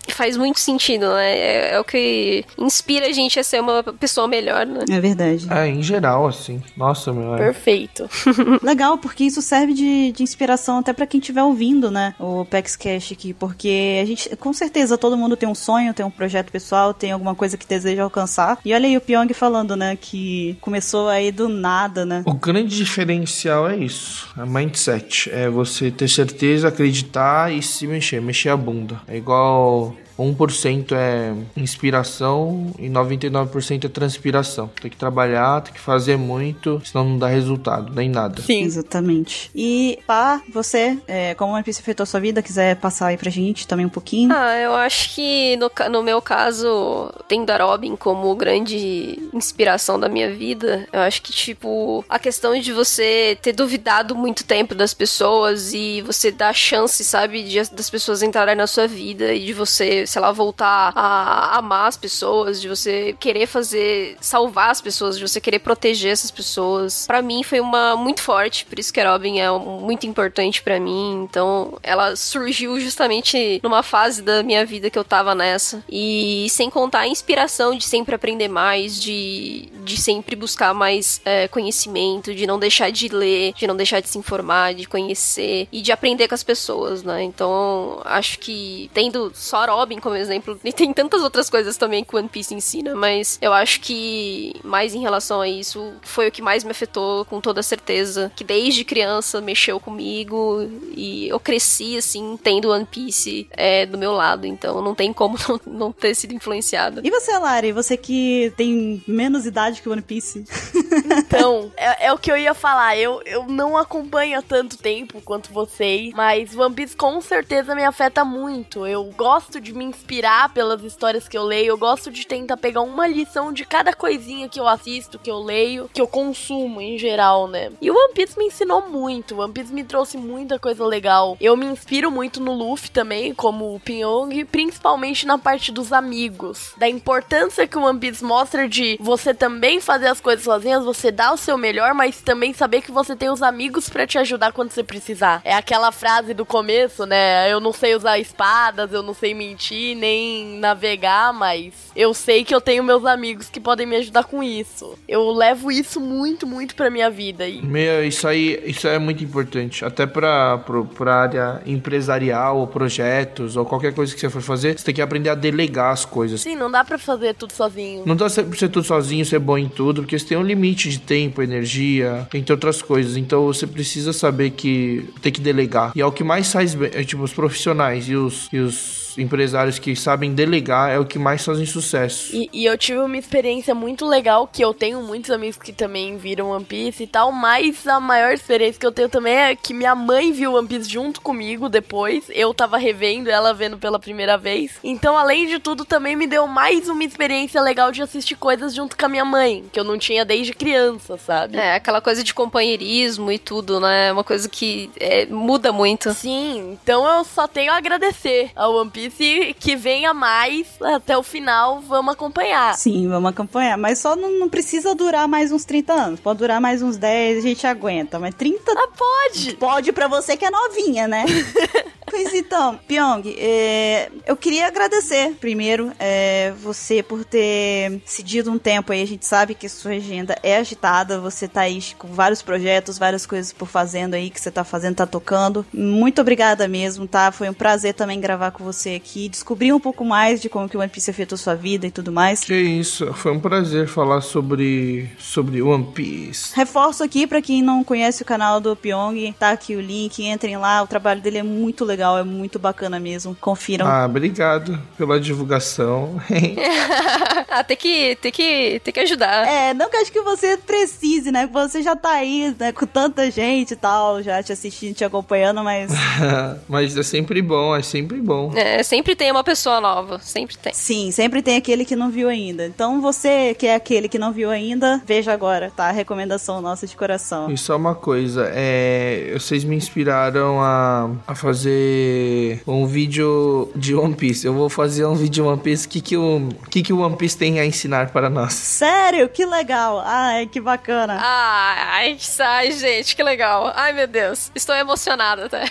[0.08, 1.32] Faz muito sentido, né?
[1.36, 4.84] É, é o que inspira a gente a ser uma pessoa melhor, né?
[4.90, 5.46] É verdade.
[5.50, 6.62] É, em geral, assim.
[6.76, 7.34] Nossa, meu.
[7.34, 7.38] É.
[7.38, 8.08] Perfeito.
[8.62, 12.14] Legal, porque isso serve de, de inspiração até pra quem estiver ouvindo, né?
[12.18, 16.04] O PEX Cash aqui, porque a gente, com certeza, todo mundo tem um sonho, tem
[16.04, 18.58] um projeto pessoal, tem alguma coisa que deseja alcançar.
[18.64, 19.96] E olha aí o Pyong falando, né?
[20.00, 22.22] Que começou aí do nada, né?
[22.26, 25.30] O grande diferencial é isso, é mindset.
[25.32, 29.00] É você ter certeza, acreditar e se mexer, mexer a bunda.
[29.08, 30.01] É igual 哇哦。
[30.18, 34.70] 1% é inspiração e 99% é transpiração.
[34.80, 38.42] Tem que trabalhar, tem que fazer muito, senão não dá resultado, nem nada.
[38.42, 38.62] Sim.
[38.62, 39.50] Exatamente.
[39.54, 43.30] E, pá, você, é, como One Piece afetou a sua vida, quiser passar aí pra
[43.30, 44.32] gente também um pouquinho.
[44.32, 50.08] Ah, eu acho que no, no meu caso, tendo a Robin como grande inspiração da
[50.08, 54.94] minha vida, eu acho que, tipo, a questão de você ter duvidado muito tempo das
[54.94, 59.52] pessoas e você dar chance, sabe, de, das pessoas entrarem na sua vida e de
[59.52, 65.16] você, sei lá, voltar a amar as pessoas, de você querer fazer, salvar as pessoas,
[65.16, 67.06] de você querer proteger essas pessoas.
[67.06, 70.78] Pra mim foi uma muito forte, por isso que a Robin é muito importante pra
[70.78, 71.22] mim.
[71.22, 75.82] Então, ela surgiu justamente numa fase da minha vida que eu tava nessa.
[75.88, 81.48] E sem contar a inspiração de sempre aprender mais, de, de sempre buscar mais é,
[81.48, 85.80] conhecimento, de não deixar de ler, de não deixar de se informar, de conhecer e
[85.80, 87.22] de aprender com as pessoas, né?
[87.22, 92.04] Então, acho que tendo só a Robin como exemplo, e tem tantas outras coisas também
[92.04, 96.32] que One Piece ensina, mas eu acho que mais em relação a isso foi o
[96.32, 101.96] que mais me afetou com toda certeza, que desde criança mexeu comigo e eu cresci
[101.96, 106.14] assim tendo One Piece é, do meu lado, então não tem como não, não ter
[106.14, 107.00] sido influenciada.
[107.04, 107.72] E você, Lari?
[107.72, 110.44] Você que tem menos idade que o One Piece.
[111.12, 112.96] Então, é, é o que eu ia falar.
[112.96, 117.84] Eu, eu não acompanho há tanto tempo quanto vocês, mas One Piece com certeza me
[117.84, 118.86] afeta muito.
[118.86, 121.70] Eu gosto de me me inspirar pelas histórias que eu leio.
[121.70, 125.38] Eu gosto de tentar pegar uma lição de cada coisinha que eu assisto, que eu
[125.38, 127.72] leio, que eu consumo em geral, né?
[127.80, 129.34] E o One Piece me ensinou muito.
[129.34, 131.36] O One Piece me trouxe muita coisa legal.
[131.40, 136.72] Eu me inspiro muito no Luffy também, como o Pyong, principalmente na parte dos amigos,
[136.76, 141.10] da importância que o One Piece mostra de você também fazer as coisas sozinhas, você
[141.10, 144.52] dar o seu melhor, mas também saber que você tem os amigos para te ajudar
[144.52, 145.40] quando você precisar.
[145.44, 147.50] É aquela frase do começo, né?
[147.52, 152.54] Eu não sei usar espadas, eu não sei mentir, nem navegar, mas eu sei que
[152.54, 154.98] eu tenho meus amigos que podem me ajudar com isso.
[155.08, 157.46] Eu levo isso muito, muito pra minha vida.
[157.46, 157.62] E...
[157.62, 159.84] Meu, isso aí, isso é muito importante.
[159.84, 164.78] Até pra, pra, pra área empresarial, ou projetos, ou qualquer coisa que você for fazer,
[164.78, 166.40] você tem que aprender a delegar as coisas.
[166.40, 168.02] Sim, não dá pra fazer tudo sozinho.
[168.06, 170.88] Não dá pra ser tudo sozinho, ser bom em tudo, porque você tem um limite
[170.88, 173.16] de tempo, energia, entre outras coisas.
[173.16, 175.92] Então você precisa saber que tem que delegar.
[175.94, 179.01] E é o que mais faz bem, é, tipo, os profissionais e os, e os
[179.18, 182.34] empresários que sabem delegar é o que mais fazem sucesso.
[182.34, 186.16] E, e, eu tive uma experiência muito legal, que eu tenho muitos amigos que também
[186.16, 189.74] viram One Piece e tal, mas a maior experiência que eu tenho também é que
[189.74, 194.36] minha mãe viu One Piece junto comigo depois, eu tava revendo, ela vendo pela primeira
[194.36, 194.72] vez.
[194.82, 198.96] Então, além de tudo, também me deu mais uma experiência legal de assistir coisas junto
[198.96, 201.56] com a minha mãe, que eu não tinha desde criança, sabe?
[201.56, 204.12] É, aquela coisa de companheirismo e tudo, né?
[204.12, 206.12] Uma coisa que é, muda muito.
[206.12, 211.16] Sim, então eu só tenho a agradecer ao One Piece disse que venha mais até
[211.16, 212.76] o final, vamos acompanhar.
[212.76, 213.76] Sim, vamos acompanhar.
[213.76, 216.20] Mas só não, não precisa durar mais uns 30 anos.
[216.20, 218.18] Pode durar mais uns 10, a gente aguenta.
[218.18, 218.72] Mas 30.
[218.72, 219.56] Ah, pode!
[219.56, 221.24] Pode pra você que é novinha, né?
[222.12, 228.92] Pois então, Pyong, é, eu queria agradecer primeiro é, você por ter cedido um tempo
[228.92, 229.02] aí.
[229.02, 233.24] A gente sabe que sua agenda é agitada, você tá aí com vários projetos, várias
[233.24, 235.64] coisas por fazendo aí que você tá fazendo, tá tocando.
[235.72, 237.32] Muito obrigada mesmo, tá?
[237.32, 240.76] Foi um prazer também gravar com você aqui, descobrir um pouco mais de como que
[240.76, 242.40] o One Piece afetou sua vida e tudo mais.
[242.40, 246.54] Que isso, foi um prazer falar sobre sobre One Piece.
[246.54, 250.56] Reforço aqui para quem não conhece o canal do Pyong, tá aqui o link, entrem
[250.56, 253.36] lá, o trabalho dele é muito legal legal, é muito bacana mesmo.
[253.40, 253.86] Confiram.
[253.86, 256.20] Ah, obrigado pela divulgação.
[257.48, 259.46] ah, tem que, tem que, tem que ajudar.
[259.46, 261.48] É, não que acho que você precise, né?
[261.52, 265.62] Você já tá aí, né, com tanta gente e tal, já te assistindo, te acompanhando,
[265.62, 265.92] mas.
[266.68, 268.52] mas é sempre bom, é sempre bom.
[268.54, 270.72] É, sempre tem uma pessoa nova, sempre tem.
[270.72, 272.66] Sim, sempre tem aquele que não viu ainda.
[272.66, 275.88] Então você que é aquele que não viu ainda, veja agora, tá?
[275.88, 277.50] A recomendação nossa de coração.
[277.50, 284.14] E só uma coisa, é, vocês me inspiraram a, a fazer um vídeo de One
[284.14, 284.46] Piece.
[284.46, 285.86] Eu vou fazer um vídeo de One Piece.
[285.86, 288.52] O que, que, o, que, que o One Piece tem a ensinar para nós?
[288.54, 289.28] Sério?
[289.28, 290.02] Que legal.
[290.04, 291.18] Ai, que bacana.
[291.20, 293.72] Ai, ai, gente, que legal.
[293.74, 294.50] Ai, meu Deus.
[294.54, 295.64] Estou emocionada até.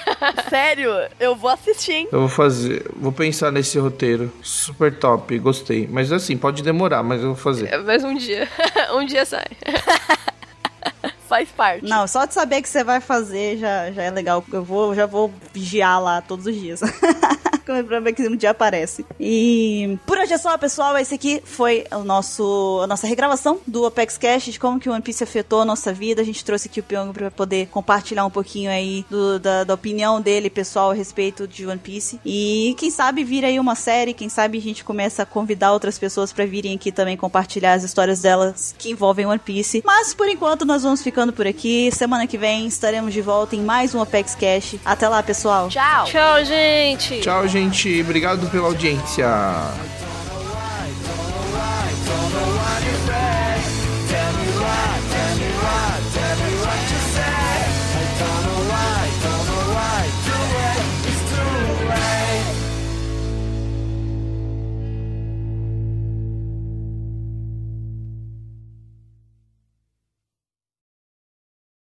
[0.49, 0.91] Sério?
[1.19, 2.07] Eu vou assistir, hein?
[2.11, 2.85] Eu vou fazer.
[3.01, 4.31] Vou pensar nesse roteiro.
[4.43, 5.37] Super top.
[5.39, 5.89] Gostei.
[5.91, 7.73] Mas assim, pode demorar, mas eu vou fazer.
[7.73, 8.47] É, mas um dia.
[8.93, 9.47] um dia sai.
[11.27, 11.83] faz parte.
[11.83, 14.45] Não, só de saber que você vai fazer já, já é legal.
[14.53, 16.81] Eu vou, já vou vigiar lá todos os dias.
[17.63, 19.05] pra ver que um dia aparece.
[19.19, 20.97] E por hoje é só, pessoal.
[20.97, 24.93] Esse aqui foi o nosso, a nossa regravação do Apex Cash, de como que o
[24.93, 26.21] One Piece afetou a nossa vida.
[26.21, 29.73] A gente trouxe aqui o Pyong pra poder compartilhar um pouquinho aí do, da, da,
[29.73, 32.19] opinião dele, pessoal, a respeito de One Piece.
[32.25, 35.97] E quem sabe vir aí uma série, quem sabe a gente começa a convidar outras
[35.97, 39.81] pessoas para virem aqui também compartilhar as histórias delas que envolvem One Piece.
[39.85, 41.89] Mas por enquanto nós vamos ficando por aqui.
[41.91, 44.75] Semana que vem estaremos de volta em mais um Apex Cash.
[44.83, 45.69] Até lá, pessoal.
[45.69, 46.05] Tchau.
[46.05, 47.21] Tchau, gente.
[47.21, 48.01] Tchau, gente gente.
[48.01, 49.27] Obrigado pela audiência.